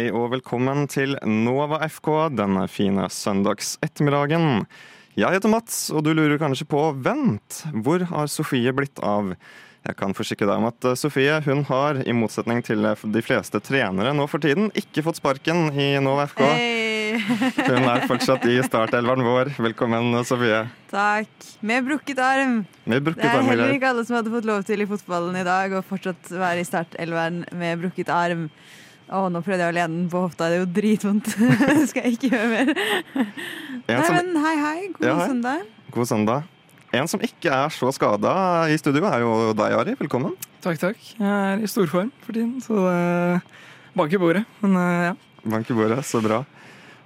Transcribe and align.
Hei 0.00 0.06
og 0.16 0.30
velkommen 0.32 0.86
til 0.88 1.10
Nova 1.28 1.82
FK 1.84 2.30
denne 2.32 2.62
fine 2.72 3.04
søndags 3.12 3.74
ettermiddagen. 3.84 4.62
Jeg 5.12 5.36
heter 5.36 5.52
Mats, 5.52 5.90
og 5.92 6.06
du 6.06 6.14
lurer 6.16 6.40
kanskje 6.40 6.64
på 6.72 6.86
vent, 7.04 7.58
hvor 7.84 8.06
har 8.08 8.30
Sofie 8.32 8.72
blitt 8.72 8.96
av? 9.04 9.34
Jeg 9.84 9.98
kan 10.00 10.16
forsikre 10.16 10.48
deg 10.48 10.62
om 10.62 10.70
at 10.70 10.88
eh, 10.88 10.96
Sofie 10.96 11.36
hun 11.44 11.66
har, 11.68 12.00
i 12.00 12.16
motsetning 12.16 12.64
til 12.64 12.88
eh, 12.88 13.04
de 13.12 13.24
fleste 13.26 13.60
trenere 13.60 14.16
nå 14.16 14.24
for 14.32 14.40
tiden, 14.40 14.72
ikke 14.72 15.04
fått 15.04 15.20
sparken 15.20 15.68
i 15.76 15.92
Nova 16.00 16.24
FK. 16.32 16.46
Hei! 16.48 17.20
Hun 17.60 17.92
er 17.92 18.08
fortsatt 18.08 18.48
i 18.48 18.56
startelveren 18.64 19.28
vår. 19.28 19.52
Velkommen, 19.60 20.14
Sofie. 20.24 20.64
Takk. 20.88 21.48
Med 21.60 21.84
brukket 21.92 22.24
arm. 22.24 22.62
Med 22.88 23.02
Det 23.02 23.10
brukket 23.10 23.28
er 23.28 23.36
arm 23.36 23.52
er 23.52 23.58
heller 23.58 23.76
ikke 23.76 23.92
alle 23.92 24.08
som 24.08 24.22
hadde 24.22 24.32
fått 24.32 24.48
lov 24.48 24.64
til 24.64 24.80
i 24.80 24.88
fotballen 24.96 25.42
i 25.42 25.44
dag 25.44 25.76
å 25.76 25.84
fortsatt 25.84 26.32
være 26.32 26.64
i 26.64 26.70
startelveren 26.72 27.44
med 27.52 27.84
brukket 27.84 28.16
arm. 28.16 28.48
Å, 29.10 29.24
nå 29.32 29.40
prøvde 29.42 29.64
jeg 29.64 29.72
å 29.72 29.74
lene 29.74 29.96
den 29.96 30.08
på 30.12 30.20
hofta. 30.22 30.46
Det 30.50 30.58
er 30.58 30.62
jo 30.62 30.70
dritvondt. 30.76 31.30
Det 31.80 31.88
skal 31.90 32.06
jeg 32.06 32.16
ikke 32.18 32.30
gjøre 32.30 32.48
mer. 32.52 32.68
Nei, 33.88 33.96
som, 34.06 34.14
men 34.14 34.28
hei, 34.44 34.52
hei. 34.60 34.78
God 34.94 35.06
Ja, 35.08 35.14
hei. 35.18 35.28
søndag. 35.32 35.64
god 35.96 36.10
søndag. 36.12 36.44
En 36.94 37.06
som 37.10 37.22
ikke 37.22 37.50
er 37.54 37.74
så 37.74 37.90
skada 37.94 38.30
i 38.70 38.76
studio, 38.78 39.02
er 39.06 39.22
jo 39.22 39.32
deg, 39.58 39.74
Ari. 39.78 39.96
Velkommen. 39.98 40.32
Takk, 40.62 40.78
takk. 40.82 41.02
Jeg 41.18 41.26
er 41.26 41.62
i 41.62 41.70
storform 41.70 42.10
for 42.24 42.34
tiden, 42.34 42.56
så 42.62 42.78
det 42.86 43.42
bank 43.98 44.14
i 44.14 44.18
bordet. 44.22 44.44
Men 44.62 44.74
eh, 44.78 45.04
ja. 45.10 45.12
Bank 45.54 45.70
i 45.70 45.76
bordet, 45.78 46.00
så 46.06 46.22
bra. 46.22 46.40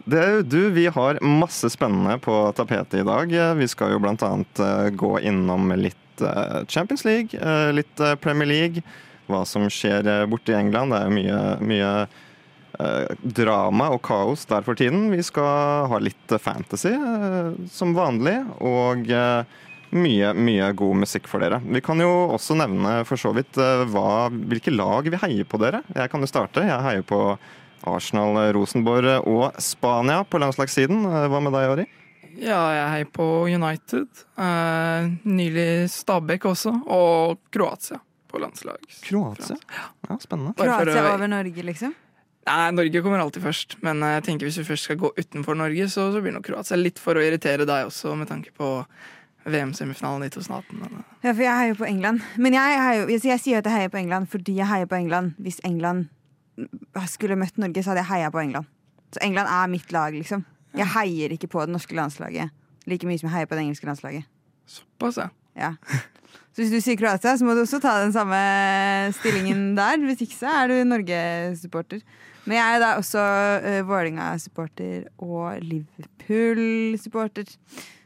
Det 0.04 0.20
er 0.20 0.32
jo 0.38 0.44
du, 0.44 0.58
Vi 0.76 0.84
har 0.92 1.20
masse 1.24 1.68
spennende 1.72 2.18
på 2.20 2.36
tapetet 2.56 3.00
i 3.00 3.06
dag. 3.08 3.32
Vi 3.60 3.68
skal 3.72 3.94
jo 3.94 4.00
blant 4.04 4.24
annet 4.24 4.60
eh, 4.60 4.90
gå 4.92 5.14
innom 5.24 5.72
litt 5.80 6.20
eh, 6.24 6.60
Champions 6.68 7.04
League, 7.08 7.32
eh, 7.40 7.70
litt 7.76 8.00
eh, 8.04 8.16
Premier 8.20 8.48
League. 8.50 8.84
Hva 9.30 9.42
som 9.48 9.66
skjer 9.72 10.06
eh, 10.10 10.26
borte 10.28 10.52
i 10.52 10.58
England. 10.58 10.92
Det 10.94 11.00
er 11.00 11.14
mye, 11.14 11.38
mye 11.64 11.90
eh, 12.04 13.14
drama 13.22 13.90
og 13.94 14.02
kaos 14.04 14.44
der 14.50 14.66
for 14.66 14.78
tiden. 14.78 15.08
Vi 15.14 15.24
skal 15.24 15.88
ha 15.90 16.00
litt 16.02 16.34
eh, 16.34 16.42
fantasy 16.42 16.92
som 17.72 17.96
vanlig. 17.96 18.36
Og 18.60 19.08
mye, 19.94 20.30
mye 20.34 20.70
god 20.76 21.02
musikk 21.04 21.28
for 21.30 21.44
dere. 21.44 21.62
Vi 21.64 21.82
kan 21.84 22.00
jo 22.02 22.12
også 22.34 22.56
nevne 22.58 23.00
for 23.08 23.20
så 23.20 23.34
vidt 23.36 23.56
hva, 23.56 24.28
hvilke 24.32 24.74
lag 24.74 25.06
vi 25.06 25.20
heier 25.22 25.48
på 25.48 25.60
dere. 25.62 25.84
Jeg 25.94 26.10
kan 26.12 26.24
jo 26.24 26.30
starte. 26.30 26.66
Jeg 26.66 26.86
heier 26.88 27.04
på 27.06 27.20
Arsenal, 27.84 28.40
Rosenborg 28.56 29.28
og 29.28 29.60
Spania 29.62 30.24
på 30.26 30.40
landslagssiden. 30.42 31.04
Hva 31.04 31.44
med 31.44 31.54
deg, 31.54 31.76
Ari? 31.76 31.92
ja, 32.40 32.60
jeg 32.74 32.88
heier 32.94 33.10
på 33.14 33.26
United. 33.50 34.24
Eh, 34.38 35.10
nylig 35.28 35.90
Stabæk 35.92 36.48
også, 36.50 36.74
og 36.86 37.38
Kroatia 37.54 38.00
på 38.34 38.40
landslag. 38.42 38.82
Kroatia. 39.06 39.56
Ja, 40.10 40.18
spennende. 40.22 40.56
Kroatia 40.58 41.04
å- 41.06 41.14
over 41.14 41.30
Norge, 41.30 41.62
liksom. 41.70 41.94
Nei, 42.44 42.70
Norge 42.76 43.00
kommer 43.00 43.22
alltid 43.22 43.40
først, 43.46 43.78
men 43.86 44.02
jeg 44.04 44.24
tenker 44.26 44.44
hvis 44.50 44.58
vi 44.60 44.64
først 44.68 44.84
skal 44.90 44.98
gå 45.00 45.08
utenfor 45.16 45.56
Norge, 45.56 45.86
så, 45.88 46.10
så 46.12 46.20
blir 46.20 46.34
nok 46.36 46.44
Kroatia 46.50 46.76
litt 46.76 46.98
for 47.00 47.16
å 47.16 47.22
irritere 47.24 47.64
deg 47.64 47.86
også, 47.88 48.12
med 48.20 48.28
tanke 48.28 48.50
på 48.58 48.72
VM-semifinalen 49.48 50.26
i 50.26 50.28
2018. 50.34 50.76
Men, 50.82 50.98
eh, 51.00 51.14
Ja, 51.24 51.32
for 51.32 51.42
jeg 51.46 51.56
heier 51.62 51.78
på 51.78 51.86
England. 51.88 52.20
Men 52.36 52.52
jeg, 52.56 52.78
heier, 52.84 53.08
jeg, 53.14 53.22
jeg 53.30 53.40
sier 53.40 53.58
at 53.62 53.64
jeg 53.70 53.76
heier 53.78 53.92
på 53.94 54.00
England 54.02 54.28
fordi 54.32 54.58
jeg 54.60 54.68
heier 54.68 54.86
på 54.90 54.96
England. 54.98 55.34
Hvis 55.40 55.60
England 55.64 56.08
skulle 57.10 57.36
møtt 57.40 57.56
Norge, 57.60 57.82
så 57.82 57.92
hadde 57.92 58.04
jeg 58.04 58.10
heia 58.12 58.30
på 58.34 58.40
England. 58.44 58.68
Så 59.14 59.22
England 59.24 59.48
er 59.52 59.70
mitt 59.72 59.92
lag, 59.94 60.12
liksom. 60.16 60.44
Jeg 60.74 60.86
heier 60.96 61.32
ikke 61.36 61.48
på 61.52 61.64
det 61.64 61.72
norske 61.76 61.94
landslaget 61.96 62.50
like 62.90 63.06
mye 63.08 63.16
som 63.20 63.30
jeg 63.30 63.36
heier 63.38 63.48
på 63.48 63.56
det 63.56 63.62
engelske 63.64 63.86
landslaget. 63.88 64.24
Såpass, 64.68 65.16
ja. 65.22 65.28
Ja. 65.56 65.72
Så 66.54 66.62
hvis 66.62 66.70
du 66.70 66.78
sier 66.78 66.98
Kroatia, 66.98 67.32
så 67.34 67.46
må 67.46 67.56
du 67.56 67.64
også 67.64 67.80
ta 67.82 67.96
den 68.04 68.12
samme 68.14 68.38
stillingen 69.16 69.72
der. 69.78 69.98
Hvis 70.06 70.22
ikke 70.22 70.38
så 70.38 70.52
er 70.62 70.70
du 70.70 70.76
Norge-supporter. 70.86 72.04
Men 72.44 72.58
jeg 72.58 72.76
er 72.76 72.82
da 72.82 72.92
også 73.00 73.24
uh, 73.64 73.80
Vålerenga-supporter 73.88 75.08
og 75.24 75.64
Liverpool-supporter. 75.64 77.50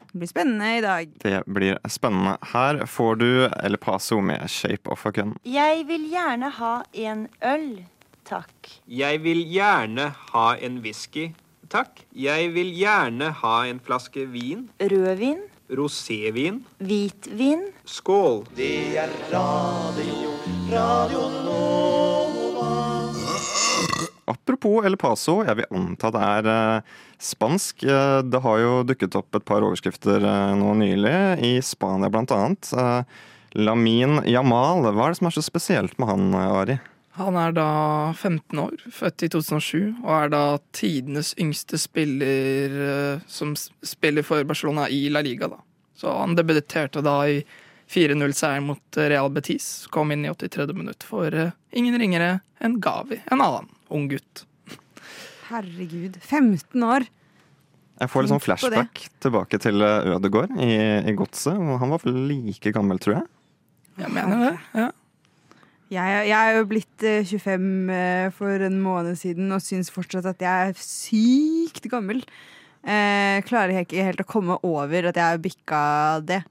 Det 0.09 0.17
blir 0.23 0.31
spennende 0.31 0.69
i 0.79 0.81
dag. 0.81 1.11
Det 1.21 1.43
blir 1.45 1.77
spennende. 1.93 2.39
Her 2.55 2.87
får 2.89 3.19
du 3.21 3.29
El 3.51 3.77
Paso 3.77 4.21
med 4.25 4.49
'Shape 4.49 4.89
of 4.89 5.05
a 5.07 5.11
Gun'. 5.11 5.37
Jeg 5.45 5.85
vil 5.87 6.09
gjerne 6.09 6.49
ha 6.51 6.73
en 6.95 7.29
øl, 7.45 7.85
takk. 8.25 8.81
Jeg 8.89 9.23
vil 9.23 9.45
gjerne 9.53 10.09
ha 10.33 10.47
en 10.57 10.81
whisky, 10.81 11.35
takk. 11.69 12.07
Jeg 12.17 12.55
vil 12.55 12.73
gjerne 12.73 13.31
ha 13.43 13.55
en 13.69 13.81
flaske 13.81 14.25
vin. 14.33 14.71
Rødvin, 14.81 15.45
Rosévin. 15.69 16.65
hvitvin, 16.79 17.73
Skål. 17.85 18.45
Apropos 24.29 24.85
El 24.85 24.97
Paso, 24.97 25.39
jeg 25.45 25.57
vil 25.61 25.71
anta 25.73 26.11
det 26.13 26.25
er 26.25 26.49
eh, 26.53 26.93
spansk. 27.21 27.85
Eh, 27.85 28.19
det 28.25 28.41
har 28.45 28.61
jo 28.61 28.75
dukket 28.89 29.17
opp 29.21 29.37
et 29.37 29.47
par 29.49 29.65
overskrifter 29.65 30.25
eh, 30.25 30.53
nå 30.59 30.75
nylig, 30.81 31.17
i 31.45 31.55
Spania 31.65 32.11
blant 32.13 32.33
annet. 32.37 32.73
Eh, 32.73 33.03
Lamin 33.57 34.23
Jamal, 34.29 34.85
hva 34.89 35.09
er 35.09 35.15
det 35.15 35.21
som 35.21 35.31
er 35.31 35.37
så 35.37 35.45
spesielt 35.45 35.97
med 36.01 36.13
han, 36.13 36.31
Ari? 36.37 36.79
Han 37.19 37.37
er 37.41 37.55
da 37.57 37.69
15 38.15 38.59
år, 38.63 38.75
født 38.95 39.25
i 39.27 39.29
2007, 39.33 39.79
og 40.05 40.11
er 40.15 40.29
da 40.31 40.43
tidenes 40.77 41.33
yngste 41.43 41.79
spiller 41.83 42.77
eh, 42.85 43.25
som 43.27 43.57
spiller 43.59 44.23
for 44.27 44.47
Barcelona 44.47 44.85
i 44.93 45.09
La 45.11 45.23
Liga. 45.27 45.49
da. 45.51 45.59
Så 45.99 46.13
han 46.15 46.37
debuterte 46.39 47.03
da 47.03 47.17
i 47.27 47.41
4-0-seier 47.91 48.63
mot 48.63 49.01
eh, 49.01 49.09
Real 49.11 49.33
Betis. 49.35 49.89
Kom 49.91 50.15
inn 50.15 50.27
i 50.29 50.31
83. 50.31 50.71
minutt 50.79 51.03
for 51.07 51.35
eh, 51.35 51.51
ingen 51.75 51.99
ringere 51.99 52.37
enn 52.63 52.79
Gavi, 52.83 53.19
en 53.33 53.43
annen 53.43 53.67
ung 53.91 54.07
gutt. 54.13 54.45
Herregud. 55.49 56.21
15 56.23 56.87
år. 56.87 57.09
Jeg 57.99 58.13
får 58.13 58.23
litt 58.25 58.31
sånn 58.37 58.45
flashback 58.45 59.03
tilbake 59.25 59.59
til 59.59 59.83
Ødegård 59.83 60.55
i, 60.63 60.71
i 61.03 61.17
Godset. 61.19 61.59
og 61.59 61.81
Han 61.83 61.91
var 61.91 62.05
vel 62.05 62.21
like 62.31 62.71
gammel, 62.77 63.01
tror 63.03 63.17
jeg. 63.19 63.27
Jeg 64.05 64.15
mener 64.15 64.45
det. 64.45 64.55
ja. 64.85 64.91
Jeg, 65.89 66.29
jeg 66.29 66.37
er 66.37 66.59
jo 66.59 66.67
blitt 66.69 67.05
eh, 67.07 67.25
25 67.25 67.91
eh, 67.95 68.27
for 68.37 68.65
en 68.67 68.77
måned 68.85 69.17
siden 69.17 69.49
og 69.57 69.63
syns 69.65 69.89
fortsatt 69.93 70.27
at 70.29 70.43
jeg 70.45 70.73
er 70.73 70.83
sykt 70.83 71.89
gammel. 71.89 72.21
Eh, 72.85 73.41
klarer 73.49 73.73
jeg 73.73 73.89
ikke 73.89 74.05
helt 74.11 74.21
å 74.23 74.29
komme 74.29 74.59
over 74.69 75.09
at 75.09 75.17
jeg 75.17 75.25
har 75.25 75.41
bikka 75.41 75.81
det. 76.29 76.43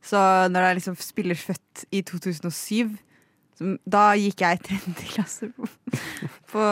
Så 0.00 0.18
når 0.48 0.68
jeg 0.68 0.78
liksom 0.80 0.96
spiller 1.02 1.36
født 1.36 1.84
i 1.92 2.00
2007, 2.08 2.96
som, 3.56 3.76
da 3.84 4.08
gikk 4.16 4.44
jeg 4.44 4.58
i 4.58 4.64
tredje 4.70 5.10
klasse 5.14 5.50
på 6.52 6.66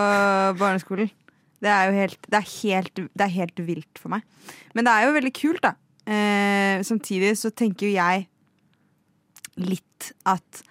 barneskolen. 0.60 1.12
Det 1.64 1.72
er 1.72 1.88
jo 1.88 1.96
helt 1.96 2.28
det 2.28 2.40
er 2.40 2.50
helt, 2.50 3.00
det 3.04 3.24
er 3.24 3.36
helt 3.38 3.66
vilt 3.68 4.00
for 4.00 4.16
meg. 4.16 4.24
Men 4.76 4.88
det 4.88 4.92
er 4.92 5.06
jo 5.06 5.16
veldig 5.16 5.36
kult, 5.36 5.64
da. 5.64 5.76
Eh, 6.04 6.80
samtidig 6.84 7.36
så 7.40 7.52
tenker 7.52 7.88
jo 7.88 7.96
jeg 7.96 8.26
litt 9.60 10.12
at 10.28 10.64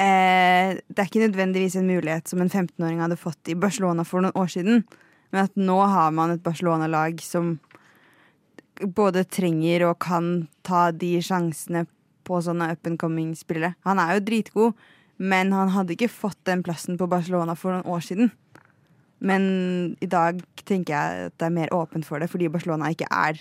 eh, 0.00 0.78
det 0.78 1.02
er 1.02 1.08
ikke 1.08 1.26
nødvendigvis 1.26 1.76
en 1.78 1.90
mulighet 1.90 2.30
som 2.30 2.42
en 2.42 2.50
15-åring 2.50 3.02
hadde 3.02 3.20
fått 3.20 3.50
i 3.50 3.58
Barcelona 3.58 4.06
for 4.06 4.24
noen 4.24 4.36
år 4.38 4.50
siden. 4.52 4.84
Men 5.32 5.44
at 5.44 5.58
nå 5.60 5.78
har 5.92 6.12
man 6.16 6.32
et 6.32 6.44
Barcelona-lag 6.44 7.20
som 7.22 7.58
både 8.78 9.24
trenger 9.26 9.88
og 9.88 9.98
kan 10.02 10.48
ta 10.66 10.88
de 10.94 11.18
sjansene 11.24 11.84
på 12.28 12.40
sånne 12.44 12.70
up 12.72 12.86
and 12.88 13.00
coming-spillere. 13.00 13.74
Han 13.88 14.00
er 14.02 14.16
jo 14.16 14.26
dritgod, 14.28 14.88
men 15.18 15.52
han 15.56 15.72
hadde 15.74 15.96
ikke 15.96 16.12
fått 16.12 16.38
den 16.48 16.62
plassen 16.66 16.98
på 17.00 17.08
Barcelona 17.10 17.56
for 17.58 17.74
noen 17.74 17.88
år 17.90 18.04
siden. 18.04 18.30
Men 19.18 19.96
i 20.04 20.06
dag 20.06 20.40
tenker 20.68 20.94
jeg 20.94 21.28
at 21.28 21.38
det 21.40 21.48
er 21.48 21.56
mer 21.56 21.72
åpent 21.74 22.06
for 22.06 22.22
det, 22.22 22.30
fordi 22.30 22.50
Barcelona 22.52 22.92
ikke 22.94 23.08
er 23.10 23.40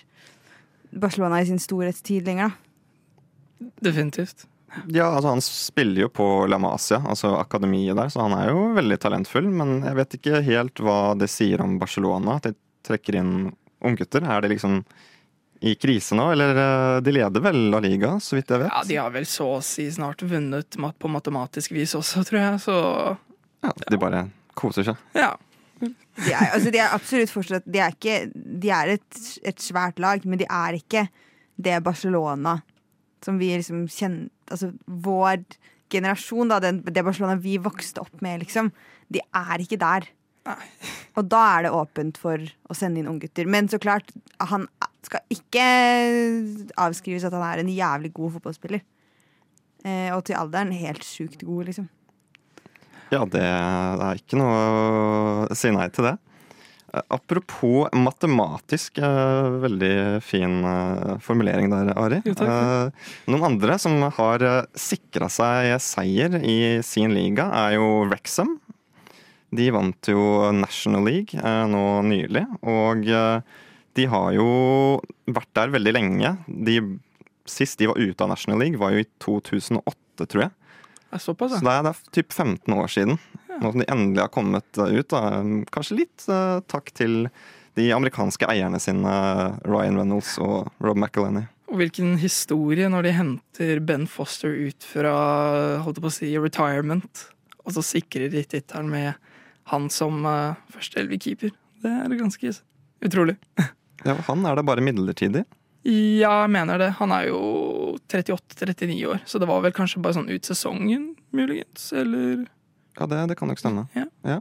Barcelona 0.97 1.41
i 1.41 1.49
sin 1.49 1.61
storhetstid 1.61 2.25
lenger. 2.25 2.49
da. 2.49 3.69
Definitivt. 3.83 4.47
Ja, 4.91 5.07
altså 5.15 5.29
Han 5.31 5.41
spiller 5.41 6.01
jo 6.05 6.09
på 6.13 6.25
La 6.49 6.57
Masia, 6.61 6.99
altså 7.07 7.35
akademiet 7.39 7.95
der, 7.97 8.09
så 8.13 8.25
han 8.25 8.35
er 8.37 8.49
jo 8.51 8.65
veldig 8.77 8.97
talentfull. 8.99 9.47
Men 9.49 9.77
jeg 9.85 9.95
vet 9.97 10.17
ikke 10.19 10.41
helt 10.45 10.81
hva 10.83 10.97
det 11.17 11.29
sier 11.31 11.63
om 11.63 11.77
Barcelona, 11.81 12.35
at 12.37 12.49
de 12.49 12.55
trekker 12.87 13.17
inn 13.21 13.31
unggutter. 13.85 14.25
Er 14.27 14.43
det 14.43 14.51
liksom 14.55 14.81
i 15.65 15.73
krise 15.79 16.13
nå, 16.13 16.27
eller 16.35 16.59
eh, 16.61 16.99
de 17.01 17.13
leder 17.15 17.41
vel 17.41 17.57
La 17.73 17.79
Liga, 17.81 18.15
så 18.21 18.37
vidt 18.37 18.51
jeg 18.53 18.61
vet? 18.61 18.69
Ja, 18.75 18.83
De 18.85 18.99
har 19.01 19.13
vel 19.15 19.25
så 19.25 19.47
å 19.55 19.61
si 19.65 19.87
snart 19.91 20.21
vunnet 20.21 20.77
på 20.77 21.09
matematisk 21.09 21.73
vis 21.73 21.95
også, 21.97 22.21
tror 22.27 22.41
jeg. 22.43 22.59
Så 22.67 22.77
Ja, 23.65 23.71
de 23.89 23.97
bare 23.97 24.27
koser 24.57 24.85
seg. 24.91 25.03
ja. 25.17 25.33
De 25.77 26.31
er, 26.33 26.47
altså, 26.55 26.71
de 26.73 26.79
er 26.81 26.93
absolutt 26.95 27.29
fortsatt 27.29 27.65
De 27.69 27.77
er, 27.77 27.91
ikke, 27.93 28.31
de 28.33 28.69
er 28.73 28.95
et, 28.95 29.17
et 29.45 29.59
svært 29.61 29.99
lag, 30.01 30.23
men 30.25 30.39
de 30.41 30.47
er 30.49 30.77
ikke 30.79 31.03
det 31.61 31.75
Barcelona 31.85 32.55
som 33.21 33.37
vi 33.37 33.51
liksom 33.53 33.83
kjenner 33.85 34.25
Altså 34.53 34.71
vår 34.85 35.43
generasjon, 35.91 36.51
da, 36.51 36.59
den, 36.63 36.81
det 36.83 37.05
Barcelona 37.05 37.37
vi 37.39 37.57
vokste 37.61 38.03
opp 38.03 38.21
med, 38.23 38.41
liksom. 38.43 38.71
De 39.13 39.23
er 39.23 39.63
ikke 39.63 39.79
der. 39.81 40.09
Og 41.17 41.25
da 41.27 41.41
er 41.57 41.65
det 41.65 41.73
åpent 41.75 42.19
for 42.21 42.39
å 42.39 42.75
sende 42.77 43.01
inn 43.01 43.09
unggutter. 43.11 43.47
Men 43.49 43.67
så 43.71 43.79
klart, 43.81 44.11
han 44.51 44.67
skal 45.05 45.23
ikke 45.33 45.65
avskrives 46.79 47.25
at 47.27 47.35
han 47.35 47.45
er 47.47 47.63
en 47.63 47.71
jævlig 47.71 48.13
god 48.15 48.37
fotballspiller. 48.37 48.83
Eh, 49.87 50.09
og 50.15 50.23
til 50.27 50.39
alderen 50.39 50.73
helt 50.75 51.05
sjukt 51.05 51.43
god, 51.47 51.67
liksom. 51.71 51.89
Ja, 53.13 53.23
det 53.23 53.43
er 53.43 54.19
ikke 54.19 54.39
noe 54.39 54.55
å 55.51 55.55
si 55.55 55.71
nei 55.71 55.87
til 55.95 56.09
det. 56.09 56.17
Apropos 57.13 57.87
matematisk, 57.93 58.97
eh, 58.97 59.49
veldig 59.63 60.21
fin 60.23 60.63
eh, 60.65 61.17
formulering 61.23 61.69
der, 61.71 61.91
Ari. 61.97 62.21
Jo. 62.25 62.35
Eh, 62.43 63.07
Noen 63.31 63.47
andre 63.51 63.77
som 63.81 63.99
har 64.01 64.45
sikra 64.77 65.29
seg 65.31 65.75
seier 65.83 66.39
i 66.41 66.81
sin 66.85 67.15
liga, 67.17 67.49
er 67.65 67.77
jo 67.77 68.05
Wrexham. 68.07 68.57
De 69.55 69.69
vant 69.71 70.11
jo 70.11 70.51
National 70.51 71.05
League 71.07 71.39
nå 71.71 71.83
nylig, 72.03 72.43
og 72.67 73.05
de 73.07 74.07
har 74.11 74.33
jo 74.35 74.49
vært 75.31 75.53
der 75.55 75.71
veldig 75.71 75.93
lenge. 75.95 76.33
De, 76.51 76.81
sist 77.47 77.79
de 77.79 77.87
var 77.87 78.01
ute 78.01 78.25
av 78.25 78.33
National 78.33 78.59
League, 78.59 78.81
var 78.81 78.91
jo 78.91 79.05
i 79.05 79.09
2008, 79.23 80.27
tror 80.27 80.49
jeg. 80.49 80.56
Det 81.07 81.19
ja. 81.19 81.23
Så 81.23 81.33
det 81.39 81.73
er, 81.73 81.83
det 81.85 81.91
er 81.93 82.15
typ 82.15 82.33
15 82.33 82.73
år 82.75 82.89
siden. 82.91 83.19
Nå 83.57 83.71
som 83.71 83.81
de 83.81 83.87
endelig 83.89 84.21
har 84.21 84.33
kommet 84.33 84.77
eh, 84.77 84.97
ut. 84.99 85.07
Da. 85.13 85.41
Kanskje 85.73 86.01
litt 86.03 86.25
uh, 86.29 86.59
takk 86.69 86.91
til 86.97 87.29
de 87.77 87.91
amerikanske 87.93 88.47
eierne 88.49 88.79
sine, 88.81 89.13
Ryan 89.67 89.99
Reynolds 89.99 90.35
og 90.41 90.71
Rob 90.83 90.97
McElhenney. 90.97 91.47
Og 91.67 91.81
hvilken 91.81 92.15
historie 92.21 92.87
når 92.89 93.07
de 93.07 93.15
henter 93.17 93.81
Ben 93.83 94.07
Foster 94.09 94.53
ut 94.53 94.85
fra 94.87 95.13
holdt 95.83 96.01
på 96.01 96.09
å 96.09 96.13
si, 96.13 96.31
retirement, 96.39 97.25
og 97.65 97.75
så 97.75 97.83
sikrer 97.83 98.31
de 98.33 98.45
tittelen 98.47 98.89
med 98.93 99.17
han 99.71 99.89
som 99.93 100.23
uh, 100.25 100.55
førsteelverkeeper. 100.73 101.51
Det 101.83 101.97
er 102.03 102.19
ganske 102.19 102.55
utrolig. 103.05 103.37
Ja, 104.05 104.13
han 104.27 104.45
er 104.45 104.53
det 104.55 104.61
bare 104.63 104.83
midlertidig. 104.85 105.41
Ja, 105.87 106.41
jeg 106.43 106.51
mener 106.51 106.81
det. 106.81 106.89
Han 106.99 107.13
er 107.15 107.29
jo 107.29 107.39
38-39 108.11 108.97
år, 109.07 109.21
så 109.29 109.39
det 109.39 109.47
var 109.47 109.61
vel 109.63 109.71
kanskje 109.75 110.01
bare 110.03 110.17
sånn 110.17 110.27
ut 110.27 110.47
sesongen, 110.47 111.13
muligens, 111.35 111.91
eller 111.95 112.45
Ja, 112.97 113.05
det, 113.07 113.21
det 113.31 113.37
kan 113.39 113.47
nok 113.51 113.61
stemme. 113.61 113.85
Ja. 113.95 114.39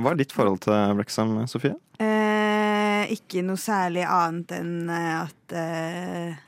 Hva 0.00 0.12
er 0.14 0.18
ditt 0.18 0.32
forhold 0.34 0.62
til 0.64 0.96
Wrexham, 0.98 1.34
Sofie? 1.50 1.76
Eh, 2.00 3.10
ikke 3.14 3.42
noe 3.44 3.60
særlig 3.60 4.06
annet 4.08 4.54
enn 4.56 4.72
eh, 4.88 5.10
at 5.20 5.54
eh, 5.60 6.38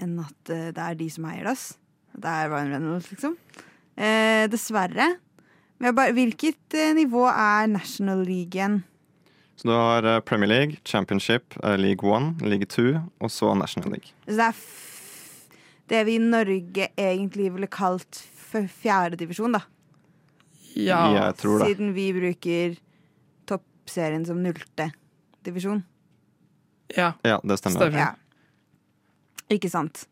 Enn 0.00 0.14
at 0.22 0.52
eh, 0.54 0.68
det 0.72 0.80
er 0.80 0.94
de 0.96 1.08
som 1.12 1.26
eier 1.28 1.44
det. 1.44 1.52
ass. 1.52 1.64
Det 2.16 2.30
er 2.30 2.48
Ryan 2.48 2.70
Reynolds, 2.72 3.10
liksom. 3.12 3.34
Eh, 4.00 4.46
dessverre. 4.48 5.10
Men 5.76 5.90
jeg 5.90 5.96
bare, 5.98 6.14
hvilket 6.16 6.76
eh, 6.80 6.94
nivå 6.96 7.26
er 7.28 7.68
National 7.68 8.22
League 8.24 8.56
igjen? 8.56 8.78
Så 9.60 9.68
du 9.68 9.74
har 9.76 10.06
eh, 10.08 10.20
Premier 10.24 10.48
League, 10.48 10.78
Championship, 10.88 11.56
eh, 11.64 11.76
League 11.76 12.08
One, 12.08 12.32
League 12.40 12.64
Two 12.66 12.94
og 13.20 13.30
så 13.30 13.52
National 13.54 13.92
League. 13.92 14.14
Så 14.24 14.38
det 14.38 14.46
er 14.46 14.54
f 14.56 14.76
det 15.90 16.04
vi 16.06 16.14
i 16.16 16.22
Norge 16.22 16.86
egentlig 16.96 17.48
ville 17.50 17.66
kalt 17.66 18.20
fjerdedivisjon, 18.52 19.56
da. 19.56 19.60
Ja. 20.78 21.00
Jeg 21.16 21.34
tror 21.40 21.58
det. 21.58 21.66
Siden 21.72 21.90
vi 21.96 22.04
bruker 22.14 22.76
toppserien 23.50 24.24
som 24.24 24.38
nullte 24.42 24.86
divisjon. 25.44 25.82
ja. 26.96 27.12
Ja, 27.26 27.40
det 27.42 27.58
stemmer. 27.58 27.82
Stemmer. 27.82 27.98
Ja. 27.98 28.12
Ikke 29.50 29.68
sant. 29.68 30.06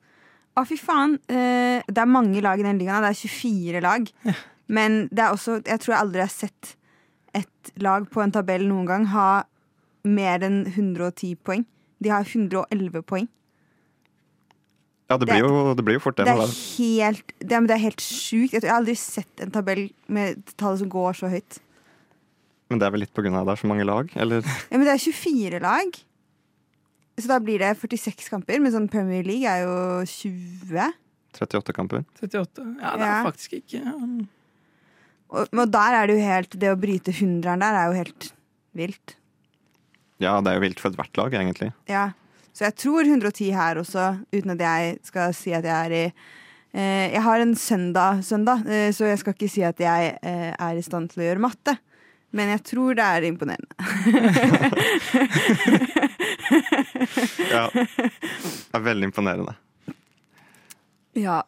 Å, 0.59 0.65
fy 0.67 0.77
faen. 0.83 1.15
Eh, 1.31 1.79
det 1.87 2.03
er 2.03 2.11
mange 2.11 2.43
lag 2.43 2.59
i 2.59 2.67
den 2.67 2.83
ligaen. 2.83 3.07
Det 3.07 3.15
er 3.15 3.23
24 3.23 3.81
lag. 3.87 4.11
Men 4.67 5.07
det 5.09 5.23
er 5.25 5.33
også 5.33 5.63
Jeg 5.65 5.81
tror 5.81 5.95
jeg 5.95 6.03
aldri 6.03 6.21
har 6.21 6.33
sett 6.35 6.75
et 7.39 7.73
lag 7.85 8.07
på 8.11 8.23
en 8.25 8.33
tabell 8.35 8.67
noen 8.69 8.87
gang 8.89 9.07
ha 9.15 9.29
mer 10.09 10.45
enn 10.47 10.63
110 10.71 11.35
poeng. 11.45 11.65
De 12.03 12.13
har 12.13 12.25
111 12.25 13.03
poeng. 13.09 13.29
Ja, 15.09 15.17
det 15.17 15.25
blir 15.31 15.41
jo, 15.41 15.73
det 15.75 15.85
blir 15.87 15.97
jo 15.97 16.03
fort 16.05 16.19
det. 16.21 16.27
Det 16.29 16.35
er 16.37 16.51
helt, 16.53 17.33
det 17.41 17.55
er, 17.55 17.63
men 17.63 17.69
det 17.71 17.77
er 17.79 17.85
helt 17.87 18.03
sjukt. 18.05 18.53
Jeg 18.53 18.61
jeg 18.61 18.69
har 18.71 18.83
aldri 18.83 18.95
sett 19.01 19.41
en 19.41 19.53
tabell 19.55 19.87
med 20.13 20.43
tall 20.61 20.77
som 20.81 20.91
går 20.93 21.17
så 21.17 21.31
høyt. 21.33 21.63
Men 22.69 22.81
det 22.83 22.85
er 22.87 22.93
vel 22.93 23.01
litt 23.07 23.15
på 23.17 23.25
grunn 23.25 23.39
av 23.39 23.47
at 23.47 23.49
det 23.49 23.55
er 23.57 23.63
så 23.63 23.71
mange 23.71 23.87
lag? 23.89 24.11
Eller 24.21 24.45
Ja, 24.45 24.77
men 24.77 24.85
det 24.85 24.93
er 24.99 25.01
24 25.01 25.61
lag. 25.65 25.97
Så 27.19 27.27
da 27.31 27.39
blir 27.43 27.59
det 27.65 27.73
46 27.81 28.29
kamper. 28.31 28.61
Men 28.61 28.75
sånn 28.75 28.91
Premier 28.93 29.25
League 29.25 29.49
er 29.49 29.65
jo 29.65 30.05
20. 30.05 30.93
38 31.39 31.73
kamper? 31.77 32.05
38. 32.21 32.67
Ja, 32.83 32.93
det 33.01 33.07
er 33.09 33.09
Ja. 33.09 33.23
faktisk 33.25 33.57
ikke 33.63 33.81
ja. 33.81 33.95
Og, 35.29 35.49
og 35.53 35.71
der 35.73 35.97
er 35.99 36.09
det 36.09 36.17
jo 36.17 36.25
helt 36.25 36.55
Det 36.57 36.71
å 36.73 36.79
bryte 36.81 37.13
hundreren 37.19 37.61
der 37.61 37.77
er 37.77 37.91
jo 37.91 37.99
helt 37.99 38.31
vilt. 38.79 39.17
Ja, 40.23 40.39
det 40.43 40.51
er 40.51 40.59
jo 40.59 40.65
vilt 40.65 40.81
for 40.81 40.91
ethvert 40.91 41.19
lag, 41.19 41.35
egentlig. 41.35 41.71
Ja. 41.91 42.11
Så 42.57 42.67
jeg 42.67 42.75
tror 42.81 43.07
110 43.07 43.53
her 43.55 43.79
også, 43.79 44.05
uten 44.35 44.55
at 44.57 44.63
jeg 44.65 44.97
skal 45.07 45.35
si 45.37 45.53
at 45.55 45.67
jeg 45.67 45.75
er 45.75 45.95
i 45.95 46.05
eh, 46.09 47.13
Jeg 47.15 47.23
har 47.23 47.43
en 47.43 47.55
søndag, 47.59 48.25
søndag 48.27 48.65
eh, 48.67 48.89
så 48.95 49.07
jeg 49.07 49.21
skal 49.23 49.37
ikke 49.37 49.51
si 49.53 49.63
at 49.67 49.79
jeg 49.83 50.17
eh, 50.19 50.51
er 50.55 50.79
i 50.79 50.83
stand 50.83 51.13
til 51.13 51.23
å 51.23 51.29
gjøre 51.29 51.45
matte. 51.45 51.77
Men 52.35 52.51
jeg 52.53 52.65
tror 52.67 52.99
det 52.99 53.07
er 53.07 53.29
imponerende. 53.31 53.75
Ja, 57.49 57.69
det 57.73 58.77
er 58.77 58.83
veldig 58.85 59.09
imponerende. 59.09 59.55
Ja. 61.17 61.41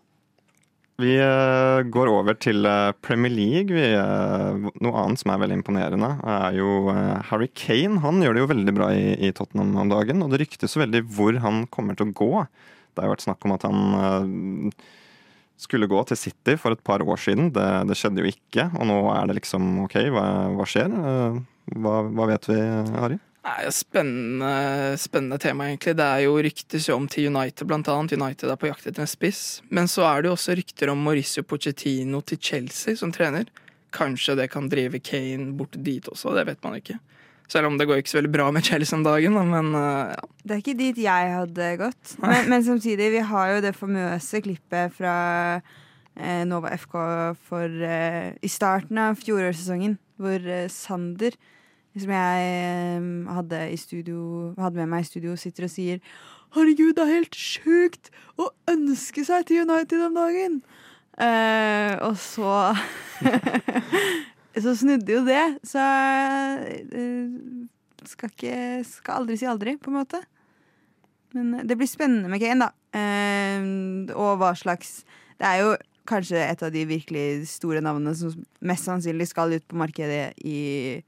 Vi 1.00 1.14
eh, 1.16 1.80
går 1.88 2.10
over 2.12 2.36
til 2.36 2.66
eh, 2.68 2.92
Premier 3.04 3.32
League. 3.32 3.72
Eh, 3.72 4.70
noe 4.84 5.02
annet 5.02 5.22
som 5.22 5.32
er 5.32 5.40
veldig 5.42 5.56
imponerende, 5.60 6.10
er 6.28 6.58
jo 6.58 6.92
Harry 7.30 7.48
Kane. 7.56 8.00
Han 8.04 8.20
gjør 8.20 8.36
det 8.36 8.42
jo 8.42 8.50
veldig 8.50 8.74
bra 8.76 8.90
i, 8.92 9.30
Tottenham 9.36 9.72
om 9.80 9.92
dagen, 9.92 10.20
og 10.24 10.32
det 10.32 10.42
ryktes 10.44 10.76
veldig 10.80 11.04
hvor 11.14 11.38
han 11.44 11.64
kommer 11.72 11.96
til 11.96 12.10
å 12.10 12.16
gå. 12.20 12.32
Det 12.90 13.02
har 13.02 13.08
jo 13.08 13.14
vært 13.14 13.26
snakk 13.28 13.46
om 13.46 13.56
at 13.56 13.66
han 13.68 14.74
skulle 15.60 15.88
gå 15.88 16.02
til 16.08 16.18
City 16.18 16.56
for 16.60 16.76
et 16.76 16.84
par 16.84 17.04
år 17.04 17.20
siden. 17.20 17.52
Det, 17.56 17.66
det 17.88 17.96
skjedde 17.96 18.24
jo 18.24 18.32
ikke, 18.34 18.68
og 18.74 18.90
nå 18.90 19.00
er 19.14 19.30
det 19.30 19.40
liksom 19.40 19.72
OK, 19.86 19.96
hva, 20.12 20.26
hva 20.58 20.68
skjer? 20.68 20.92
Hva, 21.80 21.96
hva 22.10 22.30
vet 22.34 22.50
vi, 22.50 22.60
Harry? 22.98 23.20
Nei, 23.40 23.70
spennende, 23.72 24.98
spennende 25.00 25.38
tema, 25.40 25.70
egentlig. 25.70 25.94
Det 25.96 26.04
er 26.04 26.24
jo 26.26 26.34
ryktes 26.44 26.88
jo 26.90 26.98
om 27.00 27.06
til 27.08 27.30
United, 27.30 27.64
blant 27.68 27.88
annet. 27.88 28.12
United 28.20 28.52
er 28.52 28.58
på 28.60 28.68
jakt 28.68 28.88
etter 28.90 29.06
en 29.06 29.08
spiss. 29.08 29.62
Men 29.72 29.88
så 29.88 30.04
er 30.10 30.20
det 30.20 30.28
jo 30.28 30.34
også 30.36 30.56
rykter 30.58 30.92
om 30.92 31.00
Mauricio 31.06 31.44
Pochettino 31.48 32.20
til 32.20 32.40
Chelsea 32.50 32.98
som 33.00 33.14
trener. 33.16 33.48
Kanskje 33.96 34.36
det 34.38 34.50
kan 34.52 34.68
drive 34.70 35.00
Kane 35.02 35.54
bort 35.56 35.78
dit 35.80 36.04
også, 36.12 36.34
det 36.36 36.44
vet 36.50 36.60
man 36.66 36.76
ikke. 36.78 36.98
Selv 37.50 37.66
om 37.66 37.78
det 37.80 37.88
går 37.88 37.98
ikke 37.98 38.12
så 38.12 38.20
veldig 38.20 38.32
bra 38.36 38.46
med 38.54 38.66
Chelsea 38.68 38.94
om 38.94 39.02
dagen, 39.02 39.34
da, 39.34 39.42
men 39.42 39.72
uh, 39.74 40.12
ja. 40.12 40.28
Det 40.44 40.54
er 40.54 40.60
ikke 40.62 40.78
dit 40.78 41.00
jeg 41.02 41.30
hadde 41.34 41.70
gått. 41.80 42.12
Men, 42.22 42.44
men 42.52 42.66
samtidig, 42.66 43.08
vi 43.16 43.24
har 43.32 43.54
jo 43.54 43.62
det 43.64 43.72
famøse 43.74 44.42
klippet 44.44 44.94
fra 44.94 45.14
eh, 45.56 46.44
Nova 46.46 46.70
FK 46.76 46.94
for, 47.48 47.66
eh, 47.66 48.36
i 48.38 48.50
starten 48.52 49.00
av 49.02 49.18
fjorårssesongen, 49.18 49.96
hvor 50.20 50.46
eh, 50.46 50.68
Sander, 50.70 51.34
som 51.98 52.12
jeg 52.14 52.50
eh, 52.50 53.08
hadde, 53.34 53.62
studio, 53.80 54.20
hadde 54.58 54.78
med 54.82 54.92
meg 54.92 55.04
i 55.04 55.08
studio, 55.08 55.34
sitter 55.38 55.66
og 55.66 55.72
sier 55.72 56.04
Herregud, 56.54 56.96
det 56.98 57.04
er 57.04 57.12
helt 57.14 57.36
sjukt 57.38 58.10
å 58.38 58.48
ønske 58.70 59.22
seg 59.26 59.46
til 59.46 59.62
United 59.68 60.02
om 60.02 60.16
dagen! 60.18 60.60
Eh, 61.20 61.94
og 62.06 62.16
så 62.18 62.72
Så 64.60 64.74
snudde 64.80 65.14
jo 65.14 65.20
det, 65.26 65.44
så 65.62 65.82
uh, 66.90 68.06
skal 68.08 68.32
ikke 68.32 68.56
Skal 68.88 69.20
aldri 69.20 69.36
si 69.38 69.46
aldri, 69.48 69.76
på 69.78 69.92
en 69.92 69.98
måte. 70.00 70.20
Men 71.36 71.68
det 71.68 71.76
blir 71.78 71.88
spennende 71.88 72.30
med 72.32 72.42
Kane, 72.42 72.66
da. 72.66 72.98
Eh, 72.98 73.62
og 74.16 74.40
hva 74.40 74.50
slags 74.58 75.04
Det 75.38 75.46
er 75.46 75.62
jo 75.62 75.76
kanskje 76.10 76.40
et 76.42 76.62
av 76.66 76.72
de 76.74 76.82
virkelig 76.90 77.46
store 77.52 77.78
navnene 77.84 78.16
som 78.18 78.34
mest 78.66 78.88
sannsynlig 78.88 79.28
skal 79.30 79.54
ut 79.54 79.66
på 79.70 79.78
markedet 79.78 80.32
i, 80.42 80.98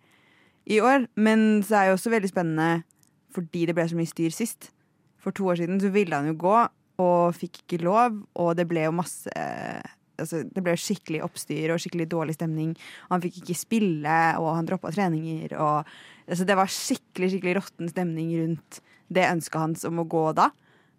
i 0.66 0.81
år. 0.83 1.09
Men 1.16 1.62
så 1.66 1.78
er 1.78 1.87
det 1.87 1.92
jo 1.92 1.99
også 2.00 2.14
veldig 2.14 2.33
spennende 2.33 2.71
fordi 3.33 3.64
det 3.64 3.75
ble 3.76 3.87
så 3.88 3.97
mye 3.97 4.11
styr 4.11 4.35
sist. 4.35 4.69
For 5.23 5.33
to 5.33 5.47
år 5.49 5.62
siden 5.62 5.81
så 5.81 5.88
ville 5.95 6.16
han 6.16 6.28
jo 6.28 6.37
gå, 6.37 6.57
og 7.00 7.35
fikk 7.37 7.62
ikke 7.62 7.85
lov, 7.87 8.19
og 8.38 8.54
det 8.59 8.66
ble 8.71 8.85
jo 8.85 8.95
masse 8.95 9.33
altså, 10.21 10.42
Det 10.45 10.62
ble 10.64 10.75
skikkelig 10.78 11.23
oppstyr 11.25 11.73
og 11.73 11.81
skikkelig 11.83 12.09
dårlig 12.12 12.37
stemning. 12.37 12.75
Han 13.11 13.23
fikk 13.25 13.40
ikke 13.42 13.59
spille, 13.59 14.19
og 14.38 14.50
han 14.52 14.69
droppa 14.69 14.92
treninger. 14.95 15.54
Og, 15.57 15.88
altså, 16.28 16.47
det 16.49 16.59
var 16.59 16.71
skikkelig 16.71 17.33
skikkelig 17.33 17.57
råtten 17.61 17.92
stemning 17.92 18.35
rundt 18.40 18.83
det 19.12 19.28
ønsket 19.28 19.61
hans 19.61 19.87
om 19.88 20.02
å 20.02 20.09
gå 20.09 20.26
da. 20.37 20.50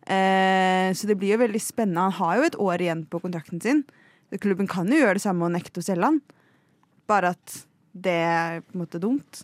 Eh, 0.03 0.89
så 0.97 1.07
det 1.09 1.17
blir 1.19 1.35
jo 1.35 1.43
veldig 1.43 1.61
spennende. 1.63 2.07
Han 2.09 2.17
har 2.19 2.39
jo 2.39 2.47
et 2.47 2.59
år 2.65 2.83
igjen 2.83 3.05
på 3.09 3.21
kontrakten 3.23 3.61
sin. 3.63 3.83
Klubben 4.41 4.67
kan 4.69 4.89
jo 4.89 4.99
gjøre 4.99 5.19
det 5.19 5.25
samme 5.25 5.45
og 5.45 5.53
nekte 5.53 5.81
å 5.81 5.85
selge 5.85 6.09
han. 6.09 6.19
Bare 7.09 7.33
at 7.37 7.61
det 7.93 8.19
er 8.25 8.61
på 8.65 8.75
en 8.75 8.83
måte 8.85 9.01
dumt. 9.01 9.43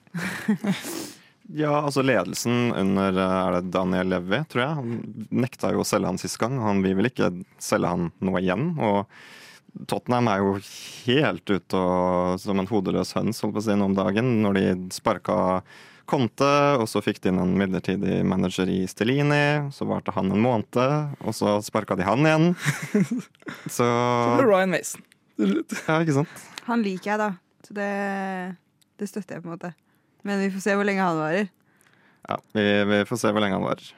Ja, 1.49 1.79
altså 1.81 2.03
ledelsen 2.05 2.69
under 2.77 3.15
eh, 3.17 3.35
er 3.41 3.55
det 3.55 3.71
Daniel 3.73 4.11
Levy, 4.13 4.43
tror 4.51 4.61
jeg. 4.61 4.75
Han 4.77 5.23
nekta 5.33 5.71
jo 5.73 5.81
å 5.81 5.87
selge 5.87 6.11
han 6.11 6.19
sist 6.21 6.37
gang. 6.37 6.59
Han 6.61 6.83
vil 6.85 6.93
vel 6.99 7.09
ikke 7.09 7.31
selge 7.57 7.89
han 7.89 8.11
nå 8.21 8.35
igjen. 8.37 8.67
Og 8.77 9.09
Tottenham 9.89 10.29
er 10.29 10.43
jo 10.43 10.51
helt 11.07 11.49
ute 11.49 11.79
og, 11.79 12.37
som 12.41 12.61
en 12.61 12.69
hodeløs 12.69 13.15
høns 13.17 13.41
holdt 13.41 13.57
på 13.57 13.63
å 13.63 13.65
si, 13.65 13.73
om 13.73 13.97
dagen, 13.97 14.29
når 14.45 14.59
de 14.59 14.67
sparka 14.93 15.39
Conte, 16.09 16.53
og 16.77 16.87
så 16.89 17.01
fikk 17.05 17.19
de 17.21 17.29
inn 17.29 17.41
en 17.41 17.57
midlertidig 17.57 18.21
manager 18.25 18.69
i 18.69 18.79
Stellini. 18.89 19.73
Så 19.73 19.89
varte 19.89 20.13
han 20.13 20.29
en 20.29 20.45
måned, 20.45 20.79
og 21.21 21.33
så 21.37 21.57
sparka 21.65 21.97
de 21.97 22.05
han 22.05 22.25
igjen. 22.29 22.49
Så 23.65 23.85
Så 23.85 24.33
ble 24.37 24.47
Ryan 24.49 24.73
Mason. 24.77 25.05
Ja, 25.39 25.97
ikke 26.01 26.21
sant? 26.21 26.49
han 26.69 26.85
liker 26.85 27.15
jeg, 27.15 27.21
da. 27.21 27.33
Så 27.67 27.75
det, 27.75 27.89
det 28.99 29.09
støtter 29.09 29.35
jeg, 29.37 29.43
på 29.43 29.49
en 29.49 29.55
måte. 29.57 29.73
Men 30.27 30.39
vi 30.43 30.49
får 30.53 30.63
se 30.65 30.75
hvor 30.75 30.87
lenge 30.87 31.03
han 31.05 31.17
varer. 31.19 31.49
Ja, 32.29 32.37
vi, 32.55 32.65
vi 32.91 32.99
får 33.09 33.19
se 33.21 33.31
hvor 33.33 33.43
lenge 33.43 33.57
han 33.59 33.65
varer. 33.67 33.89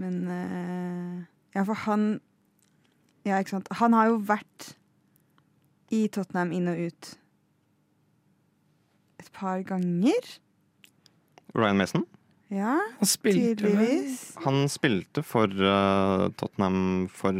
Men 0.00 0.20
eh, 0.30 1.16
Ja, 1.56 1.64
for 1.66 1.74
han 1.86 2.20
Ja, 3.26 3.38
ikke 3.42 3.56
sant. 3.58 3.68
Han 3.80 3.92
har 3.92 4.08
jo 4.12 4.20
vært 4.30 4.70
i 5.92 6.04
Tottenham 6.14 6.52
inn 6.54 6.70
og 6.70 6.78
ut 6.78 7.08
et 9.20 9.28
par 9.36 9.60
ganger. 9.66 10.30
Ryan 11.58 11.76
Mason 11.82 12.04
Ja, 12.54 12.76
Han 13.00 13.08
spilte 13.10 13.64
vel 13.66 13.74
tydeligvis. 13.74 14.20
han 14.44 14.62
spilte 14.70 15.22
for 15.26 15.50
eh, 15.50 16.24
Tottenham 16.40 17.08
for 17.12 17.34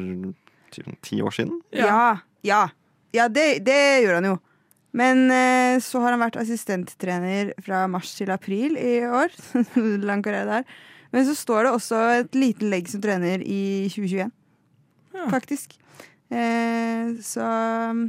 ti, 0.75 0.85
ti 1.06 1.20
år 1.23 1.35
siden. 1.35 1.61
Ja. 1.75 2.18
Ja, 2.47 2.61
ja 3.14 3.28
det, 3.28 3.64
det 3.66 3.78
gjorde 4.04 4.18
han 4.20 4.28
jo. 4.32 4.37
Men 4.97 5.28
eh, 5.30 5.76
så 5.82 6.00
har 6.02 6.16
han 6.16 6.23
vært 6.25 6.38
assistenttrener 6.40 7.52
fra 7.62 7.85
mars 7.90 8.11
til 8.18 8.32
april 8.35 8.75
i 8.80 8.97
år. 9.06 9.35
Lang 10.09 10.25
karriere 10.26 10.61
der. 10.61 10.73
Men 11.14 11.26
så 11.26 11.35
står 11.38 11.66
det 11.66 11.73
også 11.75 12.00
et 12.20 12.37
lite 12.38 12.66
legg 12.70 12.90
som 12.90 13.02
trener 13.02 13.42
i 13.42 13.87
2021, 13.90 14.30
Ja. 15.14 15.25
faktisk. 15.30 15.75
Eh, 16.30 17.16
så 17.26 17.47
mm, 17.94 18.04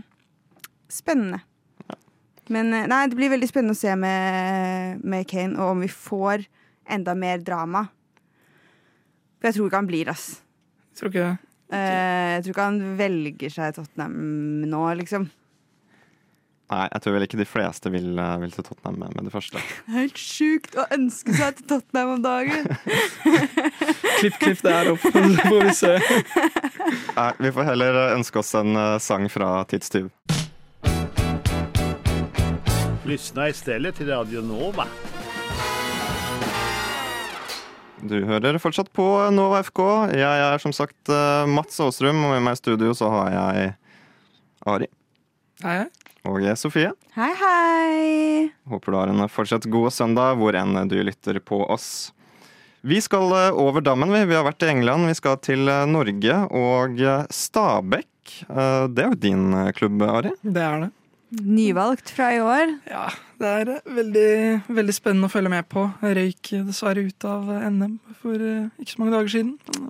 spennende. 0.90 1.40
Men 2.52 2.74
eh, 2.78 2.86
nei, 2.90 3.04
det 3.10 3.18
blir 3.18 3.32
veldig 3.34 3.50
spennende 3.50 3.74
å 3.78 3.80
se 3.82 3.94
med, 3.98 5.02
med 5.02 5.26
Kane, 5.30 5.58
og 5.58 5.76
om 5.78 5.82
vi 5.86 5.90
får 5.90 6.46
enda 6.92 7.16
mer 7.18 7.42
drama. 7.46 7.88
For 9.40 9.50
jeg 9.50 9.58
tror 9.58 9.70
ikke 9.72 9.82
han 9.82 9.90
blir, 9.90 10.12
ass. 10.14 10.28
Tror 10.98 11.10
ikke 11.10 11.26
det. 11.26 11.38
Eh, 11.74 12.30
jeg 12.36 12.44
tror 12.46 12.54
ikke 12.54 12.70
han 12.70 12.82
velger 13.00 13.54
seg 13.58 13.78
Tottenham 13.78 14.18
nå, 14.70 14.82
liksom. 15.02 15.30
Nei, 16.72 16.86
jeg 16.88 17.04
tror 17.04 17.16
vel 17.18 17.26
ikke 17.26 17.38
de 17.42 17.46
fleste 17.50 17.92
vil, 17.92 18.14
eh, 18.16 18.36
vil 18.40 18.54
til 18.56 18.64
Tottenham 18.64 19.02
med, 19.02 19.16
med 19.18 19.28
det 19.28 19.34
første. 19.34 19.60
Helt 19.92 20.20
sjukt 20.20 20.78
å 20.80 20.86
ønske 20.96 21.34
seg 21.36 21.58
til 21.58 21.66
Tottenham 21.68 22.14
om 22.14 22.22
dagen. 22.24 22.70
Klipp, 24.22 24.38
klipp 24.40 24.62
det 24.64 24.72
her 24.72 24.92
opp, 24.94 25.04
så 25.12 25.24
får 25.42 25.66
vi 25.66 25.74
se. 25.76 25.92
Nei, 27.18 27.30
vi 27.42 27.52
får 27.56 27.68
heller 27.72 27.98
ønske 28.14 28.40
oss 28.40 28.54
en 28.60 28.78
eh, 28.78 28.96
sang 29.04 29.28
fra 29.34 29.50
Tidstyv. 29.68 30.08
Lyssna 33.10 33.50
stedet 33.58 33.96
til 33.98 34.12
Radio 34.14 34.44
Nova. 34.46 34.86
Du 38.02 38.16
hører 38.30 38.62
fortsatt 38.62 38.94
på 38.96 39.08
Nova 39.36 39.60
FK. 39.66 39.82
Jeg 40.16 40.46
er 40.48 40.64
som 40.64 40.72
sagt 40.78 41.12
eh, 41.12 41.50
Mats 41.52 41.82
Aasrum, 41.84 42.24
og 42.24 42.38
med 42.38 42.46
meg 42.48 42.56
i 42.56 42.62
studio 42.62 42.96
så 42.96 43.12
har 43.18 43.36
jeg 43.36 43.74
Ari 44.70 44.88
Hei, 45.66 45.82
hei. 45.82 46.01
Og 46.28 46.46
Sofie. 46.60 46.92
Hei, 47.16 47.32
hei. 47.38 48.50
Håper 48.70 48.92
du 48.94 48.98
har 49.00 49.12
en 49.12 49.28
fortsatt 49.30 49.66
god 49.72 49.94
søndag 49.94 50.38
hvor 50.40 50.56
enn 50.58 50.90
du 50.90 50.98
lytter 51.02 51.40
på 51.44 51.64
oss. 51.66 52.12
Vi 52.82 52.98
skal 53.02 53.30
eh, 53.38 53.58
over 53.62 53.84
dammen, 53.86 54.10
vi. 54.10 54.24
Vi 54.26 54.38
har 54.38 54.46
vært 54.46 54.64
i 54.66 54.72
England. 54.72 55.06
Vi 55.10 55.18
skal 55.18 55.38
til 55.46 55.70
eh, 55.70 55.84
Norge 55.90 56.38
og 56.50 56.98
eh, 57.02 57.28
Stabekk. 57.30 58.08
Det 58.48 59.02
er 59.02 59.12
jo 59.12 59.18
din 59.20 59.52
klubb, 59.76 60.02
Ari. 60.06 60.32
Det 60.42 60.62
er 60.64 60.86
det. 60.86 60.90
Nyvalgt 61.42 62.12
fra 62.14 62.30
i 62.34 62.40
år. 62.44 62.72
Ja, 62.90 63.08
det 63.42 63.52
er 63.62 63.72
veldig, 63.98 64.32
veldig 64.72 64.96
spennende 64.96 65.28
å 65.28 65.34
følge 65.34 65.52
med 65.52 65.68
på. 65.72 65.84
Jeg 66.06 66.18
røyk 66.18 66.52
dessverre 66.70 67.04
ut 67.08 67.28
av 67.28 67.50
NM 67.66 67.98
for 68.22 68.46
ikke 68.80 68.94
så 68.94 69.02
mange 69.02 69.16
dager 69.18 69.34
siden. 69.36 69.90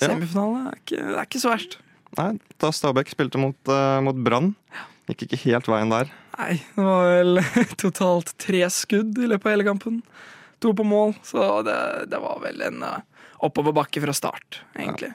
Semifinale 0.00 0.64
er 0.72 0.80
ikke, 0.80 0.98
det 0.98 1.18
er 1.20 1.28
ikke 1.28 1.42
så 1.44 1.52
verst. 1.52 1.78
Nei, 2.18 2.28
da 2.62 2.72
Stabæk 2.74 3.12
spilte 3.12 3.40
mot, 3.42 3.72
mot 4.06 4.24
Brann. 4.26 4.52
Gikk 5.08 5.26
ikke 5.26 5.40
helt 5.44 5.68
veien 5.68 5.92
der. 5.92 6.12
Nei, 6.38 6.54
det 6.76 6.84
var 6.86 7.10
vel 7.10 7.42
totalt 7.84 8.32
tre 8.40 8.62
skudd 8.72 9.18
i 9.20 9.28
løpet 9.28 9.50
av 9.50 9.56
hele 9.56 9.66
kampen. 9.66 10.00
To 10.64 10.72
på 10.76 10.86
mål, 10.86 11.12
så 11.26 11.60
det, 11.66 11.76
det 12.12 12.20
var 12.22 12.40
vel 12.40 12.62
en 12.64 12.80
uh, 12.86 13.02
oppoverbakke 13.44 14.00
fra 14.00 14.14
start, 14.16 14.62
egentlig. 14.78 15.12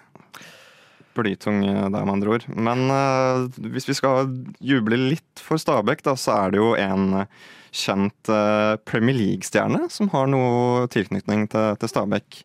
Blytung 1.18 1.64
eh, 1.66 1.88
der, 1.90 2.04
med 2.06 2.14
andre 2.14 2.36
ord. 2.36 2.46
Men 2.54 2.86
uh, 2.92 3.48
hvis 3.74 3.90
vi 3.90 3.98
skal 3.98 4.30
juble 4.64 5.00
litt 5.00 5.42
for 5.44 5.62
Stabæk, 5.62 6.04
da, 6.06 6.16
så 6.20 6.36
er 6.38 6.54
det 6.54 6.62
jo 6.62 6.70
en 6.80 7.24
eh, 7.24 7.40
kjent 7.76 8.32
uh, 8.32 8.78
Premier 8.88 9.18
League-stjerne 9.18 9.90
som 9.94 10.12
har 10.14 10.30
noe 10.32 10.86
tilknytning 10.94 11.48
til, 11.52 11.74
til 11.82 11.92
Stabæk. 11.92 12.44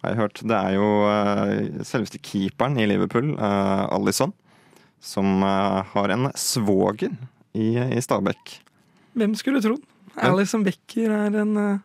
Har 0.00 0.14
jeg 0.14 0.20
hørt. 0.22 0.42
Det 0.48 0.56
er 0.56 0.76
jo 0.78 0.90
eh, 1.12 1.82
selveste 1.84 2.18
keeperen 2.24 2.78
i 2.80 2.86
Liverpool, 2.88 3.34
Alison, 3.36 4.32
som 5.00 5.42
eh, 5.42 5.92
har 5.94 6.14
en 6.14 6.30
svoger 6.38 7.14
i, 7.52 7.74
i 7.78 8.02
Stabekk. 8.02 8.58
Hvem 9.18 9.34
skulle 9.38 9.62
trodd? 9.64 9.82
Alison 10.20 10.64
Becker 10.66 11.12
er 11.14 11.36
en 11.40 11.56
uh, 11.56 11.78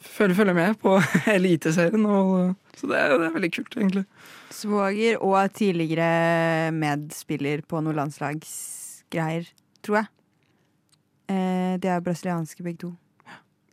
følger, 0.00 0.36
følger 0.38 0.56
med 0.56 0.78
på 0.80 0.96
Eliteserien, 1.36 2.06
og, 2.06 2.54
så 2.76 2.88
det 2.90 2.98
er, 2.98 3.14
det 3.20 3.28
er 3.28 3.36
veldig 3.36 3.52
kult, 3.54 3.76
egentlig. 3.78 4.04
Svoger 4.54 5.20
og 5.22 5.54
tidligere 5.54 6.72
medspiller 6.74 7.62
på 7.68 7.80
noe 7.84 7.96
landslagsgreier, 7.96 9.48
tror 9.84 10.02
jeg. 10.02 10.10
Eh, 11.32 11.74
de 11.80 11.88
er 11.88 12.04
brasilianske 12.04 12.64
begge 12.64 12.84
to. 12.84 12.92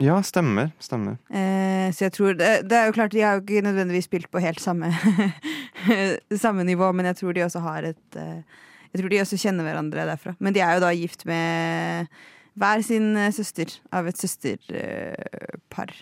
Ja, 0.01 0.15
stemmer. 0.25 0.71
Stemmer. 0.81 1.19
Eh, 1.29 1.91
så 1.93 2.07
jeg 2.07 2.13
tror 2.15 2.33
det, 2.33 2.49
det 2.69 2.77
er 2.77 2.87
jo 2.89 2.95
klart, 2.95 3.11
De 3.11 3.21
har 3.21 3.37
jo 3.37 3.43
ikke 3.43 3.61
nødvendigvis 3.61 4.07
spilt 4.09 4.31
på 4.31 4.41
helt 4.41 4.61
samme, 4.61 4.89
samme 6.43 6.65
nivå, 6.67 6.91
men 6.95 7.09
jeg 7.11 7.21
tror 7.21 7.37
de 7.37 7.45
også 7.45 7.63
har 7.63 7.89
et 7.93 8.19
eh, 8.19 8.43
Jeg 8.91 9.01
tror 9.01 9.11
de 9.13 9.21
også 9.23 9.39
kjenner 9.39 9.67
hverandre 9.67 10.05
derfra. 10.09 10.35
Men 10.39 10.55
de 10.55 10.63
er 10.63 10.75
jo 10.75 10.83
da 10.83 10.91
gift 10.91 11.25
med 11.29 12.11
hver 12.59 12.83
sin 12.83 13.13
eh, 13.15 13.31
søster 13.31 13.71
av 13.95 14.09
et 14.09 14.19
søsterpar. 14.19 15.93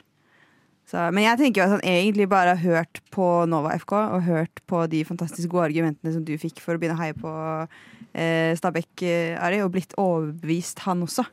Så, 0.90 1.04
men 1.14 1.22
jeg 1.22 1.38
tenker 1.38 1.62
jo 1.62 1.68
at 1.68 1.76
han 1.76 1.86
egentlig 1.86 2.26
bare 2.32 2.56
har 2.56 2.64
hørt 2.64 3.02
på 3.14 3.26
Nova 3.46 3.76
FK 3.78 3.94
og 4.00 4.24
hørt 4.26 4.62
på 4.66 4.82
de 4.90 5.04
fantastisk 5.06 5.52
gode 5.52 5.68
argumentene 5.68 6.16
som 6.16 6.24
du 6.26 6.34
fikk 6.42 6.64
for 6.64 6.74
å 6.74 6.82
begynne 6.82 6.98
å 6.98 7.04
heie 7.04 7.14
på 7.14 7.34
eh, 8.18 8.56
Stabæk, 8.58 9.04
eh, 9.06 9.38
Ari, 9.38 9.62
og 9.62 9.76
blitt 9.76 9.94
overbevist, 10.02 10.82
han 10.88 11.06
også. 11.06 11.28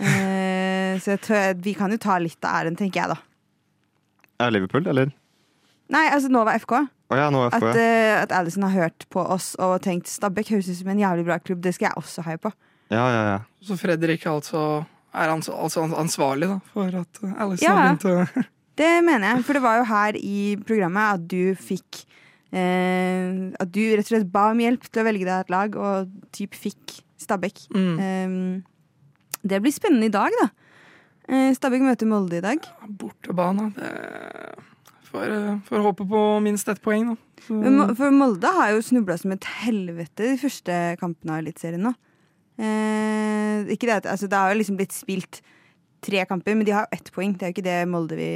Eh, 0.00 0.96
så 1.04 1.14
jeg 1.14 1.22
tror, 1.26 1.60
vi 1.68 1.76
kan 1.76 1.92
jo 1.92 2.00
ta 2.00 2.16
litt 2.22 2.40
av 2.48 2.62
æren, 2.62 2.80
tenker 2.80 3.02
jeg 3.02 3.12
da. 3.12 3.18
Er 4.46 4.56
Liverpool, 4.56 4.88
eller? 4.88 5.12
Nei, 5.92 6.06
altså 6.08 6.32
Nova 6.32 6.56
FK. 6.56 6.78
Å 7.06 7.16
ja, 7.20 7.26
At, 7.46 7.62
eh, 7.78 8.16
at 8.18 8.32
Allison 8.34 8.64
har 8.66 8.74
hørt 8.74 9.04
på 9.14 9.22
oss 9.22 9.52
og 9.62 9.76
tenkt 9.84 10.08
Stabæk 10.10 10.48
høres 10.56 10.70
ut 10.72 10.80
som 10.80 10.88
en 10.90 10.98
jævlig 10.98 11.24
bra 11.28 11.36
klubb, 11.38 11.60
det 11.62 11.76
skal 11.76 11.90
jeg 11.92 12.00
også 12.00 12.24
heie 12.26 12.40
på. 12.42 12.50
Ja, 12.90 13.04
ja, 13.10 13.22
ja. 13.30 13.38
Så 13.62 13.76
Fredrik 13.78 14.26
altså 14.26 14.84
er 15.16 15.30
ans 15.32 15.48
altså 15.48 15.86
ansvarlig 15.86 16.48
da, 16.50 16.58
for 16.74 16.98
at 17.02 17.20
Allison 17.38 17.64
Ja. 17.64 17.74
har 17.76 17.96
begynt 17.96 18.08
å 18.10 18.44
Det 18.80 18.90
mener 19.06 19.30
jeg, 19.36 19.44
for 19.46 19.56
det 19.56 19.62
var 19.64 19.78
jo 19.78 19.86
her 19.88 20.18
i 20.20 20.40
programmet 20.68 21.14
at 21.14 21.22
du 21.30 21.54
fikk 21.56 22.02
eh, 22.52 23.30
At 23.56 23.70
du 23.72 23.80
rett 23.94 24.04
og 24.04 24.10
slett 24.12 24.28
ba 24.32 24.50
om 24.52 24.60
hjelp 24.60 24.84
til 24.90 25.00
å 25.02 25.06
velge 25.06 25.24
deg 25.24 25.46
et 25.46 25.52
lag, 25.54 25.78
og 25.80 26.10
typ 26.36 26.54
fikk 26.58 26.98
Stabæk. 27.22 27.68
mm. 27.72 27.94
Eh, 28.02 28.62
det 29.46 29.60
blir 29.62 29.70
spennende 29.72 30.08
i 30.10 30.12
dag, 30.12 30.34
da. 30.42 30.48
Eh, 31.30 31.52
Stabæk 31.54 31.84
møter 31.86 32.08
Molde 32.10 32.40
i 32.40 32.44
dag. 32.44 32.64
Bortebane. 32.98 33.70
Det 33.78 33.92
får, 35.16 35.34
får 35.66 35.84
håpe 35.88 36.06
på 36.12 36.22
minst 36.44 36.68
ett 36.68 36.82
poeng, 36.84 37.10
da. 37.12 37.42
Så, 37.46 37.56
Men 37.58 37.94
For 37.98 38.14
Molde 38.14 38.50
har 38.56 38.72
jo 38.74 38.84
snubla 38.84 39.16
som 39.20 39.34
et 39.34 39.50
helvete 39.64 40.32
de 40.32 40.38
første 40.40 40.78
kampene 41.00 41.36
av 41.36 41.44
Eliteserien 41.44 41.84
nå. 41.88 41.92
Eh, 42.56 43.68
ikke 43.74 43.88
det, 43.90 44.04
altså, 44.06 44.28
det 44.30 44.38
har 44.38 44.52
jo 44.52 44.60
liksom 44.60 44.78
blitt 44.78 44.96
spilt 44.96 45.42
tre 46.04 46.24
kamper, 46.28 46.56
men 46.56 46.66
de 46.66 46.74
har 46.76 46.86
jo 46.86 46.96
ett 46.96 47.12
poeng. 47.14 47.34
Det 47.36 47.46
er 47.46 47.52
jo 47.52 47.56
ikke 47.56 47.68
det 47.68 47.78
Molde 47.90 48.18
vi 48.18 48.32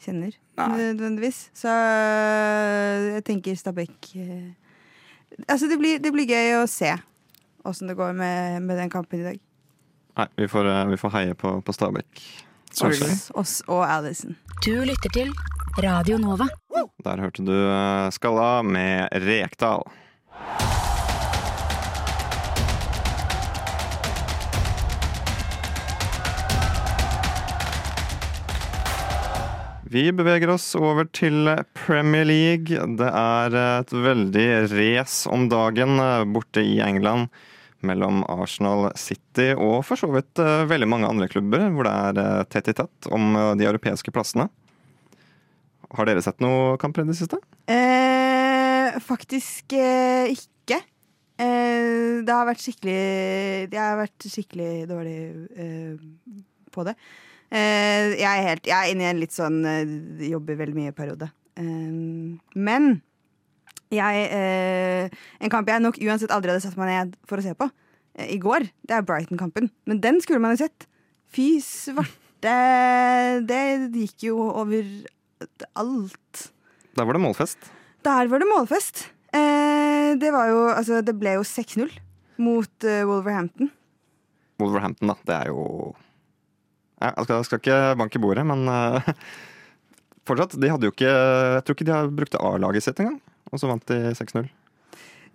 kjenner 0.00 0.32
nødvendigvis. 0.56 1.50
Så 1.54 1.68
øh, 1.68 3.14
jeg 3.14 3.24
tenker 3.24 3.54
Stabæk 3.54 4.16
eh, 4.16 4.50
Altså, 5.48 5.66
det 5.66 5.78
blir, 5.78 5.98
det 6.02 6.12
blir 6.12 6.26
gøy 6.28 6.58
å 6.58 6.66
se 6.68 6.90
åssen 7.64 7.88
det 7.88 7.96
går 7.96 8.12
med, 8.12 8.62
med 8.62 8.76
den 8.76 8.90
kampen 8.90 9.20
i 9.20 9.24
dag. 9.24 9.40
Nei, 10.18 10.26
vi 10.36 10.48
får, 10.50 10.66
eh, 10.66 10.86
vi 10.90 10.98
får 11.00 11.12
heie 11.14 11.34
på, 11.38 11.60
på 11.64 11.72
Stabæk. 11.72 12.22
Oss 13.34 13.60
og 13.66 13.82
Alison. 13.84 14.36
Du 14.64 14.72
lytter 14.86 15.10
til 15.12 15.32
Radio 15.82 16.18
Nova. 16.18 16.46
Der 17.04 17.20
hørte 17.20 17.42
du 17.42 17.52
eh, 17.52 18.10
Skalla 18.14 18.62
med 18.62 19.08
Rekdal. 19.24 19.82
Vi 29.90 30.04
beveger 30.14 30.52
oss 30.54 30.68
over 30.78 31.08
til 31.10 31.50
Premier 31.74 32.24
League. 32.24 32.78
Det 32.96 33.10
er 33.10 33.56
et 33.58 33.90
veldig 33.90 34.48
race 34.70 35.26
om 35.26 35.48
dagen 35.50 35.98
eh, 35.98 36.28
borte 36.30 36.62
i 36.62 36.78
England 36.86 37.26
mellom 37.86 38.22
Arsenal 38.30 38.90
City 38.98 39.50
og 39.54 39.80
for 39.88 40.00
så 40.00 40.08
vidt 40.12 40.40
eh, 40.42 40.66
veldig 40.70 40.88
mange 40.90 41.08
andre 41.08 41.28
klubber, 41.30 41.68
hvor 41.74 41.86
det 41.88 41.94
er 41.94 42.20
eh, 42.22 42.48
tett 42.50 42.70
i 42.72 42.76
tett 42.76 43.08
om 43.12 43.30
eh, 43.34 43.54
de 43.60 43.68
europeiske 43.68 44.12
plassene. 44.14 44.48
Har 45.90 46.06
dere 46.06 46.22
sett 46.22 46.38
noe 46.42 46.76
kamper 46.80 47.02
i 47.02 47.10
det 47.10 47.18
siste? 47.18 47.40
Eh, 47.70 48.98
faktisk 49.02 49.74
eh, 49.74 50.30
ikke. 50.30 50.78
Eh, 51.40 52.20
det 52.26 52.36
har 52.36 52.46
vært 52.46 52.62
skikkelig 52.62 53.00
Jeg 53.72 53.80
har 53.80 53.98
vært 53.98 54.28
skikkelig 54.28 54.70
dårlig 54.90 55.18
på 56.70 56.86
det. 56.86 56.94
Jeg, 57.50 58.22
er 58.22 58.44
helt, 58.46 58.68
jeg 58.68 58.76
er 58.76 58.92
inne 58.92 59.02
i 59.02 59.10
en 59.10 59.18
litt 59.18 59.34
sånn 59.34 59.56
jobber 60.22 60.60
veldig 60.60 60.76
mye-periode. 60.76 61.26
Men 61.58 62.84
jeg 63.90 64.26
eh, 64.30 65.20
En 65.42 65.52
kamp 65.52 65.68
jeg 65.68 65.82
nok 65.82 65.98
uansett 65.98 66.32
aldri 66.34 66.52
hadde 66.52 66.64
satt 66.64 66.78
meg 66.78 66.90
ned 66.90 67.16
for 67.28 67.40
å 67.40 67.44
se 67.44 67.54
på 67.58 67.66
eh, 68.18 68.34
i 68.36 68.38
går, 68.42 68.68
det 68.86 68.96
er 68.96 69.06
Brighton-kampen. 69.06 69.70
Men 69.90 70.02
den 70.02 70.20
skulle 70.22 70.42
man 70.42 70.54
jo 70.54 70.62
sett. 70.64 70.86
Fy 71.30 71.60
svarte 71.62 72.54
Det 73.46 73.62
gikk 73.94 74.30
jo 74.30 74.38
over 74.48 74.86
alt. 75.78 76.50
Der 76.96 77.06
var 77.06 77.16
det 77.16 77.22
målfest. 77.22 77.70
Der 78.04 78.30
var 78.30 78.42
det 78.42 78.48
målfest. 78.50 79.08
Eh, 79.32 80.16
det 80.18 80.32
var 80.34 80.50
jo 80.50 80.62
Altså, 80.72 81.00
det 81.06 81.14
ble 81.18 81.36
jo 81.38 81.44
6-0 81.46 81.90
mot 82.42 82.86
eh, 82.88 83.04
Wolverhampton. 83.06 83.70
Wolverhampton, 84.60 85.12
da. 85.12 85.16
Det 85.26 85.36
er 85.36 85.52
jo 85.52 85.94
ja, 87.00 87.12
Jeg 87.14 87.24
skal, 87.28 87.44
skal 87.46 87.62
ikke 87.62 87.78
banke 88.00 88.22
bordet, 88.22 88.44
men 88.46 88.66
eh, 88.68 89.12
fortsatt. 90.28 90.58
De 90.60 90.72
hadde 90.72 90.88
jo 90.88 90.94
ikke 90.94 91.10
Jeg 91.10 91.64
tror 91.64 91.78
ikke 91.78 91.88
de 91.88 91.96
har 91.96 92.14
brukte 92.22 92.42
A-laget 92.42 92.86
sitt 92.86 93.02
engang. 93.02 93.20
Og 93.50 93.62
så 93.62 93.70
vant 93.70 93.86
de 93.90 94.14
6-0. 94.16 94.48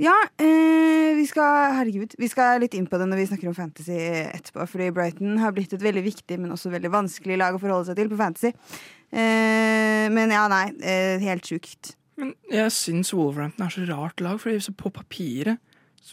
Ja, 0.02 0.16
eh, 0.44 1.16
vi 1.16 1.24
skal 1.30 1.76
Herregud. 1.78 2.18
Vi 2.20 2.28
skal 2.28 2.60
litt 2.60 2.74
inn 2.76 2.88
på 2.88 2.98
det 3.00 3.08
når 3.08 3.22
vi 3.22 3.28
snakker 3.30 3.48
om 3.48 3.56
fantasy 3.56 3.96
etterpå. 3.96 4.66
Fordi 4.68 4.90
Brighton 4.96 5.38
har 5.40 5.54
blitt 5.56 5.76
et 5.76 5.84
veldig 5.84 6.04
viktig, 6.04 6.40
men 6.42 6.52
også 6.52 6.74
veldig 6.74 6.92
vanskelig 6.92 7.38
lag 7.40 7.56
å 7.56 7.62
forholde 7.62 7.88
seg 7.90 8.02
til 8.02 8.12
på 8.12 8.20
fantasy. 8.20 8.52
Eh, 9.16 10.08
men 10.12 10.34
ja, 10.36 10.50
nei. 10.52 10.66
Eh, 10.84 11.24
helt 11.24 11.48
sjukt. 11.48 11.94
Men 12.20 12.34
jeg 12.52 12.74
syns 12.76 13.14
Wolverhampton 13.16 13.66
er 13.66 13.72
så 13.72 13.86
rart 13.88 14.24
lag, 14.24 14.40
fordi 14.40 14.60
så 14.64 14.72
på 14.76 14.92
papiret 14.94 15.60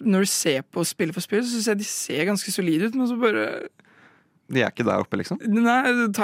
Når 0.03 0.25
du 0.25 0.31
ser 0.31 0.65
på 0.67 0.83
spiller 0.89 1.15
for 1.15 1.23
spill, 1.23 1.45
så 1.45 1.53
syns 1.53 1.69
jeg 1.69 1.79
de 1.79 1.87
ser 1.87 2.27
ganske 2.27 2.55
solide 2.55 2.89
ut, 2.89 2.97
men 2.99 3.07
så 3.11 3.19
bare 3.21 3.45
De 4.51 4.63
er 4.63 4.71
ikke 4.71 4.87
der 4.87 5.03
oppe, 5.03 5.19
liksom. 5.21 5.39
Nei, 5.47 5.79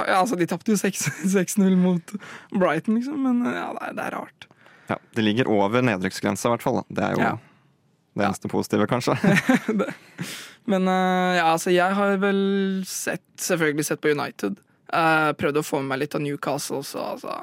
altså, 0.07 0.35
de 0.35 0.47
tapte 0.49 0.73
jo 0.73 0.79
6 0.79 1.05
6-0 1.35 1.75
mot 1.85 2.15
Brighton, 2.55 2.99
liksom, 2.99 3.19
men 3.23 3.43
ja, 3.47 3.69
det 3.75 3.91
er, 3.91 3.95
det 3.99 4.07
er 4.07 4.17
rart. 4.17 4.49
Ja, 4.89 4.97
De 5.15 5.21
ligger 5.25 5.47
over 5.51 5.81
nedrykksgrensa, 5.85 6.49
i 6.49 6.53
hvert 6.55 6.65
fall. 6.65 6.81
Det 6.89 7.03
er 7.05 7.13
jo 7.17 7.21
Ja. 7.23 7.35
det 8.17 8.25
eneste 8.25 8.49
positive, 8.51 8.87
kanskje. 8.89 9.15
Men 10.69 10.87
eh, 10.87 11.37
ja, 11.39 11.45
altså, 11.53 11.71
jeg 11.73 11.95
har 11.97 12.17
vel 12.21 12.83
sett, 12.87 13.23
selvfølgelig 13.41 13.85
sett 13.85 14.01
på 14.03 14.11
United. 14.13 14.59
Uh, 14.89 15.31
prøvd 15.37 15.59
å 15.61 15.65
få 15.65 15.79
med 15.83 15.91
meg 15.93 15.99
litt 16.03 16.15
av 16.17 16.21
Newcastle, 16.25 16.81
så 16.85 17.03
altså 17.13 17.35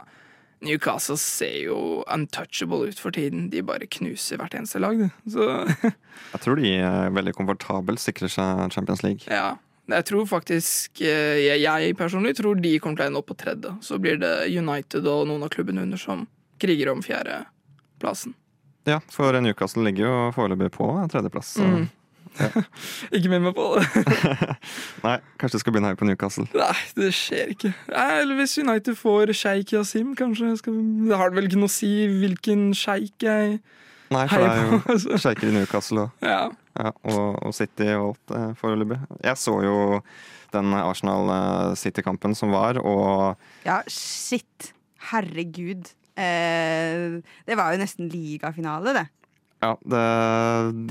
Newcastle 0.67 1.15
ser 1.21 1.53
jo 1.69 1.77
untouchable 2.11 2.89
ut 2.91 2.99
for 2.99 3.15
tiden. 3.15 3.49
De 3.53 3.63
bare 3.63 3.87
knuser 3.87 4.41
hvert 4.41 4.55
eneste 4.59 4.81
lag. 4.83 5.05
Så 5.31 5.47
Jeg 6.33 6.43
tror 6.43 6.59
de 6.59 6.73
er 6.81 7.13
veldig 7.15 7.35
komfortabelt 7.37 8.03
sikrer 8.03 8.33
seg 8.33 8.67
Champions 8.75 9.05
League. 9.07 9.27
ja. 9.31 9.55
Jeg 9.87 10.03
tror 10.09 10.25
faktisk 10.27 10.99
eh, 11.07 11.37
jeg, 11.45 11.61
jeg 11.63 11.93
personlig 11.95 12.33
tror 12.35 12.57
de 12.59 12.73
kommer 12.83 12.99
til 12.99 13.05
å 13.05 13.07
ende 13.13 13.21
opp 13.21 13.29
på 13.31 13.37
tredje. 13.39 13.71
Så 13.87 14.01
blir 14.03 14.17
det 14.19 14.33
United 14.51 15.07
og 15.07 15.29
noen 15.31 15.45
av 15.47 15.53
klubbene 15.55 15.85
under 15.87 16.01
som 16.03 16.25
kriger 16.63 16.93
om 16.93 17.03
fjerdeplassen. 17.05 18.35
Ja, 18.87 19.01
for 19.11 19.35
Newcastle 19.43 19.83
ligger 19.83 20.05
jo 20.07 20.17
foreløpig 20.37 20.71
på 20.77 20.89
tredjeplass. 21.13 21.55
så- 21.59 21.67
Mm. 21.67 21.89
Ikke 23.17 23.31
minn 23.33 23.47
meg 23.47 23.55
på 23.57 23.65
det. 23.79 23.87
Nei, 25.07 25.15
kanskje 25.41 25.57
du 25.57 25.63
skal 25.63 25.73
begynne 25.73 25.89
her 25.89 25.97
på 25.97 26.05
Newcastle. 26.05 26.45
Nei, 26.53 26.75
det 26.99 27.09
skjer 27.17 27.55
ikke. 27.55 27.71
Eller 27.89 28.37
hvis 28.37 28.59
United 28.61 28.99
får 29.01 29.33
sjeik 29.33 29.73
Yasim, 29.73 30.11
kanskje. 30.19 30.51
Skal, 30.61 30.77
det 31.09 31.17
har 31.17 31.33
vel 31.33 31.49
ikke 31.49 31.57
noe 31.63 31.71
å 31.71 31.73
si 31.73 31.89
hvilken 32.13 32.75
sjeik 32.77 33.25
jeg 33.25 33.57
Nei, 34.13 34.27
for 34.29 34.39
det 34.45 34.51
er 34.53 34.61
jo 34.69 34.81
altså. 34.93 35.17
sjeiker 35.25 35.49
i 35.49 35.55
Newcastle 35.57 36.05
og, 36.05 36.27
Ja. 36.29 36.43
ja, 36.77 36.93
og, 37.09 37.41
og 37.49 37.55
City 37.57 37.89
og 37.97 38.13
alt 38.13 38.37
eh, 38.37 38.53
foreløpig. 38.61 39.01
Jeg 39.25 39.41
så 39.41 39.57
jo 39.65 39.79
den 40.53 40.77
Arsenal-City-kampen 40.77 42.37
som 42.39 42.53
var, 42.55 42.79
og 42.85 43.41
Ja, 43.67 43.81
shit. 43.89 44.75
Herregud. 45.09 45.89
Eh, 46.17 47.23
det 47.47 47.57
var 47.59 47.75
jo 47.75 47.81
nesten 47.83 48.09
ligafinale, 48.13 48.95
det. 48.97 49.07
ja, 49.61 49.73
det, 49.85 50.05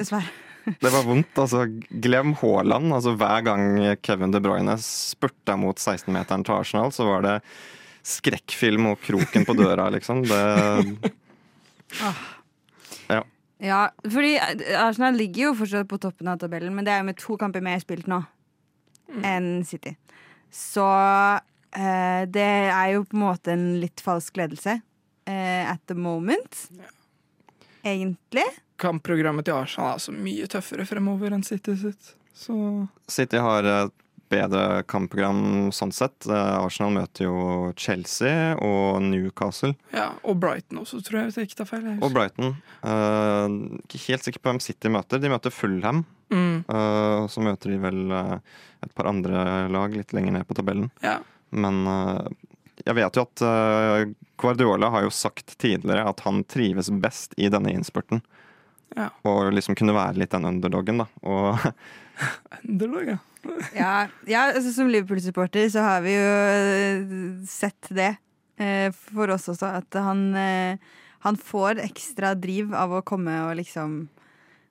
Dessverre. 0.02 0.30
det 0.82 0.92
var 0.94 1.06
vondt. 1.06 1.38
Altså, 1.38 1.66
glem 1.90 2.34
Haaland. 2.42 2.94
Altså, 2.94 3.16
hver 3.18 3.46
gang 3.46 3.66
Kevin 4.06 4.34
De 4.34 4.42
Bruyne 4.42 4.78
spurta 4.82 5.58
mot 5.60 5.78
16-meteren 5.78 6.46
til 6.46 6.58
Arsenal, 6.58 6.94
så 6.94 7.08
var 7.10 7.26
det 7.26 7.36
skrekkfilm 8.06 8.92
og 8.92 9.02
kroken 9.02 9.46
på 9.48 9.58
døra, 9.58 9.90
liksom. 9.96 10.24
Det, 10.30 10.42
Ja, 13.66 13.88
fordi 14.04 14.36
Arsenal 14.78 15.16
ligger 15.18 15.48
jo 15.50 15.58
fortsatt 15.62 15.88
på 15.90 16.00
toppen 16.02 16.28
av 16.30 16.42
tabellen, 16.42 16.76
men 16.76 16.86
det 16.86 16.94
er 16.94 17.02
jo 17.02 17.08
med 17.08 17.20
to 17.22 17.38
kamper 17.40 17.64
mer 17.66 17.80
spilt 17.82 18.10
nå 18.12 18.20
enn 19.26 19.64
City. 19.66 19.94
Så 20.54 20.86
eh, 20.86 22.26
det 22.28 22.50
er 22.72 22.92
jo 22.94 23.06
på 23.08 23.18
en 23.18 23.24
måte 23.24 23.54
en 23.54 23.68
litt 23.82 24.02
falsk 24.04 24.38
ledelse 24.40 24.80
eh, 25.26 25.66
at 25.72 25.82
the 25.88 25.96
moment. 25.98 26.68
Egentlig. 27.86 28.46
Kampprogrammet 28.82 29.46
til 29.48 29.56
Arsenal 29.56 29.92
er 29.94 30.00
altså 30.00 30.14
mye 30.16 30.48
tøffere 30.52 30.86
fremover 30.90 31.36
enn 31.36 31.46
City 31.46 31.76
sitt. 31.80 32.16
Så 32.36 32.56
City 33.08 33.40
har 33.40 33.64
et 33.70 33.94
bedre 34.34 34.82
kampprogram 34.90 35.70
sånn 35.76 35.94
sett. 35.96 36.26
Eh, 36.28 36.56
Arsenal 36.58 36.96
møter 36.98 37.28
jo 37.28 37.36
Chelsea 37.80 38.56
og 38.58 38.98
Newcastle. 39.06 39.76
ja, 39.94 40.10
Og 40.26 40.40
Brighton 40.42 40.82
også, 40.82 41.00
tror 41.06 41.22
jeg. 41.22 41.30
Hvis 41.30 41.38
jeg 41.40 41.50
ikke 41.52 41.60
tar 41.62 41.70
feil. 41.70 41.86
Og. 42.02 42.10
Brighton. 42.16 42.56
Eh, 42.84 43.56
ikke 43.86 44.02
helt 44.10 44.26
sikker 44.28 44.42
på 44.42 44.52
hvem 44.52 44.60
City 44.66 44.92
møter. 44.92 45.22
De 45.22 45.30
møter 45.32 45.54
Fulham. 45.54 46.04
Mm, 46.34 46.64
Uh, 46.66 47.28
så 47.30 47.38
møter 47.46 47.70
de 47.70 47.78
vel 47.78 48.12
et 48.12 48.94
par 48.98 49.06
andre 49.06 49.68
lag 49.70 49.94
litt 49.94 50.10
lenger 50.18 50.34
ned 50.34 50.48
på 50.50 50.56
tabellen. 50.58 50.90
ja. 51.06 51.20
Men 51.54 51.86
eh, 51.88 52.26
jeg 52.86 52.98
vet 52.98 53.18
jo 53.18 53.26
at 53.26 53.44
uh, 53.46 54.14
Guardiola 54.42 54.92
har 54.94 55.06
jo 55.06 55.14
sagt 55.14 55.58
tidligere 55.62 56.06
at 56.10 56.22
han 56.26 56.44
trives 56.50 56.92
best 57.04 57.34
i 57.38 57.50
denne 57.52 57.74
innspurten. 57.74 58.22
Ja. 58.96 59.10
Og 59.28 59.52
liksom 59.56 59.76
kunne 59.78 59.96
være 59.96 60.22
litt 60.22 60.34
den 60.36 60.48
underdogen, 60.48 61.04
da. 61.04 61.08
Og 61.26 61.58
Underdog, 62.70 63.16
ja. 63.16 63.22
Ja, 63.78 63.96
ja 64.30 64.44
altså, 64.52 64.72
som 64.74 64.90
Liverpool-supporter 64.92 65.68
så 65.70 65.84
har 65.86 66.06
vi 66.06 66.16
jo 66.16 66.30
eh, 66.50 67.02
sett 67.50 67.92
det 67.94 68.16
eh, 68.62 68.90
for 68.94 69.34
oss 69.36 69.50
også, 69.52 69.70
at 69.82 70.00
han, 70.02 70.28
eh, 70.40 70.96
han 71.26 71.38
får 71.38 71.84
ekstra 71.84 72.34
driv 72.40 72.74
av 72.76 72.96
å 72.96 73.04
komme 73.06 73.36
og 73.48 73.56
liksom 73.60 74.06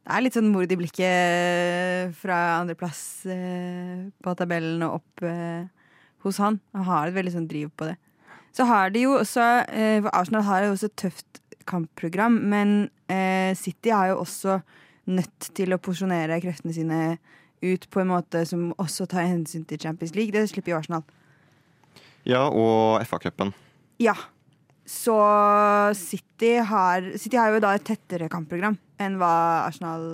Det 0.04 0.12
er 0.12 0.24
litt 0.24 0.36
sånn 0.36 0.50
mord 0.52 0.72
i 0.72 0.76
blikket 0.76 2.16
fra 2.18 2.40
andreplass 2.58 3.04
eh, 3.30 4.10
på 4.20 4.34
tabellen 4.36 4.82
og 4.84 4.98
opp 5.00 5.24
eh, 5.24 5.64
hos 6.26 6.40
han. 6.42 6.60
Han 6.76 6.88
har 6.88 7.08
et 7.08 7.16
veldig 7.16 7.34
sånn 7.36 7.48
driv 7.50 7.70
på 7.76 7.90
det. 7.90 7.96
Så 8.54 8.66
har 8.68 8.92
de 8.94 9.02
jo 9.06 9.16
også 9.18 9.44
eh, 9.66 9.98
for 10.04 10.10
Arsenal 10.14 10.44
har 10.46 10.66
jo 10.66 10.74
også 10.76 10.90
et 10.90 10.98
tøft 11.00 11.40
kampprogram, 11.68 12.36
men 12.52 12.74
eh, 13.10 13.54
City 13.58 13.90
har 13.90 14.12
jo 14.12 14.20
også 14.22 14.60
nødt 15.10 15.48
til 15.56 15.74
å 15.74 15.80
porsjonere 15.82 16.40
kreftene 16.42 16.74
sine 16.76 17.00
ut 17.64 17.86
på 17.90 18.02
en 18.02 18.10
måte 18.12 18.44
som 18.48 18.70
også 18.80 19.06
tar 19.10 19.26
hensyn 19.26 19.64
til 19.68 19.80
Champions 19.80 20.14
League. 20.16 20.34
Det 20.34 20.46
slipper 20.50 20.74
jo 20.74 20.78
Arsenal. 20.78 21.04
ja, 22.24 22.46
og 22.48 23.02
FA-cupen. 23.04 23.52
Ja. 24.00 24.14
Så 24.84 25.16
City 25.96 26.56
har, 26.60 27.06
City 27.16 27.40
har 27.40 27.54
jo 27.54 27.60
da 27.64 27.72
et 27.74 27.86
tettere 27.88 28.28
kampprogram 28.32 28.76
enn 29.00 29.16
hva 29.20 29.64
Arsenal 29.64 30.04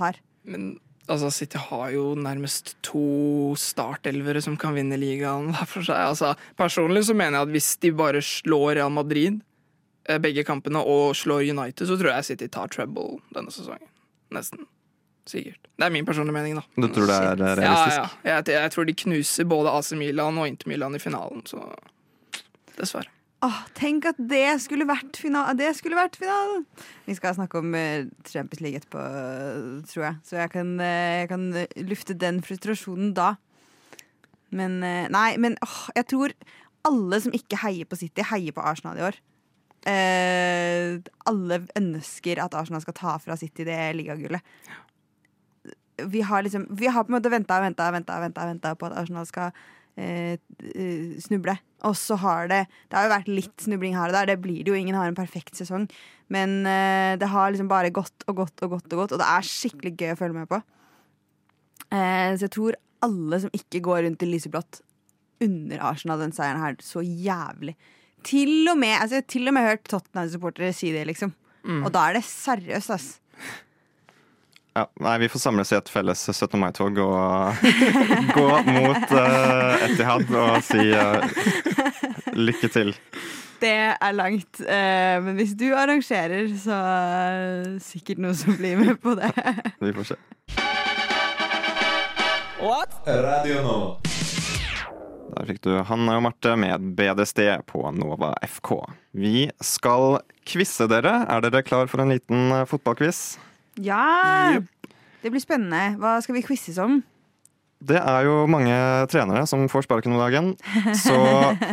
har. 0.00 0.16
Men 0.48 0.74
altså, 1.06 1.30
City 1.30 1.60
har 1.60 1.90
jo 1.94 2.12
nærmest 2.18 2.74
to 2.86 3.54
startelvere 3.60 4.42
som 4.44 4.56
kan 4.60 4.76
vinne 4.76 4.98
ligaen 5.00 5.50
hver 5.54 5.70
for 5.70 5.86
seg. 5.86 6.00
Altså, 6.12 6.34
personlig 6.58 7.06
så 7.08 7.16
mener 7.16 7.38
jeg 7.38 7.48
at 7.48 7.56
hvis 7.56 7.72
de 7.84 7.92
bare 7.96 8.22
slår 8.24 8.78
Real 8.80 8.92
Madrid 8.94 9.40
eh, 10.08 10.20
begge 10.22 10.44
kampene 10.46 10.82
og 10.82 11.16
slår 11.18 11.48
United, 11.50 11.86
så 11.88 11.98
tror 12.00 12.14
jeg 12.14 12.30
City 12.30 12.48
tar 12.52 12.72
treble 12.72 13.18
denne 13.34 13.54
sesongen. 13.54 13.90
Nesten. 14.34 14.66
Sikkert. 15.28 15.60
Det 15.78 15.86
er 15.86 15.92
min 15.92 16.04
personlige 16.04 16.36
mening, 16.36 16.58
da. 16.60 16.64
Du 16.76 16.88
tror 16.92 17.08
det 17.08 17.16
er 17.16 17.38
realistisk? 17.40 17.96
Ja, 17.96 18.08
ja. 18.28 18.36
Jeg, 18.36 18.48
jeg 18.52 18.72
tror 18.74 18.84
de 18.84 18.94
knuser 19.04 19.46
både 19.48 19.72
AC 19.72 19.94
Milan 19.96 20.38
og 20.38 20.48
Inter 20.50 20.68
Milan 20.68 20.96
i 20.96 21.00
finalen, 21.00 21.40
så 21.48 21.62
dessverre. 22.76 23.08
Åh, 23.44 23.56
tenk 23.76 24.06
at 24.08 24.20
det 24.30 24.46
skulle 24.64 24.86
vært 24.88 25.18
finalen! 25.20 25.58
Det! 25.58 25.74
Vi 27.04 27.16
skal 27.18 27.34
snakke 27.36 27.60
om 27.60 27.74
eh, 27.76 28.06
Champions 28.24 28.62
League 28.64 28.80
etterpå, 28.80 29.02
tror 29.90 30.04
jeg. 30.06 30.20
Så 30.24 30.38
jeg 30.38 30.52
kan, 30.54 30.70
eh, 30.80 31.24
jeg 31.24 31.28
kan 31.32 31.44
eh, 31.60 31.74
lufte 31.84 32.16
den 32.16 32.40
frustrasjonen 32.46 33.12
da. 33.16 33.34
Men 34.54 34.78
Nei, 35.10 35.34
men 35.42 35.58
åh, 35.66 35.78
jeg 35.96 36.06
tror 36.12 36.32
alle 36.86 37.18
som 37.20 37.34
ikke 37.34 37.58
heier 37.64 37.88
på 37.90 37.98
City, 37.98 38.22
heier 38.30 38.54
på 38.54 38.62
Arsenal 38.62 39.00
i 39.00 39.06
år. 39.08 39.18
Alle 41.26 41.58
ønsker 41.76 42.38
at 42.40 42.54
Arsenal 42.56 42.84
skal 42.84 42.96
ta 42.96 43.16
fra 43.20 43.36
City 43.36 43.66
det 43.66 43.78
ligagullet. 43.98 44.54
Vi 46.06 46.22
har 46.24 46.46
liksom 46.46 46.68
Vi 46.70 46.86
har 46.86 47.02
på 47.02 47.10
en 47.10 47.18
måte 47.18 47.32
venta 47.34 47.58
og 47.58 47.66
venta 47.66 47.90
og 47.90 48.28
venta 48.30 48.76
på 48.78 48.86
at 48.86 48.96
Arsenal 49.02 49.26
skal 49.26 49.50
eh, 50.00 50.36
eh, 50.36 51.14
snuble. 51.22 51.56
Og 51.84 51.96
så 51.98 52.16
har 52.20 52.48
det 52.48 52.62
Det 52.88 52.96
har 52.96 53.06
jo 53.06 53.14
vært 53.14 53.32
litt 53.32 53.64
snubling 53.66 53.96
her 53.96 54.10
og 54.10 54.16
der. 54.16 54.32
Det 54.32 54.40
blir 54.42 54.62
det 54.64 54.72
jo. 54.72 54.78
Ingen 54.78 54.96
har 54.98 55.10
en 55.10 55.18
perfekt 55.18 55.56
sesong. 55.58 55.88
Men 56.32 56.64
eh, 56.66 57.16
det 57.20 57.28
har 57.32 57.50
liksom 57.52 57.68
bare 57.68 57.92
gått 57.94 58.24
og 58.28 58.40
gått 58.42 58.64
og 58.64 58.76
gått, 58.76 58.88
og 58.92 59.04
gått 59.04 59.16
Og 59.16 59.20
det 59.20 59.28
er 59.28 59.50
skikkelig 59.50 59.94
gøy 59.96 60.14
å 60.14 60.20
følge 60.20 60.38
med 60.38 60.50
på. 60.50 60.62
Eh, 61.90 62.32
så 62.34 62.46
jeg 62.46 62.54
tror 62.56 62.78
alle 63.04 63.40
som 63.42 63.52
ikke 63.52 63.82
går 63.84 64.06
rundt 64.06 64.24
i 64.24 64.30
lyseblått, 64.30 64.80
unner 65.44 65.82
Arsenal 65.84 66.22
den 66.22 66.32
seieren 66.32 66.62
her 66.62 66.78
så 66.80 67.02
jævlig. 67.04 67.74
Til 68.24 68.70
og 68.70 68.78
med, 68.80 68.96
altså, 68.96 69.18
jeg 69.18 69.24
har 69.26 69.32
til 69.34 69.50
og 69.50 69.54
med 69.56 69.66
hørt 69.66 69.84
Tottenham-supportere 69.90 70.72
si 70.72 70.94
det, 70.94 71.04
liksom. 71.10 71.34
Og 71.84 71.90
da 71.92 72.06
er 72.08 72.16
det 72.16 72.24
seriøst, 72.24 72.94
ass. 72.94 73.10
Ja, 74.74 74.88
nei, 74.98 75.18
vi 75.22 75.28
får 75.30 75.38
samles 75.38 75.70
i 75.70 75.76
et 75.78 75.86
felles 75.86 76.18
17. 76.32 76.56
mai-tog 76.58 76.96
og 76.98 77.60
gå 78.34 78.46
mot 78.66 79.12
uh, 79.14 79.84
Etihad 79.86 80.32
og 80.34 80.56
si 80.66 80.88
uh, 80.90 81.22
lykke 82.34 82.70
til. 82.74 82.90
Det 83.62 83.70
er 83.94 84.16
langt. 84.18 84.58
uh, 84.58 85.22
men 85.22 85.38
hvis 85.38 85.54
du 85.54 85.68
arrangerer, 85.78 86.50
så 86.58 86.74
er 86.74 87.38
det 87.68 87.84
sikkert 87.86 88.24
noen 88.26 88.34
som 88.34 88.58
blir 88.58 88.74
med 88.82 88.98
på 88.98 89.14
det. 89.20 89.30
Vi 89.84 89.94
får 89.94 90.10
se. 90.10 90.18
Radio 93.06 93.62
nå. 93.62 93.78
Der 95.34 95.48
fikk 95.50 95.62
du 95.66 95.72
Hanne 95.86 96.18
og 96.18 96.26
Marte 96.26 96.58
med 96.58 96.90
BDSD 96.98 97.46
på 97.70 97.86
Nova 97.94 98.34
FK. 98.42 98.74
Vi 99.14 99.46
skal 99.62 100.18
quize 100.42 100.90
dere. 100.90 101.20
Er 101.30 101.46
dere 101.46 101.62
klar 101.62 101.86
for 101.86 102.02
en 102.02 102.10
liten 102.16 102.50
fotballquiz? 102.66 103.36
Ja! 103.82 104.60
Det 105.24 105.32
blir 105.32 105.42
spennende. 105.42 105.96
Hva 106.00 106.18
skal 106.24 106.36
vi 106.36 106.44
quizes 106.44 106.78
om? 106.82 107.00
Det 107.84 107.98
er 108.00 108.24
jo 108.24 108.44
mange 108.48 108.74
trenere 109.12 109.44
som 109.48 109.66
får 109.68 109.84
sparken 109.84 110.14
om 110.14 110.20
dagen, 110.22 110.52
så 110.96 111.16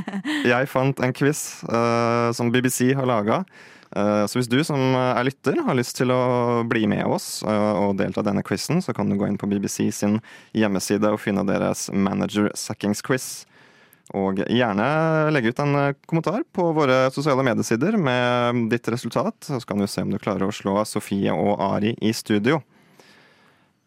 jeg 0.51 0.67
fant 0.71 0.97
en 0.99 1.13
quiz 1.15 1.61
uh, 1.69 2.31
som 2.35 2.51
BBC 2.51 2.91
har 2.97 3.07
laga. 3.07 3.43
så 3.91 4.39
hvis 4.39 4.47
du 4.47 4.61
som 4.63 4.95
er 4.95 5.23
lytter 5.27 5.61
har 5.67 5.75
lyst 5.75 5.97
til 5.99 6.11
å 6.15 6.63
bli 6.67 6.85
med 6.87 7.03
oss 7.05 7.43
uh, 7.43 7.75
og 7.75 7.97
delta 7.99 8.23
denne 8.23 8.43
quizen, 8.43 8.81
så 8.83 8.95
kan 8.95 9.07
du 9.11 9.17
gå 9.19 9.27
inn 9.27 9.39
på 9.39 9.47
BBC 9.51 9.91
sin 9.91 10.19
hjemmeside 10.55 11.11
og 11.11 11.19
finne 11.19 11.43
deres 11.47 11.89
Manager 11.93 12.51
Sackings 12.55 13.03
quiz. 13.03 13.45
Og 14.17 14.41
gjerne 14.43 14.85
legge 15.31 15.53
ut 15.53 15.61
en 15.63 15.77
eh, 15.79 15.93
kommentar 16.09 16.43
på 16.51 16.65
våre 16.75 17.05
sosiale 17.15 17.45
mediesider 17.47 17.95
med 17.95 18.65
ditt 18.73 18.89
resultat. 18.91 19.37
Så 19.47 19.61
kan 19.67 19.79
du 19.79 19.87
se 19.87 20.03
om 20.03 20.11
du 20.11 20.19
klarer 20.19 20.47
å 20.47 20.55
slå 20.55 20.81
Sofie 20.89 21.31
og 21.31 21.61
Ari 21.63 21.93
i 22.01 22.11
studio. 22.15 22.59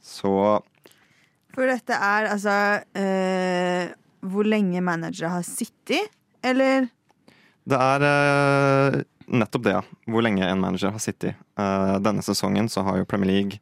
Så 0.04 0.32
For 1.54 1.68
dette 1.68 1.96
er 1.96 2.30
altså 2.32 2.56
eh, 2.98 3.92
hvor 4.24 4.48
lenge 4.48 4.80
managere 4.84 5.32
har 5.36 5.44
sittet, 5.44 6.08
eller? 6.44 6.88
Det 7.64 7.80
er 7.80 8.06
eh, 8.08 8.98
nettopp 9.32 9.64
det, 9.66 9.76
ja. 9.76 9.84
Hvor 10.08 10.24
lenge 10.24 10.48
en 10.48 10.60
manager 10.60 10.94
har 10.94 11.02
sittet. 11.02 11.36
Eh, 11.60 11.94
denne 12.04 12.24
sesongen 12.24 12.68
så 12.72 12.84
har 12.86 13.00
jo 13.00 13.08
Premier 13.08 13.32
League 13.32 13.60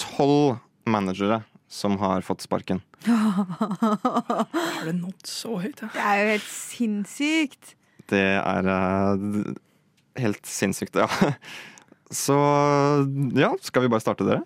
tolv 0.00 0.58
managere 0.88 1.42
som 1.70 1.94
har 2.02 2.24
fått 2.26 2.42
sparken. 2.42 2.80
Har 3.06 4.84
det 4.88 4.94
nådd 4.98 5.26
så 5.28 5.56
høyt, 5.62 5.82
ja? 5.84 5.90
Det 5.94 6.02
er 6.04 6.20
jo 6.24 6.30
helt 6.34 6.48
sinnssykt. 6.50 7.74
Det 8.10 8.22
er 8.40 8.66
uh, 8.66 9.52
helt 10.18 10.50
sinnssykt, 10.50 10.98
ja. 10.98 11.06
Så 12.10 12.34
ja, 13.38 13.52
skal 13.62 13.84
vi 13.86 13.90
bare 13.92 14.02
starte, 14.02 14.26
dere? 14.26 14.42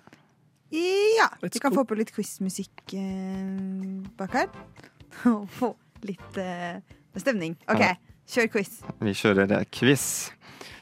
Ja. 0.74 1.30
Let's 1.40 1.54
Vi 1.56 1.62
kan 1.64 1.72
go. 1.72 1.80
få 1.80 1.87
på 1.88 1.96
litt 1.96 2.12
quizmusikk 2.12 2.92
uh, 2.92 4.02
bak 4.20 4.37
her. 4.37 4.50
Og 5.32 5.46
få 5.54 5.72
litt 6.04 6.37
uh, 6.40 6.76
stemning. 7.16 7.56
OK, 7.70 7.80
Ja. 7.80 7.94
kjør 8.28 8.50
quiz. 8.58 8.82
Vi 9.00 9.14
kjører 9.16 9.64
quiz. 9.72 10.04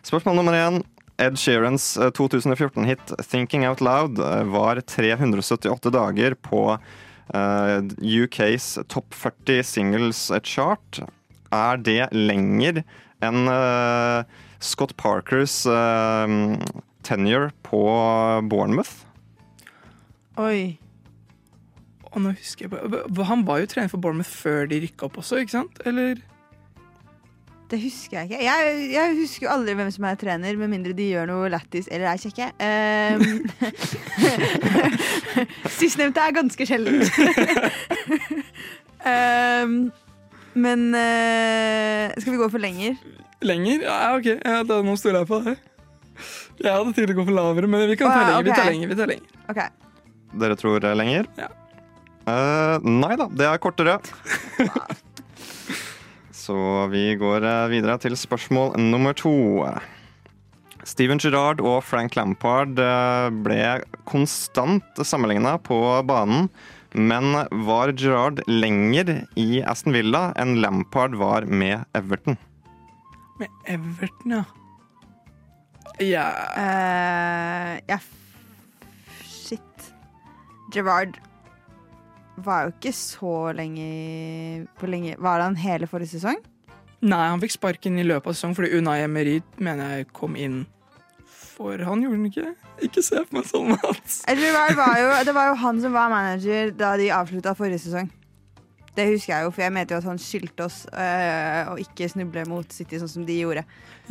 Spørsmål 0.03 0.41
nummer 0.41 0.59
én. 0.59 0.81
Ed 1.21 1.39
Sheerans 1.39 1.97
eh, 1.97 2.11
2014-hit 2.11 3.13
'Thinking 3.21 3.67
Out 3.69 3.81
Loud' 3.81 4.19
eh, 4.19 4.45
var 4.49 4.81
378 4.81 5.91
dager 5.93 6.35
på 6.35 6.63
eh, 7.35 7.79
UKs 8.01 8.79
topp 8.89 9.15
40 9.15 9.63
singles 9.63 10.31
chart. 10.43 11.03
Er 11.53 11.77
det 11.77 12.09
lenger 12.17 12.83
enn 13.23 13.49
eh, 13.49 14.25
Scott 14.63 14.97
Parkers 14.97 15.63
eh, 15.67 16.37
tenure 17.05 17.53
på 17.67 17.83
Bournemouth? 18.49 19.05
Oi. 20.41 20.79
Og 22.13 22.21
nå 22.25 22.35
husker 22.37 22.69
jeg 22.69 22.73
på 22.73 23.25
Han 23.29 23.45
var 23.49 23.63
jo 23.63 23.69
trener 23.73 23.93
for 23.93 24.01
Bournemouth 24.01 24.33
før 24.33 24.67
de 24.69 24.83
rykka 24.85 25.09
opp 25.09 25.21
også, 25.23 25.41
ikke 25.43 25.59
sant? 25.61 25.81
Eller? 25.89 26.21
Det 27.73 27.79
husker 27.81 28.19
jeg 28.19 28.29
ikke. 28.29 28.41
Jeg, 28.45 28.73
jeg 28.93 29.15
husker 29.17 29.47
jo 29.47 29.53
aldri 29.55 29.75
hvem 29.79 29.89
som 29.95 30.05
er 30.05 30.17
trener, 30.21 30.57
med 30.61 30.69
mindre 30.69 30.93
de 30.97 31.07
gjør 31.09 31.31
noe 31.31 31.49
lættis 31.49 31.87
eller 31.89 32.11
er 32.11 32.19
kjekke. 32.21 32.51
Um, 32.61 33.23
Sistnevnte 35.81 36.21
er 36.21 36.35
ganske 36.37 36.67
sjeldent. 36.69 37.09
um, 39.09 39.79
men 40.67 40.85
uh, 40.93 42.13
skal 42.19 42.35
vi 42.35 42.41
gå 42.43 42.51
for 42.53 42.61
lenger? 42.61 42.99
Lenger? 43.41 43.87
Ja, 43.89 43.97
ok. 44.19 44.29
Ja, 44.35 44.59
da, 44.69 44.83
nå 44.85 44.99
stoler 45.01 45.23
jeg 45.23 45.31
på 45.33 45.41
det. 45.47 45.57
Jeg 46.61 46.75
hadde 46.77 46.93
tenkt 46.93 47.15
å 47.15 47.17
gå 47.23 47.25
for 47.31 47.39
lavere, 47.39 47.71
men 47.73 47.87
vi 47.89 47.97
kan 47.97 48.13
ta 48.13 48.19
ja, 48.21 48.27
lenger. 48.35 48.45
Vi 48.45 48.59
tar 48.59 48.69
lenger, 48.69 48.93
vi 48.93 48.99
tar 49.01 49.13
lenger. 49.15 49.41
Okay. 49.49 49.73
Dere 50.45 50.61
tror 50.61 50.93
lenger? 51.01 51.33
Ja. 51.41 51.49
Uh, 52.29 52.77
nei 52.85 53.17
da, 53.17 53.33
det 53.33 53.49
er 53.49 53.65
kortere. 53.65 53.97
Så 56.43 56.57
vi 56.91 57.13
går 57.21 57.45
eh, 57.47 57.71
videre 57.71 57.99
til 58.03 58.17
spørsmål 58.19 58.75
nummer 58.81 59.15
to. 59.15 59.63
Steven 60.83 61.21
Gerrard 61.23 61.61
og 61.63 61.85
Frank 61.87 62.17
Lampard 62.19 62.81
eh, 62.83 63.29
ble 63.47 63.59
konstant 64.11 65.03
sammenligna 65.07 65.55
på 65.63 65.79
banen. 66.09 66.49
Men 66.99 67.37
var 67.65 67.95
Gerrard 67.97 68.43
lenger 68.51 69.23
i 69.39 69.63
Aston 69.63 69.95
Villa 69.95 70.31
enn 70.41 70.59
Lampard 70.65 71.15
var 71.21 71.47
med 71.47 71.87
Everton? 71.97 72.37
Med 73.39 73.63
Everton, 73.71 74.35
ja. 74.41 74.43
Ja 76.01 76.27
yeah. 76.27 77.79
ja, 77.87 77.99
yeah. 77.99 78.07
shit. 79.23 79.93
Gerard 80.75 81.21
var 82.37 82.67
jo 82.67 82.75
ikke 82.75 82.95
så 82.97 83.35
lenge 83.57 84.67
på 84.81 84.89
lenge 84.89 85.17
Var 85.21 85.43
han 85.45 85.59
hele 85.61 85.89
forrige 85.91 86.17
sesong? 86.17 86.39
Nei, 87.03 87.25
han 87.29 87.43
fikk 87.43 87.57
sparken 87.57 87.99
i 87.99 88.07
løpet 88.07 88.31
av 88.31 88.37
sesongen 88.37 88.57
fordi 88.57 88.79
Unai 88.79 89.03
Emery 89.05 89.41
mener 89.61 89.99
jeg 89.99 90.13
kom 90.17 90.39
inn 90.39 90.63
for 91.53 91.79
han, 91.85 92.01
gjorde 92.03 92.17
han 92.17 92.31
ikke? 92.31 92.49
Ikke 92.89 93.03
se 93.05 93.21
på 93.27 93.37
meg 93.37 93.47
sånn, 93.47 93.75
Mats. 93.77 94.23
Var 94.27 94.99
jo, 94.99 95.13
det 95.29 95.35
var 95.37 95.53
jo 95.53 95.61
han 95.63 95.81
som 95.85 95.95
var 95.95 96.11
manager 96.11 96.73
da 96.75 96.95
de 96.99 97.11
avslutta 97.15 97.55
forrige 97.59 97.85
sesong. 97.85 98.09
Det 98.93 99.07
husker 99.09 99.33
jeg 99.33 99.47
jo, 99.47 99.53
for 99.55 99.65
jeg 99.65 99.73
mente 99.73 99.95
jo 99.95 100.01
at 100.03 100.09
han 100.11 100.19
skyldte 100.21 100.67
oss 100.67 100.83
øh, 100.93 101.71
å 101.73 101.77
ikke 101.81 102.11
snuble 102.13 102.43
mot 102.51 102.75
City 102.77 102.99
sånn 103.01 103.09
som 103.09 103.25
de 103.29 103.39
gjorde. 103.39 103.63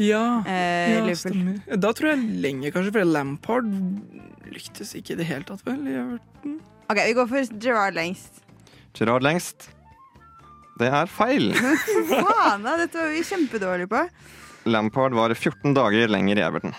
Ja, 0.02 0.42
Eh, 0.50 0.96
ja 0.96 1.18
stemmer. 1.18 1.60
Da 1.78 1.92
tror 1.98 2.14
jeg 2.14 2.40
lenger, 2.42 2.74
kanskje, 2.74 2.96
for 2.96 3.06
Lampard 3.06 3.70
lyktes 4.50 4.96
ikke 4.98 5.14
i 5.14 5.20
det 5.22 5.30
hele 5.30 5.46
tatt, 5.46 5.62
vel? 5.68 5.84
i 5.86 5.98
Everton. 6.00 6.58
OK, 6.92 7.00
vi 7.08 7.14
går 7.16 7.28
for 7.30 7.54
Gerard 7.64 7.96
lengst. 7.96 8.42
Gerard 8.98 9.24
lengst. 9.24 9.70
Det 10.80 10.90
er 10.92 11.08
feil. 11.08 11.54
Faen, 12.10 12.66
da, 12.66 12.76
dette 12.82 13.00
var 13.00 13.14
vi 13.14 13.22
kjempedårlige 13.24 13.92
på. 13.92 14.02
Lampard 14.68 15.16
var 15.16 15.34
14 15.34 15.72
dager 15.78 16.12
lenger 16.12 16.42
i 16.42 16.44
Everton. 16.44 16.76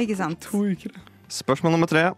Ikke 0.00 0.16
sant? 0.16 0.40
To 0.48 0.62
uker. 0.72 0.94
Spørsmål 1.30 1.76
nummer 1.76 1.90
tre. 1.90 2.08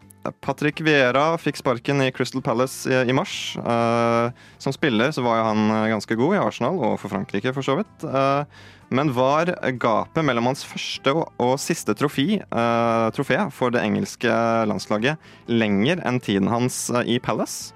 Patrick 0.45 0.81
Vieira 0.85 1.33
fikk 1.41 1.59
sparken 1.59 2.03
i 2.05 2.13
Crystal 2.15 2.43
Palace 2.45 2.87
i, 2.91 2.95
i 3.11 3.15
mars. 3.17 3.57
Uh, 3.59 4.31
som 4.63 4.75
spiller 4.75 5.11
så 5.15 5.25
var 5.25 5.41
jo 5.41 5.49
han 5.49 5.73
eh, 5.75 5.89
ganske 5.93 6.17
god 6.19 6.37
i 6.37 6.41
Arsenal 6.43 6.79
og 6.79 6.95
for 7.03 7.11
Frankrike, 7.11 7.53
for 7.57 7.67
så 7.67 7.77
vidt. 7.81 8.07
Uh, 8.07 8.45
men 8.93 9.11
var 9.17 9.51
gapet 9.83 10.27
mellom 10.27 10.51
hans 10.51 10.63
første 10.69 11.15
og, 11.17 11.27
og 11.43 11.55
siste 11.63 11.97
trofé, 11.99 12.43
uh, 12.53 13.09
trofé 13.17 13.41
for 13.55 13.75
det 13.75 13.83
engelske 13.83 14.31
landslaget 14.69 15.51
lenger 15.51 16.03
enn 16.07 16.21
tiden 16.23 16.51
hans 16.53 16.85
i 17.03 17.19
Palace? 17.23 17.75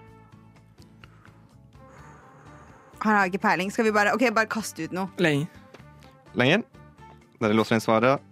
Han 3.03 3.15
har 3.15 3.31
ikke 3.31 3.43
peiling. 3.43 3.71
Skal 3.75 3.87
vi 3.87 3.95
bare, 3.95 4.15
okay, 4.17 4.33
bare 4.35 4.51
kaste 4.51 4.87
ut 4.87 4.95
noe? 4.95 5.11
Lenger. 5.23 5.47
Lenger? 6.39 6.67
Dere 7.43 7.57
låser 7.57 7.77
inn 7.77 7.85
svaret. 7.85 8.26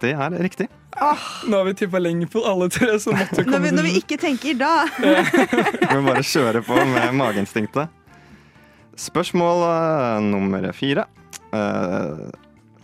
Det 0.00 0.14
er 0.16 0.36
riktig. 0.40 0.68
Nå 1.48 1.56
har 1.58 1.64
vi 1.66 1.74
tippa 1.76 2.00
lenge 2.00 2.26
på 2.30 2.42
alle 2.48 2.68
tre, 2.72 2.94
så 3.00 3.12
måtte 3.12 3.44
komme 3.44 3.58
Når 3.58 3.64
vi, 3.64 3.72
når 3.76 3.88
vi 3.88 3.96
ikke 4.00 4.18
tenker, 4.20 4.56
da. 4.60 4.86
Vi 5.02 5.98
må 5.98 6.04
bare 6.06 6.24
kjøre 6.24 6.62
på 6.64 6.76
med 6.88 7.12
mageinstinktet. 7.18 7.92
Spørsmål 8.98 9.64
eh, 9.66 10.22
nummer 10.28 10.68
fire. 10.76 11.06
Eh, 11.52 12.24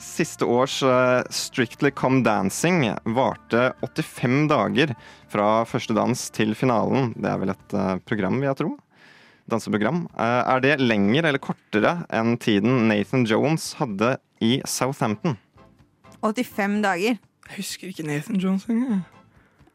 siste 0.01 0.49
års 0.49 0.79
eh, 0.83 1.23
Strictly 1.31 1.90
Come 1.97 2.23
Dancing 2.25 2.87
varte 3.16 3.71
85 3.85 4.38
dager 4.53 4.94
fra 5.33 5.49
første 5.68 5.97
dans 5.97 6.29
til 6.35 6.55
finalen. 6.57 7.12
Det 7.16 7.29
er 7.33 7.42
vel 7.42 7.53
et 7.53 7.77
program, 8.09 8.40
vil 8.40 8.51
jeg 8.51 8.61
tro. 8.62 8.71
danseprogram. 9.49 10.07
Er 10.21 10.61
det 10.64 10.79
lenger 10.81 11.29
eller 11.29 11.40
kortere 11.40 12.03
enn 12.12 12.37
tiden 12.40 12.88
Nathan 12.88 13.25
Jones 13.29 13.75
hadde 13.81 14.16
i 14.44 14.59
Southampton? 14.68 15.38
85 16.22 16.83
dager. 16.85 17.18
Jeg 17.48 17.57
husker 17.57 17.88
ikke 17.88 18.04
Nathan 18.07 18.37
Jones 18.42 18.66
engang. 18.68 19.02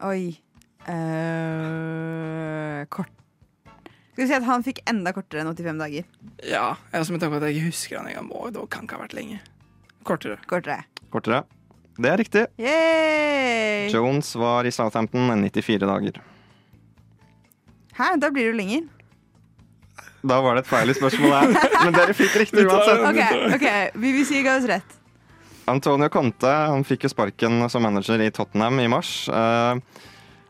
Oi. 0.03 0.35
Uh, 0.83 2.83
kort 2.91 3.07
Skal 4.11 4.19
vi 4.19 4.25
si 4.27 4.35
at 4.35 4.43
han 4.43 4.65
fikk 4.65 4.81
enda 4.91 5.13
kortere 5.15 5.45
enn 5.45 5.53
85 5.55 5.79
dager? 5.79 6.09
Ja, 6.43 6.65
jeg 6.91 7.07
som 7.07 7.15
med 7.15 7.23
tanke 7.23 7.37
på 7.37 7.39
at 7.39 7.47
jeg 7.47 7.61
ikke 7.61 7.69
husker 7.71 8.01
han 8.01 8.09
engang. 8.11 8.27
Må, 8.27 8.49
Det 8.53 8.65
kan 8.73 8.83
ikke 8.85 8.97
ha 8.99 9.05
vært 9.05 9.15
lenge. 9.17 9.39
Kortere. 10.03 10.37
Kortere. 10.49 10.83
Kortere. 11.13 11.45
Det 11.95 12.11
er 12.11 12.19
riktig. 12.19 12.43
Yay! 12.59 13.87
Jones 13.93 14.33
var 14.35 14.67
i 14.67 14.73
Southampton 14.75 15.31
94 15.47 15.79
dager. 15.87 16.19
Hæ, 17.97 18.15
da 18.19 18.29
blir 18.33 18.49
det 18.49 18.51
jo 18.51 18.57
lenger. 18.57 18.85
Da 20.23 20.39
var 20.41 20.55
det 20.57 20.63
et 20.63 20.69
feil 20.71 20.89
i 20.89 20.95
spørsmålet 20.97 21.57
her, 21.57 21.73
men 21.83 21.95
dere 21.95 22.15
fikk 22.17 22.35
riktig 22.41 22.63
uansett. 22.69 23.01
OK, 23.09 23.21
ok, 23.57 23.65
BBC 23.99 24.39
ga 24.45 24.55
oss 24.59 24.67
rett. 24.69 24.95
Antonio 25.65 26.09
Conte 26.11 26.49
han 26.49 26.83
fikk 26.83 27.05
jo 27.05 27.11
sparken 27.13 27.63
som 27.71 27.85
manager 27.85 28.19
i 28.19 28.31
Tottenham 28.35 28.81
i 28.83 28.89
mars. 28.91 29.29
Eh, 29.29 29.79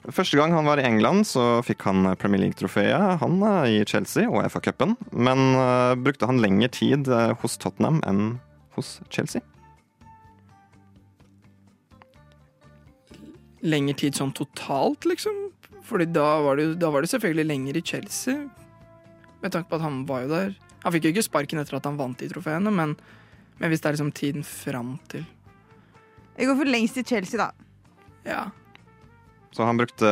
Første 0.04 0.36
gang 0.36 0.52
han 0.52 0.66
var 0.68 0.82
i 0.82 0.84
England, 0.84 1.24
så 1.30 1.62
fikk 1.64 1.86
han 1.88 2.04
Premier 2.20 2.42
League-trofeet 2.42 3.22
han 3.22 3.38
eh, 3.48 3.78
i 3.78 3.84
Chelsea 3.88 4.28
og 4.28 4.44
FA-cupen. 4.52 4.98
Men 5.16 5.54
eh, 5.56 5.94
brukte 5.96 6.28
han 6.28 6.42
lengre 6.44 6.68
tid 6.74 7.08
hos 7.40 7.56
Tottenham 7.62 8.02
enn 8.10 8.34
hos 8.76 8.98
Chelsea? 9.14 9.40
Lengre 13.64 13.96
tid 13.96 14.18
sånn 14.20 14.34
totalt, 14.36 15.08
liksom? 15.08 15.38
Fordi 15.88 16.10
da 16.12 16.28
var 16.44 16.60
det, 16.60 16.74
da 16.82 16.90
var 16.92 17.06
det 17.06 17.14
selvfølgelig 17.14 17.48
lenger 17.48 17.80
i 17.80 17.88
Chelsea. 17.94 18.44
Med 19.44 19.54
tanke 19.54 19.70
på 19.70 19.80
at 19.80 19.86
han 19.86 20.04
var 20.10 20.26
jo 20.26 20.34
der. 20.34 20.56
Han 20.84 20.96
fikk 20.96 21.08
jo 21.08 21.14
ikke 21.14 21.30
sparken 21.30 21.62
etter 21.62 21.78
at 21.80 21.88
han 21.88 22.00
vant 22.02 22.20
de 22.20 22.28
trofeene, 22.32 22.74
men, 22.76 22.98
men 23.60 23.72
hvis 23.72 23.84
det 23.84 23.90
er 23.90 23.98
liksom 23.98 24.12
tiden 24.16 24.46
fram 24.48 24.98
til 25.12 25.26
Jeg 26.38 26.50
går 26.50 26.58
for 26.58 26.70
lengst 26.70 26.98
i 26.98 27.04
Chelsea, 27.06 27.38
da. 27.38 27.52
Ja. 28.26 28.48
Så 29.54 29.68
han 29.68 29.78
brukte 29.78 30.10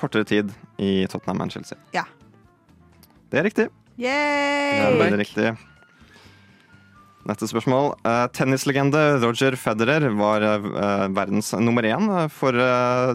kortere 0.00 0.26
tid 0.26 0.50
i 0.82 1.06
Tottenham 1.06 1.44
enn 1.44 1.52
Chelsea. 1.52 1.78
Ja. 1.94 2.08
Det 3.30 3.38
er 3.38 3.46
riktig. 3.46 3.68
Det 4.00 4.10
er 4.10 4.96
veldig 4.98 5.20
riktig. 5.20 5.52
Neste 7.28 7.46
spørsmål. 7.46 7.92
Uh, 8.02 8.26
tennislegende 8.34 9.20
Roger 9.22 9.54
Federer 9.60 10.08
var 10.18 10.42
uh, 10.42 11.06
verdens 11.14 11.52
nummer 11.60 11.86
én 11.86 12.10
for 12.34 12.56
uh, 12.56 13.14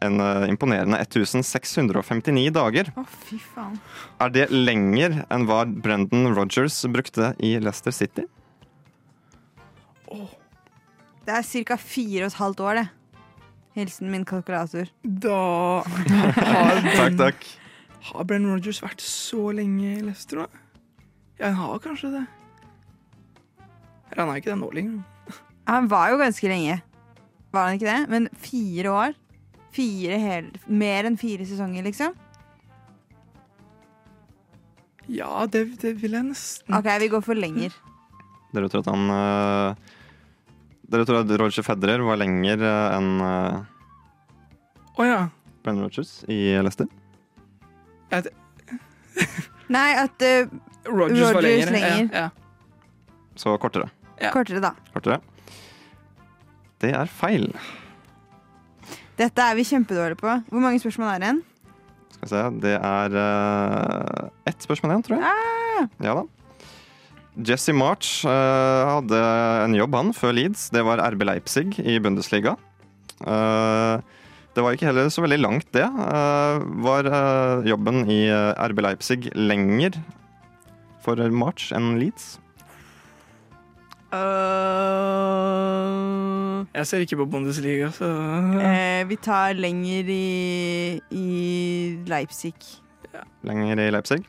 en 0.00 0.20
eh, 0.20 0.48
imponerende 0.48 0.96
1659 0.96 2.48
dager. 2.56 2.90
Å, 2.96 3.04
fy 3.26 3.36
faen. 3.52 3.76
Er 4.22 4.32
det 4.32 4.46
lenger 4.52 5.22
enn 5.28 5.46
hva 5.48 5.66
Brendan 5.68 6.30
Rogers 6.36 6.78
brukte 6.88 7.34
i 7.36 7.56
Leicester 7.60 7.92
City? 7.94 8.24
Det 11.30 11.36
er 11.38 11.64
ca. 11.68 11.76
fire 11.78 12.24
og 12.24 12.32
et 12.32 12.38
halvt 12.40 12.60
år, 12.66 12.78
det. 12.80 12.88
Hilsen 13.78 14.10
min 14.10 14.24
kalkulator. 14.26 14.88
Da 15.06 15.36
har 15.86 16.80
Takk, 16.80 16.88
Ben, 16.96 17.18
takk. 17.20 17.44
har 18.08 18.24
Ben 18.26 18.48
Rogers 18.50 18.80
vært 18.82 19.04
så 19.04 19.52
lenge 19.54 19.92
i 19.92 20.00
Leicester, 20.02 20.40
da? 20.42 20.64
Ja, 21.38 21.52
han 21.52 21.54
har 21.60 21.78
kanskje 21.84 22.10
det. 22.16 22.24
Eller 24.10 24.24
han 24.24 24.32
er 24.32 24.40
ikke 24.42 24.50
det 24.50 24.58
nå 24.58 24.70
lenger. 24.74 25.36
Han 25.70 25.86
var 25.92 26.10
jo 26.10 26.18
ganske 26.18 26.50
lenge. 26.50 26.80
Var 27.54 27.68
han 27.68 27.78
ikke 27.78 27.92
det? 27.92 28.10
Men 28.10 28.26
fire 28.34 28.90
år? 28.90 29.14
Fire 29.70 30.18
hel... 30.18 30.50
Mer 30.66 31.06
enn 31.06 31.20
fire 31.20 31.46
sesonger, 31.46 31.86
liksom? 31.86 32.16
Ja, 35.10 35.46
det, 35.46 35.62
det 35.82 35.94
vil 36.02 36.18
jeg 36.18 36.26
nesten. 36.26 36.74
OK, 36.74 36.90
vi 37.02 37.08
går 37.14 37.22
for 37.22 37.38
lenger. 37.38 37.74
Dere 38.50 38.66
tror 38.70 38.82
at 38.82 38.90
han 38.90 39.14
eh, 39.14 39.89
Dere 40.90 41.06
tror 41.06 41.22
at 41.22 41.32
Roger 41.38 41.62
Federer 41.62 42.02
var 42.02 42.18
lenger 42.18 42.64
eh, 42.66 42.96
enn 42.96 43.10
uh, 43.22 43.60
Å 44.98 45.06
ja. 45.06 45.20
Brendan 45.62 45.86
Rogers 45.86 46.24
i 46.30 46.38
Leicester? 46.58 46.88
At 48.10 48.26
Nei, 49.76 49.90
at 49.94 50.24
uh, 50.26 50.50
Rogers, 50.90 51.30
var 51.30 51.44
lenger. 51.46 51.70
lenger. 51.76 52.08
Ja, 52.10 52.24
ja. 52.26 53.20
Så 53.38 53.54
kortere. 53.62 53.86
Ja. 54.18 54.32
Kortere, 54.34 54.58
da. 54.64 54.72
Kortere. 54.90 55.20
Det 56.82 56.90
er 56.96 57.12
feil. 57.12 57.46
Dette 59.20 59.46
er 59.46 59.54
vi 59.56 59.66
kjempedårlige 59.68 60.18
på. 60.18 60.34
Hvor 60.50 60.64
mange 60.64 60.80
spørsmål 60.82 61.12
er 61.12 61.22
det 61.22 61.30
igjen? 61.30 61.40
Skal 62.16 62.24
vi 62.26 62.32
se, 62.32 62.42
det 62.64 62.74
er 62.80 63.16
uh, 63.20 64.28
ett 64.50 64.66
spørsmål 64.66 64.96
igjen, 64.96 65.06
tror 65.06 65.20
jeg. 65.20 65.30
Ah! 65.30 65.88
Ja 66.02 66.18
da. 66.18 66.26
Jesse 67.46 67.74
March 67.76 68.24
uh, 68.26 68.96
hadde 68.96 69.20
en 69.64 69.76
jobb, 69.76 69.94
han, 69.96 70.14
før 70.16 70.34
Leeds. 70.36 70.68
Det 70.74 70.84
var 70.86 71.02
RB 71.12 71.24
Leipzig 71.28 71.78
i 71.78 71.98
Bundesliga. 72.02 72.56
Uh, 73.20 74.00
det 74.56 74.64
var 74.64 74.74
ikke 74.74 74.88
heller 74.90 75.10
så 75.12 75.24
veldig 75.24 75.40
langt, 75.40 75.68
det. 75.76 75.86
Uh, 75.86 76.62
var 76.84 77.08
jobben 77.66 78.04
i 78.10 78.22
RB 78.30 78.84
Leipzig 78.86 79.30
lenger 79.38 79.98
for 81.04 81.20
March 81.32 81.70
enn 81.76 81.96
Leeds? 82.00 82.36
Jeg 86.80 86.86
ser 86.86 87.04
ikke 87.04 87.16
på 87.20 87.26
Bundesliga, 87.30 87.90
så 87.94 88.08
eh, 88.58 89.02
vi 89.08 89.16
tar 89.22 89.52
lenger 89.58 90.10
i, 90.10 91.00
i 91.14 91.26
Leipzig. 92.10 92.54
Lenger 93.46 93.82
i 93.86 93.90
Leipzig? 93.90 94.22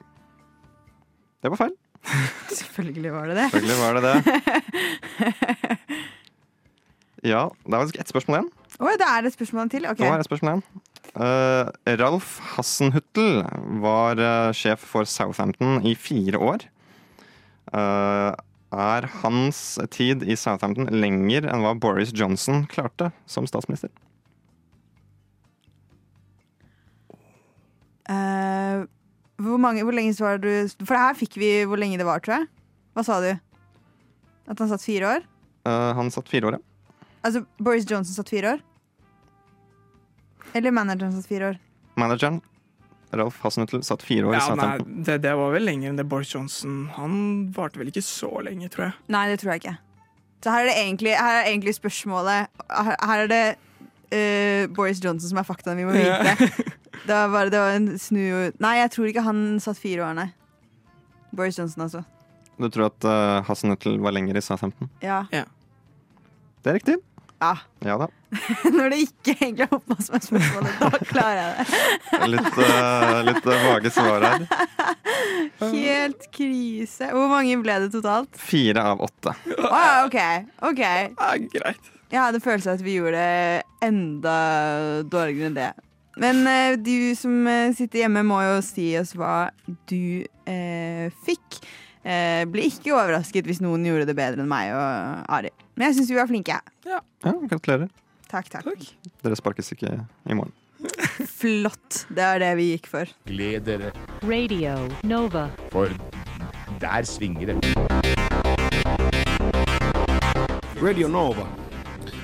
Det 1.41 1.50
var 1.50 1.58
feil. 1.63 1.81
Selvfølgelig 2.61 3.13
var 3.13 3.29
det 3.29 3.37
det. 3.37 3.47
Selvfølgelig 3.51 3.79
var 3.81 3.93
det 3.99 4.03
det. 4.09 4.17
Ja, 7.21 7.51
det 7.69 7.77
var 7.77 7.91
ett 8.01 8.09
spørsmål 8.09 8.39
igjen. 8.39 8.47
Å, 8.81 8.93
det 8.97 9.05
er 9.05 9.25
et 9.29 9.35
spørsmål 9.35 9.67
til? 9.69 9.83
Ok. 9.85 9.99
Det 9.99 10.07
var 10.09 10.23
et 10.23 10.25
spørsmål 10.25 10.55
igjen. 10.55 10.63
Uh, 11.11 11.67
Ralf 12.01 12.31
Hassenhuttel 12.55 13.43
var 13.83 14.17
uh, 14.17 14.49
sjef 14.57 14.81
for 14.89 15.05
Southampton 15.05 15.85
i 15.85 15.93
fire 15.93 16.39
år. 16.41 16.65
Uh, 17.69 18.33
er 18.71 19.05
hans 19.21 19.59
tid 19.91 20.23
i 20.23 20.37
Southampton 20.39 20.89
lenger 20.95 21.45
enn 21.51 21.61
hva 21.61 21.75
Boris 21.77 22.13
Johnson 22.15 22.63
klarte 22.71 23.11
som 23.29 23.45
statsminister? 23.49 23.91
Eh, 28.11 28.81
hvor, 29.41 29.62
mange, 29.62 29.84
hvor 29.86 29.95
lenge 29.95 30.15
var 30.19 30.41
du 30.41 30.49
For 30.86 30.97
her 30.97 31.17
fikk 31.17 31.38
vi 31.41 31.51
hvor 31.69 31.80
lenge 31.82 31.99
det 31.99 32.08
var, 32.08 32.21
tror 32.23 32.39
jeg. 32.39 32.49
Hva 32.95 33.06
sa 33.08 33.19
du? 33.23 33.32
At 34.51 34.60
han 34.60 34.69
satt 34.71 34.84
fire 34.84 35.15
år? 35.15 35.25
Uh, 35.67 35.91
han 35.97 36.12
satt 36.13 36.30
fire 36.30 36.49
år, 36.49 36.58
ja. 36.60 36.63
Altså 37.21 37.43
Boris 37.62 37.86
Johnson 37.86 38.17
satt 38.17 38.32
fire 38.34 38.56
år? 38.56 38.63
Eller 40.58 40.73
manageren 40.75 41.13
satt 41.15 41.30
fire 41.30 41.51
år? 41.51 41.60
Manageren, 42.01 42.41
Ralf 43.13 43.38
Hassenhuttel, 43.43 43.84
satt 43.86 44.04
fire 44.04 44.27
år 44.27 44.36
i 44.36 44.39
ja, 44.39 44.56
nei, 44.56 45.04
det, 45.06 45.19
det 45.23 45.32
var 45.38 45.54
vel 45.54 45.65
lenger 45.67 45.91
enn 45.91 45.99
det 45.99 46.08
Boris 46.10 46.32
Johnson. 46.34 46.86
Han 46.97 47.15
varte 47.56 47.80
vel 47.80 47.91
ikke 47.91 48.04
så 48.04 48.32
lenge, 48.43 48.71
tror 48.73 48.89
jeg. 48.89 48.97
Nei, 49.13 49.25
det 49.32 49.39
tror 49.43 49.54
jeg 49.54 49.63
ikke. 49.63 49.77
Så 50.41 50.54
her 50.56 50.65
er 50.65 50.71
det 50.71 50.77
egentlig, 50.82 51.15
her 51.19 51.36
er 51.38 51.49
egentlig 51.51 51.75
spørsmålet 51.77 52.47
Her, 52.65 52.95
her 53.06 53.25
er 53.25 53.27
det 53.30 53.43
uh, 53.54 54.73
Boris 54.73 55.04
Johnson 55.04 55.30
som 55.30 55.38
er 55.38 55.45
faktaen 55.45 55.77
vi 55.77 55.86
må 55.86 55.93
vite. 55.93 56.49
Det 57.12 57.17
var 57.17 57.30
bare 57.30 57.52
det 57.52 57.60
var 57.60 57.74
en 57.76 57.88
snu 58.00 58.24
Nei, 58.63 58.76
jeg 58.80 58.91
tror 58.93 59.10
ikke 59.10 59.24
han 59.26 59.39
satt 59.60 59.80
fire 59.82 60.06
år, 60.08 60.13
nei. 60.15 60.30
Boris 61.36 61.58
Johnson, 61.60 61.84
altså. 61.84 62.06
Du 62.56 62.69
tror 62.71 62.88
at 62.88 63.08
uh, 63.08 63.41
Hassenhuttel 63.47 63.97
var 64.00 64.15
lenger 64.15 64.39
i 64.39 64.43
Southampton? 64.43 64.88
Ja. 65.04 65.26
Det 65.28 66.71
er 66.71 66.78
riktig. 66.80 66.95
ja. 67.41 67.52
Ja 67.84 67.97
da. 68.00 68.08
Når 68.78 68.93
det 68.93 69.02
ikke 69.10 69.34
egentlig 69.34 69.65
er 69.65 69.76
oppnådd 69.76 70.06
som 70.06 70.15
er 70.15 70.24
spørsmålet, 70.24 70.80
da 70.80 71.04
klarer 71.10 71.41
jeg 71.41 71.52
det. 71.60 72.32
Litt, 72.32 72.60
uh, 72.63 73.19
litt 73.28 73.52
eh, 73.52 73.67
vage 73.67 73.93
svar 73.97 74.28
her. 74.30 74.47
Helt 75.65 76.28
krise. 76.32 77.12
Hvor 77.12 77.28
mange 77.34 77.60
ble 77.60 77.78
det 77.88 77.91
totalt? 77.97 78.39
Fire 78.39 78.88
av 78.93 79.04
åtte. 79.04 79.36
Å 79.58 79.67
ah, 79.67 80.02
OK. 80.06 80.19
ok 80.71 80.84
Ja, 80.86 81.34
greit. 81.60 81.93
Jeg 82.12 82.24
hadde 82.24 82.43
følelsen 82.43 82.78
at 82.78 82.88
vi 82.88 83.02
gjorde 83.02 83.19
det 83.19 83.88
enda 83.91 84.38
dårligere 85.12 85.52
enn 85.52 85.60
det. 85.60 85.71
Men 86.19 86.41
eh, 86.47 86.76
du 86.82 87.13
som 87.15 87.47
eh, 87.47 87.71
sitter 87.78 88.04
hjemme, 88.04 88.24
må 88.28 88.41
jo 88.43 88.58
si 88.65 88.89
oss 89.00 89.13
hva 89.15 89.50
du 89.89 90.26
eh, 90.50 91.08
fikk. 91.26 91.62
Eh, 92.04 92.43
blir 92.50 92.67
ikke 92.71 92.95
overrasket 92.97 93.45
hvis 93.47 93.62
noen 93.63 93.86
gjorde 93.86 94.08
det 94.10 94.15
bedre 94.17 94.41
enn 94.43 94.50
meg 94.52 94.74
og 94.76 95.28
Ari. 95.38 95.52
Men 95.78 95.88
jeg 95.91 96.00
syns 96.02 96.12
vi 96.12 96.17
var 96.19 96.28
flinke. 96.32 96.58
Ja, 96.88 97.00
Gratulerer. 97.24 97.88
Takk, 98.32 98.50
takk. 98.52 98.67
Dere 99.24 99.38
sparkes 99.38 99.71
ikke 99.76 99.93
i 100.02 100.36
morgen. 100.38 100.54
Flott. 101.39 102.06
Det 102.10 102.24
er 102.26 102.39
det 102.41 102.52
vi 102.58 102.71
gikk 102.71 102.88
for. 102.89 103.10
Gled 103.30 103.67
dere, 103.69 103.91
Radio 104.26 104.76
Nova. 105.06 105.47
for 105.71 105.91
der 106.82 107.04
svinger 107.06 107.52
det. 107.52 107.76
Radio 110.82 111.08
Nova. 111.08 111.45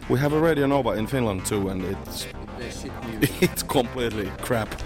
We 0.09 0.17
have 0.17 0.33
a 0.33 0.39
Radio 0.39 0.65
Nova 0.65 0.91
in 0.97 1.05
Finland 1.07 1.45
too, 1.45 1.69
and 1.69 1.83
it's 1.83 2.25
It's 3.41 3.63
completely 3.63 4.31
crap. 4.41 4.69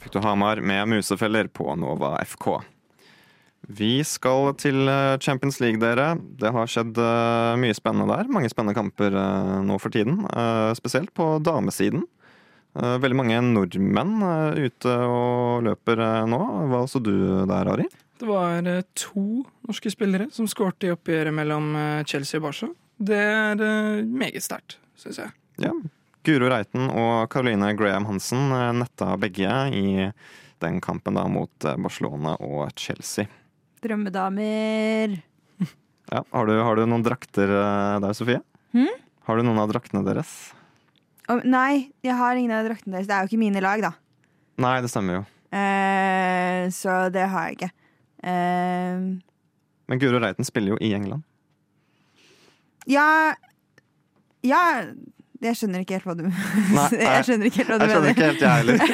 Fikk 0.00 0.12
du 0.12 0.18
Hamar 0.18 0.60
med 0.60 0.88
musefeller 0.88 1.46
på 1.48 1.74
Nova 1.76 2.18
FK. 2.24 2.60
Vi 3.64 4.04
skal 4.04 4.52
til 4.60 4.88
eh, 4.88 5.16
Champions 5.24 5.60
League, 5.62 5.80
dere. 5.80 6.14
Det 6.20 6.52
har 6.52 6.68
skjedd 6.68 6.98
eh, 7.00 7.54
mye 7.60 7.76
spennende 7.76 8.12
der. 8.12 8.28
Mange 8.28 8.50
spennende 8.52 8.76
kamper 8.76 9.16
eh, 9.16 9.60
nå 9.64 9.78
for 9.80 9.94
tiden. 9.94 10.20
Spesielt 10.76 11.14
på 11.16 11.38
damesiden. 11.44 12.04
Veldig 12.74 13.14
mange 13.14 13.38
nordmenn 13.38 14.18
ute 14.58 14.94
og 15.06 15.62
løper 15.62 16.00
nå. 16.26 16.40
Hva 16.72 16.80
så 16.90 16.98
du 16.98 17.14
der, 17.46 17.70
Ari? 17.70 17.86
Det 18.18 18.26
var 18.28 18.66
eh, 18.66 18.82
to 18.94 19.42
norske 19.66 19.90
spillere 19.90 20.28
som 20.32 20.46
skårte 20.50 20.88
i 20.88 20.92
oppgjøret 20.94 21.34
mellom 21.34 21.74
eh, 21.78 22.04
Chelsea 22.06 22.38
og 22.38 22.46
Barca. 22.46 22.68
Det 23.02 23.18
er 23.18 23.62
eh, 23.64 24.04
meget 24.06 24.44
sterkt, 24.44 24.78
syns 25.00 25.18
jeg. 25.18 25.34
Ja. 25.62 25.72
Guro 26.24 26.48
Reiten 26.48 26.88
og 26.88 27.26
Caroline 27.32 27.74
Graham 27.76 28.06
Hansen 28.08 28.48
netta 28.78 29.10
begge 29.20 29.50
i 29.76 30.08
den 30.62 30.78
kampen 30.80 31.18
da 31.18 31.26
mot 31.28 31.66
Barcelona 31.76 32.36
og 32.40 32.70
Chelsea. 32.80 33.28
Drømmedamer. 33.84 35.18
Ja, 36.12 36.20
har, 36.20 36.44
du, 36.46 36.52
har 36.60 36.76
du 36.76 36.82
noen 36.84 37.02
drakter 37.02 37.48
der, 37.48 38.12
Sofie? 38.12 38.42
Hmm? 38.76 38.92
Har 39.24 39.38
du 39.40 39.46
noen 39.46 39.56
av 39.62 39.70
draktene 39.72 40.02
deres? 40.04 40.52
Oh, 41.32 41.40
nei, 41.48 41.88
jeg 42.04 42.12
har 42.18 42.36
ingen 42.36 42.52
av 42.52 42.66
draktene 42.68 42.98
deres. 42.98 43.08
Det 43.08 43.16
er 43.16 43.24
jo 43.24 43.32
ikke 43.32 43.40
mine 43.40 43.62
lag, 43.64 43.80
da. 43.80 43.94
Nei, 44.60 44.74
det 44.84 44.90
stemmer 44.92 45.16
jo. 45.16 45.22
Eh, 45.56 46.68
så 46.76 47.08
det 47.14 47.24
har 47.32 47.48
jeg 47.48 47.56
ikke. 47.56 47.70
Eh, 48.24 48.98
Men 49.88 49.98
Guro 50.00 50.18
Reiten 50.22 50.44
spiller 50.48 50.70
jo 50.74 50.78
i 50.80 50.92
England. 50.96 51.22
ja 52.88 53.34
Ja, 54.44 54.62
jeg 55.44 55.54
skjønner 55.56 55.80
ikke 55.84 55.94
helt 55.98 56.06
hva 56.08 56.14
du 56.16 56.22
Nei, 56.24 56.32
nei. 56.74 56.88
Jeg 57.04 57.24
skjønner 57.28 57.46
ikke 57.50 57.58
helt 57.64 57.70
hva 57.70 57.76
du 57.78 57.82
Jeg 57.84 57.90
skjønner 57.90 58.00
mener. 58.00 58.14
ikke 58.14 58.28
helt, 58.28 58.40
jeg 58.40 58.50
heller. 58.60 58.78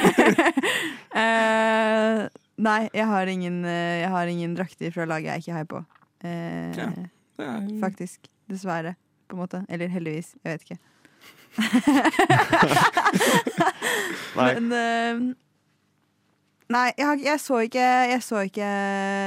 Eh, 1.11 2.19
nei, 2.63 2.81
jeg 2.95 3.03
har, 3.09 3.27
ingen, 3.27 3.57
jeg 3.67 4.07
har 4.13 4.27
ingen 4.31 4.53
drakter 4.55 4.91
fra 4.95 5.03
laget 5.09 5.27
jeg 5.27 5.37
ikke 5.43 5.55
heier 5.57 5.67
på. 5.67 5.81
Eh, 6.23 6.71
Ja, 6.77 6.87
Det 7.67 7.75
Faktisk. 7.81 8.19
Dessverre. 8.47 8.93
På 9.27 9.35
en 9.35 9.41
måte. 9.41 9.59
Eller 9.67 9.87
heldigvis. 9.91 10.29
Jeg 10.43 10.51
vet 10.53 10.63
ikke. 10.63 10.79
Men 14.35 14.71
eh, 14.71 15.19
Nei, 16.71 16.91
jeg, 16.95 17.19
jeg, 17.25 17.39
så 17.43 17.63
ikke, 17.65 17.87
jeg 18.11 18.21
så 18.23 18.45
ikke 18.47 18.67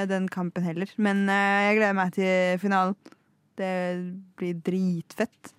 den 0.08 0.30
kampen 0.32 0.64
heller. 0.64 0.90
Men 0.96 1.26
eh, 1.28 1.66
jeg 1.68 1.80
gleder 1.80 1.98
meg 1.98 2.14
til 2.16 2.62
finalen. 2.62 2.96
Det 3.58 3.74
blir 4.38 4.56
dritfett. 4.66 5.52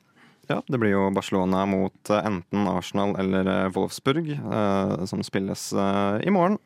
Ja, 0.49 0.59
det 0.65 0.79
blir 0.81 0.93
jo 0.93 1.03
Barcelona 1.13 1.63
mot 1.69 2.11
eh, 2.13 2.25
enten 2.25 2.69
Arsenal 2.69 3.15
eller 3.21 3.49
eh, 3.49 3.69
Wolfsburg, 3.75 4.31
eh, 4.33 5.05
som 5.09 5.23
spilles 5.25 5.67
eh, 5.73 6.25
i 6.25 6.33
morgen. 6.33 6.57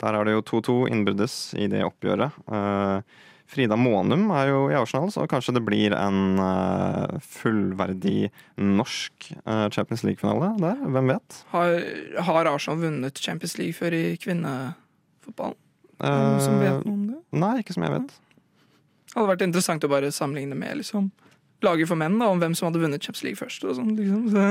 Der 0.00 0.16
er 0.16 0.24
det 0.24 0.36
jo 0.36 0.44
2-2 0.60 0.76
innbyrdes 0.92 1.34
i 1.60 1.68
det 1.68 1.82
oppgjøret. 1.84 2.36
Eh, 2.48 3.18
Frida 3.50 3.74
Månum 3.76 4.28
er 4.36 4.48
jo 4.52 4.58
i 4.70 4.76
Arsenal, 4.78 5.10
så 5.10 5.24
kanskje 5.30 5.56
det 5.56 5.62
blir 5.66 5.94
en 5.98 6.38
eh, 6.38 7.16
fullverdig 7.24 8.28
norsk 8.62 9.32
eh, 9.42 9.64
Champions 9.74 10.04
League-finale 10.06 10.52
der. 10.62 10.78
Hvem 10.94 11.10
vet? 11.10 11.40
har, 11.50 11.74
har 12.30 12.50
Arsenal 12.52 12.78
vunnet 12.84 13.18
Champions 13.18 13.56
League 13.58 13.74
før 13.74 13.96
i 13.98 14.04
kvinnefotballen? 14.22 15.58
Det 16.00 16.08
noen 16.16 16.40
som 16.46 16.60
vet 16.62 16.70
Eh, 16.78 16.84
noe 16.86 16.94
om 16.94 17.02
det? 17.10 17.18
nei, 17.42 17.54
ikke 17.60 17.74
som 17.76 17.84
jeg 17.84 17.92
vet. 17.98 18.14
Det 19.10 19.18
hadde 19.18 19.28
vært 19.34 19.42
interessant 19.44 19.84
å 19.84 19.90
bare 19.90 20.08
sammenligne 20.14 20.54
med 20.56 20.78
liksom, 20.80 21.10
laget 21.66 21.90
for 21.90 21.98
menn, 22.00 22.16
da, 22.22 22.28
om 22.30 22.38
hvem 22.40 22.54
som 22.56 22.70
hadde 22.70 22.80
vunnet 22.86 23.02
Champions 23.04 23.24
League 23.26 23.40
først. 23.42 23.66
Og 23.66 23.74
sånn, 23.76 23.90
liksom. 23.98 24.28
Så, 24.32 24.46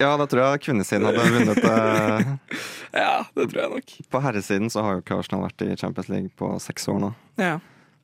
Ja, 0.00 0.10
da 0.16 0.24
tror 0.26 0.42
jeg 0.42 0.62
kvinnesiden 0.66 1.06
hadde 1.06 1.24
vunnet. 1.30 1.62
eh, 1.70 2.30
ja, 3.04 3.14
det 3.36 3.46
tror 3.52 3.62
jeg 3.62 3.70
nok. 3.78 3.94
på 4.10 4.20
herresiden 4.26 4.70
så 4.72 4.82
har 4.84 4.98
jo 4.98 5.04
ikke 5.06 5.18
Arsenal 5.22 5.46
vært 5.46 5.64
i 5.68 5.76
Champions 5.80 6.08
League 6.12 6.30
på 6.40 6.50
seks 6.60 6.88
år 6.90 6.98
nå. 7.06 7.14
Ja, 7.40 7.58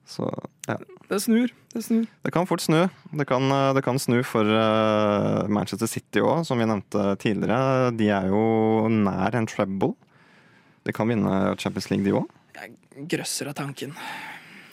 Så 0.07 0.27
ja. 0.69 0.77
det 1.11 1.19
snur. 1.21 1.51
Det 1.75 1.83
snur. 1.83 2.07
Det 2.23 2.33
kan 2.35 2.47
fort 2.47 2.63
snu. 2.63 2.87
Det 3.11 3.27
kan, 3.27 3.51
eh, 3.51 3.73
det 3.75 3.83
kan 3.85 3.99
snu 3.99 4.21
for 4.27 4.47
eh, 4.47 5.49
Manchester 5.51 5.91
City 5.91 6.23
òg, 6.23 6.45
som 6.47 6.63
vi 6.63 6.69
nevnte 6.69 7.17
tidligere. 7.23 7.91
De 7.99 8.11
er 8.15 8.31
jo 8.31 8.87
nær 8.93 9.35
en 9.37 9.51
treble. 9.51 9.95
De 10.87 10.95
kan 10.95 11.11
vinne 11.11 11.57
Champions 11.59 11.91
League, 11.91 12.07
de 12.07 12.15
òg. 12.21 12.31
Jeg 12.57 13.11
grøsser 13.11 13.51
av 13.51 13.59
tanken. 13.59 13.97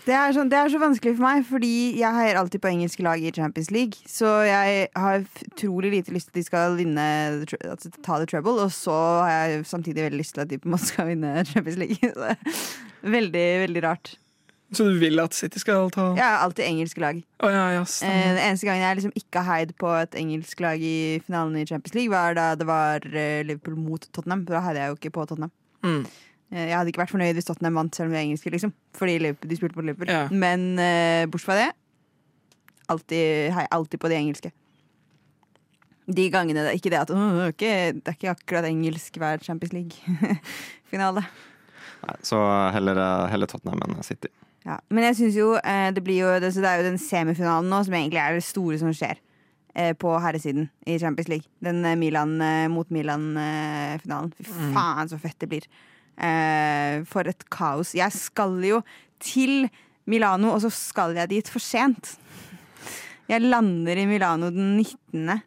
Det 0.03 0.11
er, 0.11 0.33
sånn, 0.35 0.49
det 0.51 0.57
er 0.59 0.67
så 0.67 0.79
vanskelig 0.81 1.13
for 1.15 1.23
meg, 1.23 1.45
fordi 1.47 1.75
jeg 1.95 2.11
heier 2.11 2.35
alltid 2.35 2.59
på 2.63 2.67
engelske 2.73 3.05
lag 3.05 3.21
i 3.23 3.31
Champions 3.31 3.69
League. 3.71 4.03
Så 4.09 4.27
jeg 4.43 4.89
har 4.99 5.23
utrolig 5.45 5.93
lite 5.93 6.11
lyst 6.11 6.27
til 6.27 6.33
at 6.33 6.39
de 6.41 6.43
skal 6.49 6.75
vinne 6.75 7.05
altså, 7.39 7.91
ta 8.03 8.19
the 8.19 8.27
trouble. 8.27 8.57
og 8.65 8.73
så 8.75 8.97
har 9.23 9.31
jeg 9.31 9.65
samtidig 9.69 10.03
veldig 10.09 10.19
lyst 10.19 10.35
til 10.35 10.43
at 10.43 10.51
de 10.51 10.59
på 10.59 10.67
en 10.67 10.75
måte 10.75 10.89
skal 10.91 11.07
vinne 11.07 11.45
Champions 11.47 11.79
League. 11.79 12.11
Så 12.13 12.35
veldig, 13.15 13.47
veldig 13.63 13.83
rart. 13.83 14.13
Så 14.73 14.87
du 14.89 14.97
vil 14.99 15.19
at 15.21 15.35
City 15.37 15.59
skal 15.61 15.91
ta 15.93 16.07
Jeg 16.17 16.23
har 16.25 16.41
alltid 16.47 16.65
engelsk 16.65 16.97
lag. 17.03 17.19
Oh, 17.43 17.51
ja, 17.53 17.65
ja, 17.75 17.83
Eh. 17.83 18.23
Den 18.33 18.41
eneste 18.41 18.65
gangen 18.65 18.81
jeg 18.81 18.97
liksom 18.99 19.13
ikke 19.19 19.43
har 19.43 19.59
heid 19.59 19.73
på 19.77 19.91
et 20.01 20.15
engelsk 20.17 20.59
lag 20.65 20.81
i 20.81 21.19
finalen 21.25 21.57
i 21.61 21.65
Champions 21.69 21.93
League, 21.97 22.09
var 22.13 22.33
da 22.37 22.55
det 22.57 22.65
var 22.67 23.05
eh, 23.13 23.43
Liverpool 23.45 23.75
mot 23.77 24.01
Tottenham. 24.11 24.45
Da 24.49 24.61
heide 24.65 24.81
jeg 24.81 24.93
jo 24.93 24.97
ikke 24.99 25.13
på 25.19 25.27
Tottenham. 25.29 25.51
Mm. 25.85 26.01
Eh, 26.53 26.65
Jeg 26.69 26.75
hadde 26.77 26.89
ikke 26.93 27.03
vært 27.03 27.13
fornøyd 27.13 27.37
hvis 27.37 27.45
Tottenham 27.49 27.77
vant 27.81 27.95
selv 27.95 28.09
om 28.09 28.15
de 28.15 28.19
er 28.21 28.25
engelske, 28.27 28.51
liksom. 28.53 28.73
Fordi 28.97 29.15
de 29.21 29.59
spilte 29.59 29.77
mot 29.77 29.85
Liverpool. 29.85 30.09
Ja. 30.09 30.25
Men 30.31 30.67
eh, 30.81 31.25
bortsett 31.29 31.49
fra 31.51 31.59
det, 31.61 31.69
alltid, 32.93 33.53
hei, 33.55 33.65
alltid 33.71 34.01
på 34.01 34.09
de 34.11 34.19
engelske. 34.19 34.51
De 36.03 36.25
gangene 36.33 36.65
det 36.65 36.73
er 36.73 36.75
ikke 36.75 36.91
det 36.91 36.99
at 36.99 37.11
uh, 37.15 37.37
det, 37.39 37.49
ikke, 37.53 37.73
det 37.95 38.11
er 38.11 38.15
ikke 38.17 38.31
akkurat 38.33 38.65
engelsk 38.67 39.15
hver 39.21 39.39
Champions 39.45 39.71
League-finale. 39.71 41.23
Nei, 42.03 42.15
Så 42.27 42.39
heller, 42.75 42.99
heller 43.31 43.47
Tottenham 43.47 43.85
enn 43.87 44.03
City. 44.03 44.27
Ja. 44.65 44.77
Men 44.89 45.03
jeg 45.09 45.15
synes 45.19 45.35
jo 45.35 45.53
eh, 45.59 45.89
det 45.91 46.03
blir 46.05 46.21
jo 46.23 46.39
det, 46.39 46.53
så 46.55 46.61
det 46.63 46.69
er 46.69 46.77
jo 46.81 46.89
den 46.91 46.97
semifinalen 47.01 47.69
nå 47.69 47.81
som 47.83 47.93
egentlig 47.97 48.21
er 48.23 48.37
det 48.37 48.43
store 48.47 48.77
som 48.79 48.93
skjer. 48.95 49.17
eh, 49.75 49.93
På 49.93 50.13
herresiden 50.23 50.69
i 50.87 50.97
Champions 50.99 51.27
League. 51.27 51.49
Den 51.63 51.83
eh, 51.85 51.95
Milan 51.99 52.39
eh, 52.41 52.67
mot 52.71 52.87
Milan-finalen. 52.89 54.33
Fy 54.39 54.51
Mm. 54.53 54.73
faen, 54.73 55.09
så 55.09 55.17
fett 55.19 55.39
det 55.39 55.49
blir. 55.49 55.65
Eh, 56.17 57.03
for 57.09 57.27
et 57.27 57.43
kaos. 57.49 57.93
Jeg 57.97 58.11
skal 58.13 58.59
jo 58.63 58.81
til 59.19 59.69
Milano, 60.05 60.51
og 60.53 60.61
så 60.61 60.69
skal 60.71 61.15
jeg 61.15 61.29
dit 61.29 61.47
for 61.49 61.59
sent. 61.59 62.17
Jeg 63.29 63.41
lander 63.41 63.97
i 63.97 64.05
Milano 64.05 64.49
den 64.51 64.77
19., 64.77 65.41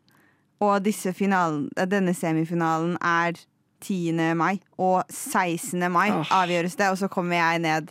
og 0.61 0.83
disse 0.85 1.13
finalen, 1.13 1.69
eh, 1.77 1.85
denne 1.87 2.15
semifinalen 2.17 2.97
er 3.05 3.33
10. 3.81 4.35
mai. 4.35 4.61
Og 4.79 5.05
16. 5.11 5.89
mai 5.93 6.11
Åh. 6.11 6.31
avgjøres 6.33 6.77
det, 6.77 6.89
og 6.91 6.97
så 6.99 7.09
kommer 7.09 7.37
jeg 7.37 7.59
ned 7.61 7.91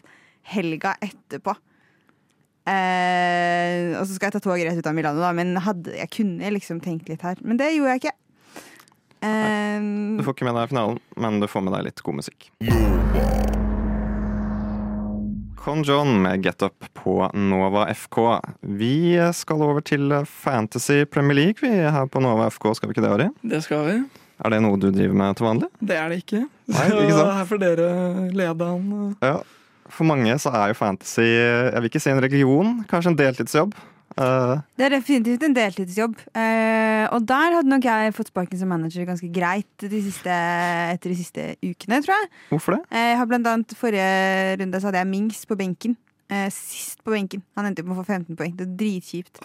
helga 0.52 0.96
etterpå. 1.04 1.56
Eh, 2.66 3.94
og 4.00 4.06
så 4.08 4.16
skal 4.16 4.30
jeg 4.32 4.36
ta 4.38 4.42
toget 4.46 4.66
rett 4.70 4.80
ut 4.82 4.88
av 4.90 4.96
Milano, 4.98 5.22
da. 5.22 5.32
Men 5.38 5.54
hadde, 5.62 5.94
jeg 6.00 6.10
kunne 6.16 6.54
liksom 6.56 6.80
tenkt 6.86 7.10
litt 7.12 7.26
her. 7.26 7.38
Men 7.46 7.60
det 7.62 7.72
gjorde 7.76 7.96
jeg 7.96 8.04
ikke. 8.06 8.16
Eh, 9.26 9.86
Du 10.20 10.24
får 10.26 10.36
ikke 10.38 10.48
med 10.50 10.58
deg 10.60 10.72
finalen, 10.74 11.00
men 11.18 11.40
du 11.44 11.48
får 11.50 11.66
med 11.68 11.78
deg 11.78 11.88
litt 11.92 12.02
god 12.06 12.20
musikk. 12.22 12.50
Con 15.66 15.82
John 15.84 16.20
med 16.22 16.44
Get 16.46 16.62
Up 16.62 16.86
på 16.94 17.16
Nova 17.34 17.88
FK. 17.90 18.18
Vi 18.62 19.18
skal 19.34 19.62
over 19.66 19.82
til 19.82 20.12
Fantasy 20.30 21.06
Premier 21.10 21.34
League 21.40 21.58
vi 21.64 21.72
er 21.74 21.90
her 21.96 22.06
på 22.06 22.22
Nova 22.22 22.46
FK, 22.54 22.68
skal 22.78 22.92
vi 22.92 22.94
ikke 22.94 23.06
det, 23.08 23.14
Ari? 23.16 23.28
Det 23.42 23.64
skal 23.66 23.82
vi. 23.88 23.96
Er 24.46 24.52
det 24.54 24.60
noe 24.62 24.78
du 24.78 24.90
driver 24.94 25.16
med 25.18 25.38
til 25.40 25.48
vanlig? 25.48 25.70
Det 25.80 25.98
er 25.98 26.12
det 26.12 26.20
ikke. 26.22 26.44
Nei, 26.70 26.86
ikke 26.92 27.16
sant? 27.16 27.18
Så 27.18 27.34
her 27.40 27.50
får 27.50 27.62
dere 27.64 27.88
lede 28.36 28.68
an. 28.76 29.16
Ja. 29.24 29.36
For 29.90 30.08
mange 30.08 30.34
så 30.42 30.50
er 30.56 30.72
jo 30.72 30.78
fantasy 30.80 31.26
jeg 31.26 31.76
vil 31.78 31.92
ikke 31.92 32.02
si 32.02 32.10
en 32.14 32.24
religion, 32.24 32.72
kanskje 32.90 33.14
en 33.14 33.20
deltidsjobb. 33.20 33.76
Uh, 34.16 34.62
det 34.80 34.86
er 34.86 34.94
definitivt 34.94 35.44
en 35.44 35.56
deltidsjobb. 35.56 36.14
Uh, 36.32 37.04
og 37.12 37.26
der 37.28 37.58
hadde 37.58 37.68
nok 37.68 37.84
jeg 37.84 38.14
fått 38.16 38.30
sparken 38.32 38.60
som 38.62 38.70
manager 38.72 39.04
ganske 39.08 39.28
greit 39.34 39.84
de 39.84 40.00
siste, 40.06 40.36
etter 40.94 41.12
de 41.12 41.18
siste 41.20 41.48
ukene, 41.60 42.00
tror 42.06 42.16
jeg. 42.16 42.30
hvorfor 42.54 42.78
det? 42.78 42.82
Uh, 42.94 43.02
Jeg 43.02 43.18
har 43.20 43.28
blant 43.32 43.50
annet 43.52 43.76
Forrige 43.76 44.58
runde 44.62 44.80
så 44.80 44.88
hadde 44.88 45.02
jeg 45.04 45.12
Mings 45.12 45.46
på 45.46 45.58
benken. 45.60 45.98
Sist 46.50 47.04
på 47.06 47.12
benken. 47.14 47.44
Han 47.60 47.68
endte 47.68 47.84
opp 47.84 47.90
med 47.92 47.98
å 47.98 48.02
få 48.02 48.08
15 48.16 48.38
poeng. 48.40 48.54
Det 48.58 48.66
er 48.66 48.78
dritkjipt. 48.80 49.44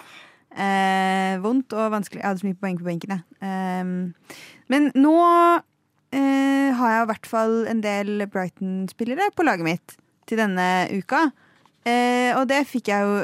Vondt 1.43 1.75
og 1.77 1.91
vanskelig. 1.93 2.23
Jeg 2.23 2.29
hadde 2.31 2.41
så 2.41 2.49
mye 2.49 2.61
poeng 2.63 2.79
på 2.79 2.87
benken, 2.87 3.19
jeg. 3.19 4.31
Men 4.73 4.87
nå 4.97 5.13
har 5.21 6.95
jeg 6.95 7.03
i 7.05 7.11
hvert 7.11 7.29
fall 7.29 7.59
en 7.69 7.83
del 7.85 8.25
Brighton-spillere 8.33 9.29
på 9.37 9.45
laget 9.45 9.69
mitt 9.69 9.99
til 10.31 10.41
denne 10.41 10.67
uka. 10.95 11.27
Eh, 11.85 12.31
og 12.39 12.47
det 12.51 12.63
fikk 12.71 12.91
jeg 12.93 13.07
jo 13.07 13.21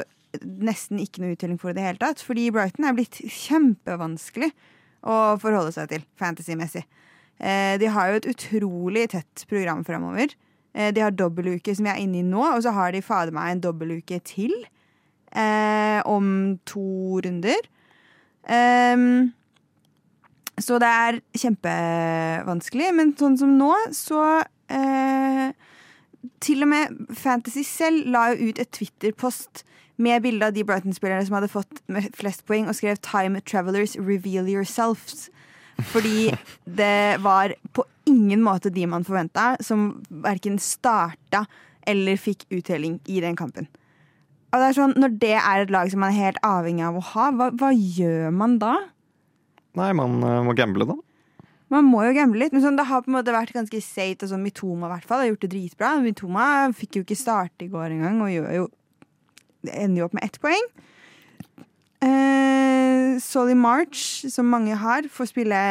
nesten 0.67 0.99
ikke 1.01 1.23
noe 1.23 1.33
uttelling 1.33 1.59
for 1.61 1.71
i 1.71 1.77
det 1.77 1.85
hele 1.85 2.01
tatt. 2.01 2.23
Fordi 2.25 2.49
Brighton 2.53 2.87
er 2.87 2.97
blitt 2.97 3.21
kjempevanskelig 3.23 4.51
å 5.07 5.37
forholde 5.41 5.73
seg 5.75 5.91
til 5.91 6.05
fantasy-messig. 6.19 6.83
Eh, 7.37 7.75
de 7.81 7.89
har 7.93 8.11
jo 8.11 8.19
et 8.19 8.29
utrolig 8.33 9.07
tett 9.13 9.45
program 9.49 9.83
framover. 9.87 10.33
Eh, 10.73 10.91
de 10.93 11.03
har 11.03 11.13
dobbeltuke 11.15 11.75
som 11.77 11.87
jeg 11.87 11.95
er 11.95 12.03
inne 12.03 12.21
i 12.21 12.25
nå, 12.27 12.43
og 12.43 12.61
så 12.65 12.73
har 12.75 12.93
de 12.93 13.03
fader 13.05 13.33
meg 13.35 13.55
en 13.55 13.63
dobbeltuke 13.69 14.19
til. 14.25 14.53
eh, 15.37 16.01
om 16.05 16.57
to 16.65 17.19
runder. 17.21 17.59
Ehm, 18.47 19.33
så 20.57 20.79
det 20.79 20.87
er 20.87 21.19
kjempevanskelig, 21.37 22.93
men 22.95 23.11
sånn 23.19 23.37
som 23.37 23.51
nå, 23.59 23.73
så 23.93 24.21
eh, 24.73 25.51
Til 26.43 26.65
og 26.65 26.71
med 26.71 26.99
Fantasy 27.13 27.63
selv 27.65 28.07
la 28.11 28.29
jo 28.33 28.49
ut 28.49 28.59
et 28.61 28.71
Twitter-post 28.73 29.63
med 29.97 30.21
bilde 30.21 30.45
av 30.45 30.53
de 30.53 30.65
Brighton-spillere 30.65 31.25
som 31.25 31.37
hadde 31.37 31.49
fått 31.49 31.81
flest 32.17 32.45
poeng, 32.45 32.67
og 32.69 32.77
skrev 32.77 32.97
'Time 33.01 33.41
Travelers, 33.41 33.97
reveal 33.97 34.45
yourselves'. 34.45 35.29
Fordi 35.81 36.33
det 36.81 37.21
var 37.21 37.53
på 37.73 37.85
ingen 38.05 38.41
måte 38.41 38.73
de 38.73 38.85
man 38.87 39.05
forventa, 39.05 39.55
som 39.61 40.03
verken 40.09 40.59
starta 40.59 41.45
eller 41.87 42.17
fikk 42.19 42.45
uttelling 42.51 42.99
i 43.07 43.21
den 43.23 43.35
kampen. 43.35 43.67
Og 44.51 44.59
det 44.59 44.67
er 44.67 44.77
sånn, 44.77 44.95
Når 44.97 45.19
det 45.19 45.35
er 45.35 45.61
et 45.61 45.73
lag 45.73 45.91
som 45.91 45.99
man 45.99 46.13
er 46.13 46.31
helt 46.31 46.39
avhengig 46.43 46.85
av 46.87 46.95
å 46.95 47.03
ha, 47.13 47.31
hva, 47.31 47.49
hva 47.51 47.71
gjør 47.75 48.31
man 48.31 48.57
da? 48.59 48.77
Nei, 49.77 49.91
man 49.93 50.23
eh, 50.23 50.43
må 50.45 50.55
gamble, 50.57 50.87
da. 50.87 50.95
Man 51.73 51.87
må 51.89 52.05
jo 52.05 52.15
gamble 52.15 52.39
litt, 52.39 52.53
men 52.55 52.63
sånn, 52.63 52.77
det 52.79 52.87
har 52.87 53.03
på 53.03 53.11
en 53.11 53.17
måte 53.17 53.35
vært 53.35 53.55
ganske 53.55 53.79
safe. 53.83 54.29
Sånn, 54.29 54.45
Mitoma 54.45 54.87
i 54.87 54.93
hvert 54.93 55.07
fall 55.09 55.23
har 55.23 55.31
gjort 55.33 55.43
det 55.43 55.51
dritbra. 55.51 55.95
Mitoma 56.03 56.45
fikk 56.75 56.99
jo 56.99 57.03
ikke 57.03 57.19
starte 57.19 57.67
i 57.67 57.71
går 57.71 57.97
engang, 57.97 58.21
og 58.23 58.31
gjør 58.31 58.53
jo 58.55 58.67
ender 59.67 60.01
jo 60.01 60.07
opp 60.07 60.15
med 60.15 60.23
ett 60.27 60.39
poeng. 60.39 60.69
Eh, 62.05 63.17
Solly 63.23 63.55
March, 63.57 64.25
som 64.31 64.49
mange 64.51 64.77
har, 64.77 65.07
får 65.11 65.31
spille 65.31 65.61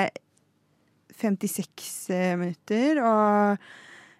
56 1.16 2.10
eh, 2.12 2.34
minutter 2.36 3.00
og 3.00 3.62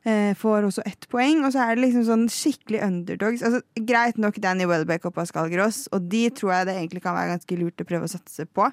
eh, 0.07 0.33
får 0.39 0.69
også 0.69 0.87
ett 0.89 1.09
poeng. 1.13 1.45
Og 1.45 1.53
så 1.55 1.65
er 1.65 1.77
det 1.77 1.87
liksom 1.87 2.07
sånn 2.09 2.27
skikkelig 2.33 2.83
underdogs. 2.87 3.45
Altså, 3.47 3.63
greit 3.89 4.21
nok 4.23 4.41
Danny 4.43 4.69
Welbeck 4.71 5.09
og 5.09 5.17
Pascal 5.19 5.51
Gross, 5.53 5.87
og 5.93 6.09
de 6.13 6.29
tror 6.31 6.55
jeg 6.55 6.71
det 6.71 6.79
egentlig 6.79 7.05
kan 7.05 7.19
være 7.19 7.35
ganske 7.35 7.61
lurt 7.61 7.83
å 7.83 7.89
prøve 7.89 8.09
å 8.09 8.15
satse 8.17 8.49
på. 8.49 8.71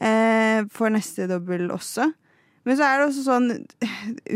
Eh, 0.00 0.64
for 0.72 0.92
neste 0.92 1.28
dobbel 1.28 1.68
også. 1.74 2.08
Men 2.64 2.76
så 2.76 2.86
er 2.86 3.00
det 3.00 3.08
også 3.08 3.24
sånn 3.24 3.48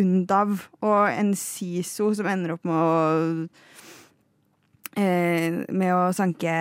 Undav 0.00 0.66
og 0.84 1.00
en 1.12 1.34
Siso 1.36 2.10
som 2.16 2.28
ender 2.28 2.54
opp 2.54 2.64
med 2.68 2.76
å 2.76 2.92
eh, 5.00 5.58
Med 5.68 5.92
å 5.92 6.08
sanke, 6.16 6.54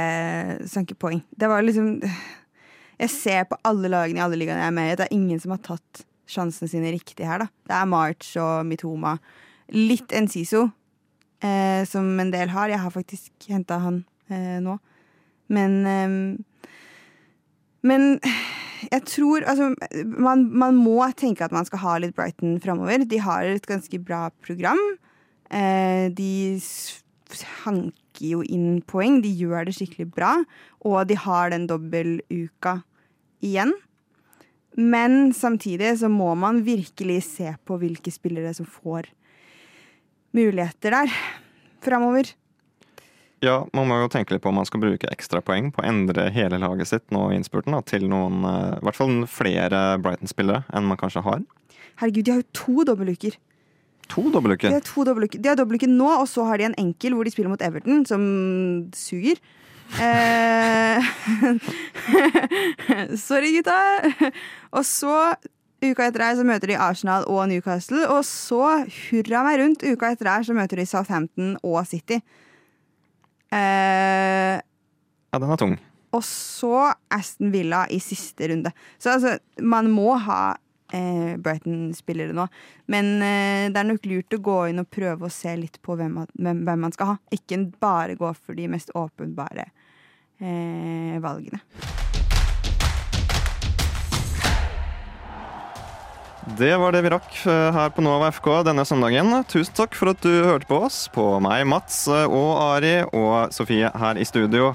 sanke 0.70 0.98
poeng. 1.00 1.22
Det 1.32 1.48
var 1.52 1.64
liksom 1.64 1.96
Jeg 2.04 3.12
ser 3.12 3.48
på 3.50 3.60
alle 3.68 3.92
lagene 3.92 4.20
i 4.22 4.26
alle 4.26 4.40
ligaene 4.40 4.64
jeg 4.66 4.72
er 4.72 4.76
med 4.76 4.92
i, 4.92 4.98
det 5.00 5.08
er 5.08 5.16
ingen 5.16 5.40
som 5.44 5.56
har 5.56 5.64
tatt 5.66 6.04
sjansene 6.34 6.70
sine 6.72 6.92
riktig 6.94 7.26
her, 7.28 7.44
da. 7.44 7.48
Det 7.68 7.76
er 7.76 7.90
March 7.90 8.30
og 8.40 8.64
Mitoma. 8.66 9.18
Litt 9.76 10.14
Enciso, 10.16 10.68
eh, 11.44 11.84
som 11.90 12.08
en 12.22 12.32
del 12.32 12.54
har. 12.54 12.72
Jeg 12.72 12.80
har 12.80 12.94
faktisk 12.94 13.50
henta 13.52 13.82
han 13.84 14.00
eh, 14.32 14.60
nå. 14.64 14.78
Men 15.54 15.76
eh, 15.90 16.16
Men 17.84 18.20
jeg 18.92 19.06
tror 19.10 19.46
Altså, 19.48 19.72
man, 20.06 20.48
man 20.52 20.78
må 20.80 21.00
tenke 21.18 21.46
at 21.46 21.54
man 21.56 21.68
skal 21.68 21.84
ha 21.84 21.98
litt 22.02 22.16
Brighton 22.18 22.60
framover. 22.64 23.06
De 23.06 23.20
har 23.22 23.48
et 23.48 23.70
ganske 23.70 24.00
bra 24.04 24.28
program. 24.46 24.82
Eh, 25.54 26.10
de 26.14 26.60
hanker 27.64 28.28
jo 28.34 28.44
inn 28.44 28.82
poeng. 28.88 29.22
De 29.24 29.32
gjør 29.32 29.70
det 29.70 29.78
skikkelig 29.78 30.10
bra. 30.14 30.36
Og 30.86 31.08
de 31.10 31.18
har 31.20 31.54
den 31.54 31.68
dobbeltuka 31.70 32.80
igjen. 33.44 33.74
Men 34.74 35.34
samtidig 35.38 36.00
så 36.02 36.10
må 36.10 36.32
man 36.40 36.64
virkelig 36.66 37.22
se 37.28 37.52
på 37.66 37.78
hvilke 37.82 38.14
spillere 38.14 38.56
som 38.58 38.66
får 38.66 39.12
muligheter 40.34 40.96
der 40.96 41.14
framover. 41.86 42.32
Ja, 43.44 43.58
man 43.76 43.90
må 43.90 43.98
jo 44.00 44.12
tenke 44.12 44.32
litt 44.32 44.44
på 44.44 44.52
om 44.54 44.56
man 44.62 44.68
skal 44.68 44.80
bruke 44.80 45.10
ekstra 45.12 45.42
poeng 45.44 45.72
på 45.76 45.82
å 45.84 45.88
endre 45.90 46.30
hele 46.32 46.60
laget 46.62 46.88
sitt 46.88 47.10
nå 47.12 47.26
i 47.28 47.36
innspurten 47.36 47.76
da, 47.76 47.82
til 47.84 48.06
noen, 48.08 48.44
eh, 48.48 48.78
i 48.78 48.84
hvert 48.88 48.96
fall 48.96 49.18
flere 49.28 49.82
Brighton-spillere 50.04 50.64
enn 50.72 50.88
man 50.88 51.00
kanskje 51.02 51.26
har. 51.26 51.42
Herregud, 52.00 52.24
de 52.24 52.32
har 52.32 52.40
jo 52.40 52.48
to 52.56 52.86
dobbeltuker. 52.88 53.36
To 54.14 54.24
De 54.30 54.72
har 54.72 54.84
to 54.84 55.04
dobbeltuker. 55.08 55.42
De 55.42 55.50
har 55.50 55.58
dobbeltuke 55.58 55.90
nå, 55.90 56.08
og 56.22 56.28
så 56.28 56.46
har 56.48 56.60
de 56.60 56.70
en 56.70 56.80
enkel 56.80 57.16
hvor 57.16 57.26
de 57.26 57.32
spiller 57.34 57.52
mot 57.52 57.62
Everton, 57.62 58.06
som 58.06 58.24
suger. 58.96 59.40
Eh, 60.00 61.04
sorry, 63.28 63.56
gutta. 63.58 63.80
Og 64.72 64.86
så, 64.86 65.18
uka 65.84 66.08
etter 66.08 66.26
her, 66.28 66.38
så 66.40 66.46
møter 66.48 66.72
de 66.72 66.80
Arsenal 66.80 67.28
og 67.32 67.48
Newcastle. 67.50 68.06
Og 68.12 68.24
så, 68.28 68.86
hurra 69.10 69.44
meg 69.48 69.60
rundt, 69.64 69.84
uka 69.84 70.14
etter 70.14 70.32
her 70.32 70.48
så 70.48 70.56
møter 70.56 70.80
de 70.80 70.88
Southampton 70.88 71.56
og 71.64 71.82
City. 71.90 72.22
Eh, 73.54 74.60
Ja, 75.34 75.40
den 75.42 75.50
er 75.54 75.58
tung. 75.58 75.78
og 76.14 76.22
så 76.26 76.92
Aston 77.10 77.50
Villa 77.54 77.88
i 77.90 77.98
siste 78.04 78.48
runde. 78.52 78.70
Så 79.02 79.16
altså, 79.16 79.38
man 79.62 79.88
må 79.90 80.12
ha 80.22 80.56
eh, 80.94 81.34
Brighton-spillere 81.42 82.36
nå. 82.38 82.46
Men 82.94 83.16
eh, 83.26 83.70
det 83.74 83.80
er 83.82 83.88
nok 83.90 84.06
lurt 84.06 84.36
å 84.38 84.42
gå 84.46 84.58
inn 84.70 84.84
og 84.84 84.92
prøve 84.94 85.26
å 85.26 85.34
se 85.34 85.56
litt 85.58 85.80
på 85.82 85.98
hvem, 85.98 86.20
hvem, 86.38 86.62
hvem 86.68 86.86
man 86.86 86.94
skal 86.94 87.16
ha. 87.16 87.18
Ikke 87.34 87.58
bare 87.82 88.14
gå 88.20 88.30
for 88.38 88.54
de 88.58 88.68
mest 88.70 88.94
åpenbare 88.94 89.66
eh, 90.38 91.18
valgene. 91.24 91.64
Det 96.48 96.78
var 96.78 96.92
det 96.92 97.02
vi 97.06 97.10
rakk 97.14 97.36
eh, 97.48 97.70
her 97.72 97.92
på 97.96 98.04
Nova 98.04 98.28
FK 98.32 98.48
denne 98.68 98.84
søndagen. 98.86 99.32
Tusen 99.48 99.76
takk 99.78 99.96
for 99.96 100.12
at 100.12 100.20
du 100.26 100.44
hørte 100.44 100.68
på 100.68 100.82
oss. 100.84 101.06
På 101.14 101.38
meg, 101.40 101.64
Mats 101.72 102.02
eh, 102.12 102.26
og 102.28 102.60
Ari 102.60 102.98
og 103.16 103.54
Sofie 103.56 103.88
her 103.88 104.20
i 104.20 104.28
studio. 104.28 104.74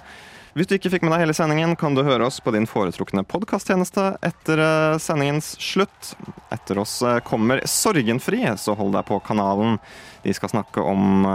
Hvis 0.57 0.71
du 0.71 0.75
ikke 0.79 0.95
fikk 0.95 1.05
med 1.05 1.13
deg 1.13 1.27
hele 1.27 1.37
sendingen, 1.37 1.77
kan 1.77 1.93
du 1.93 2.01
høre 2.07 2.25
oss 2.25 2.41
på 2.41 2.55
din 2.57 2.65
foretrukne 2.67 3.21
podkasttjeneste 3.29 4.07
etter 4.25 4.65
eh, 4.65 4.97
sendingens 5.05 5.53
slutt. 5.61 6.15
Etter 6.57 6.81
oss 6.81 7.03
kommer 7.29 7.61
Sorgenfri, 7.69 8.47
så 8.57 8.73
hold 8.79 8.97
deg 8.97 9.05
på 9.13 9.21
kanalen. 9.29 9.77
De 10.25 10.33
skal 10.35 10.57
snakke 10.57 10.81
om 10.81 11.29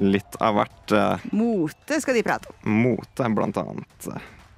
litt 0.00 0.36
av 0.40 0.56
hvert 0.56 0.92
Mote 1.36 1.98
skal 2.00 2.16
de 2.16 2.22
prate 2.24 2.52
om. 2.52 2.80
mote, 2.84 3.32
blant 3.36 3.64
annet. 3.64 4.10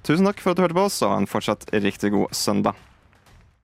Tusen 0.03 0.27
takk 0.27 0.43
for 0.43 0.51
at 0.51 0.59
du 0.59 0.67
hørte 0.67 0.77
på 0.77 0.89
oss, 0.91 0.99
og 1.07 1.15
en 1.15 1.31
fortsatt 1.31 1.71
riktig 1.79 2.11
god 2.11 2.35
søndag. 2.35 2.75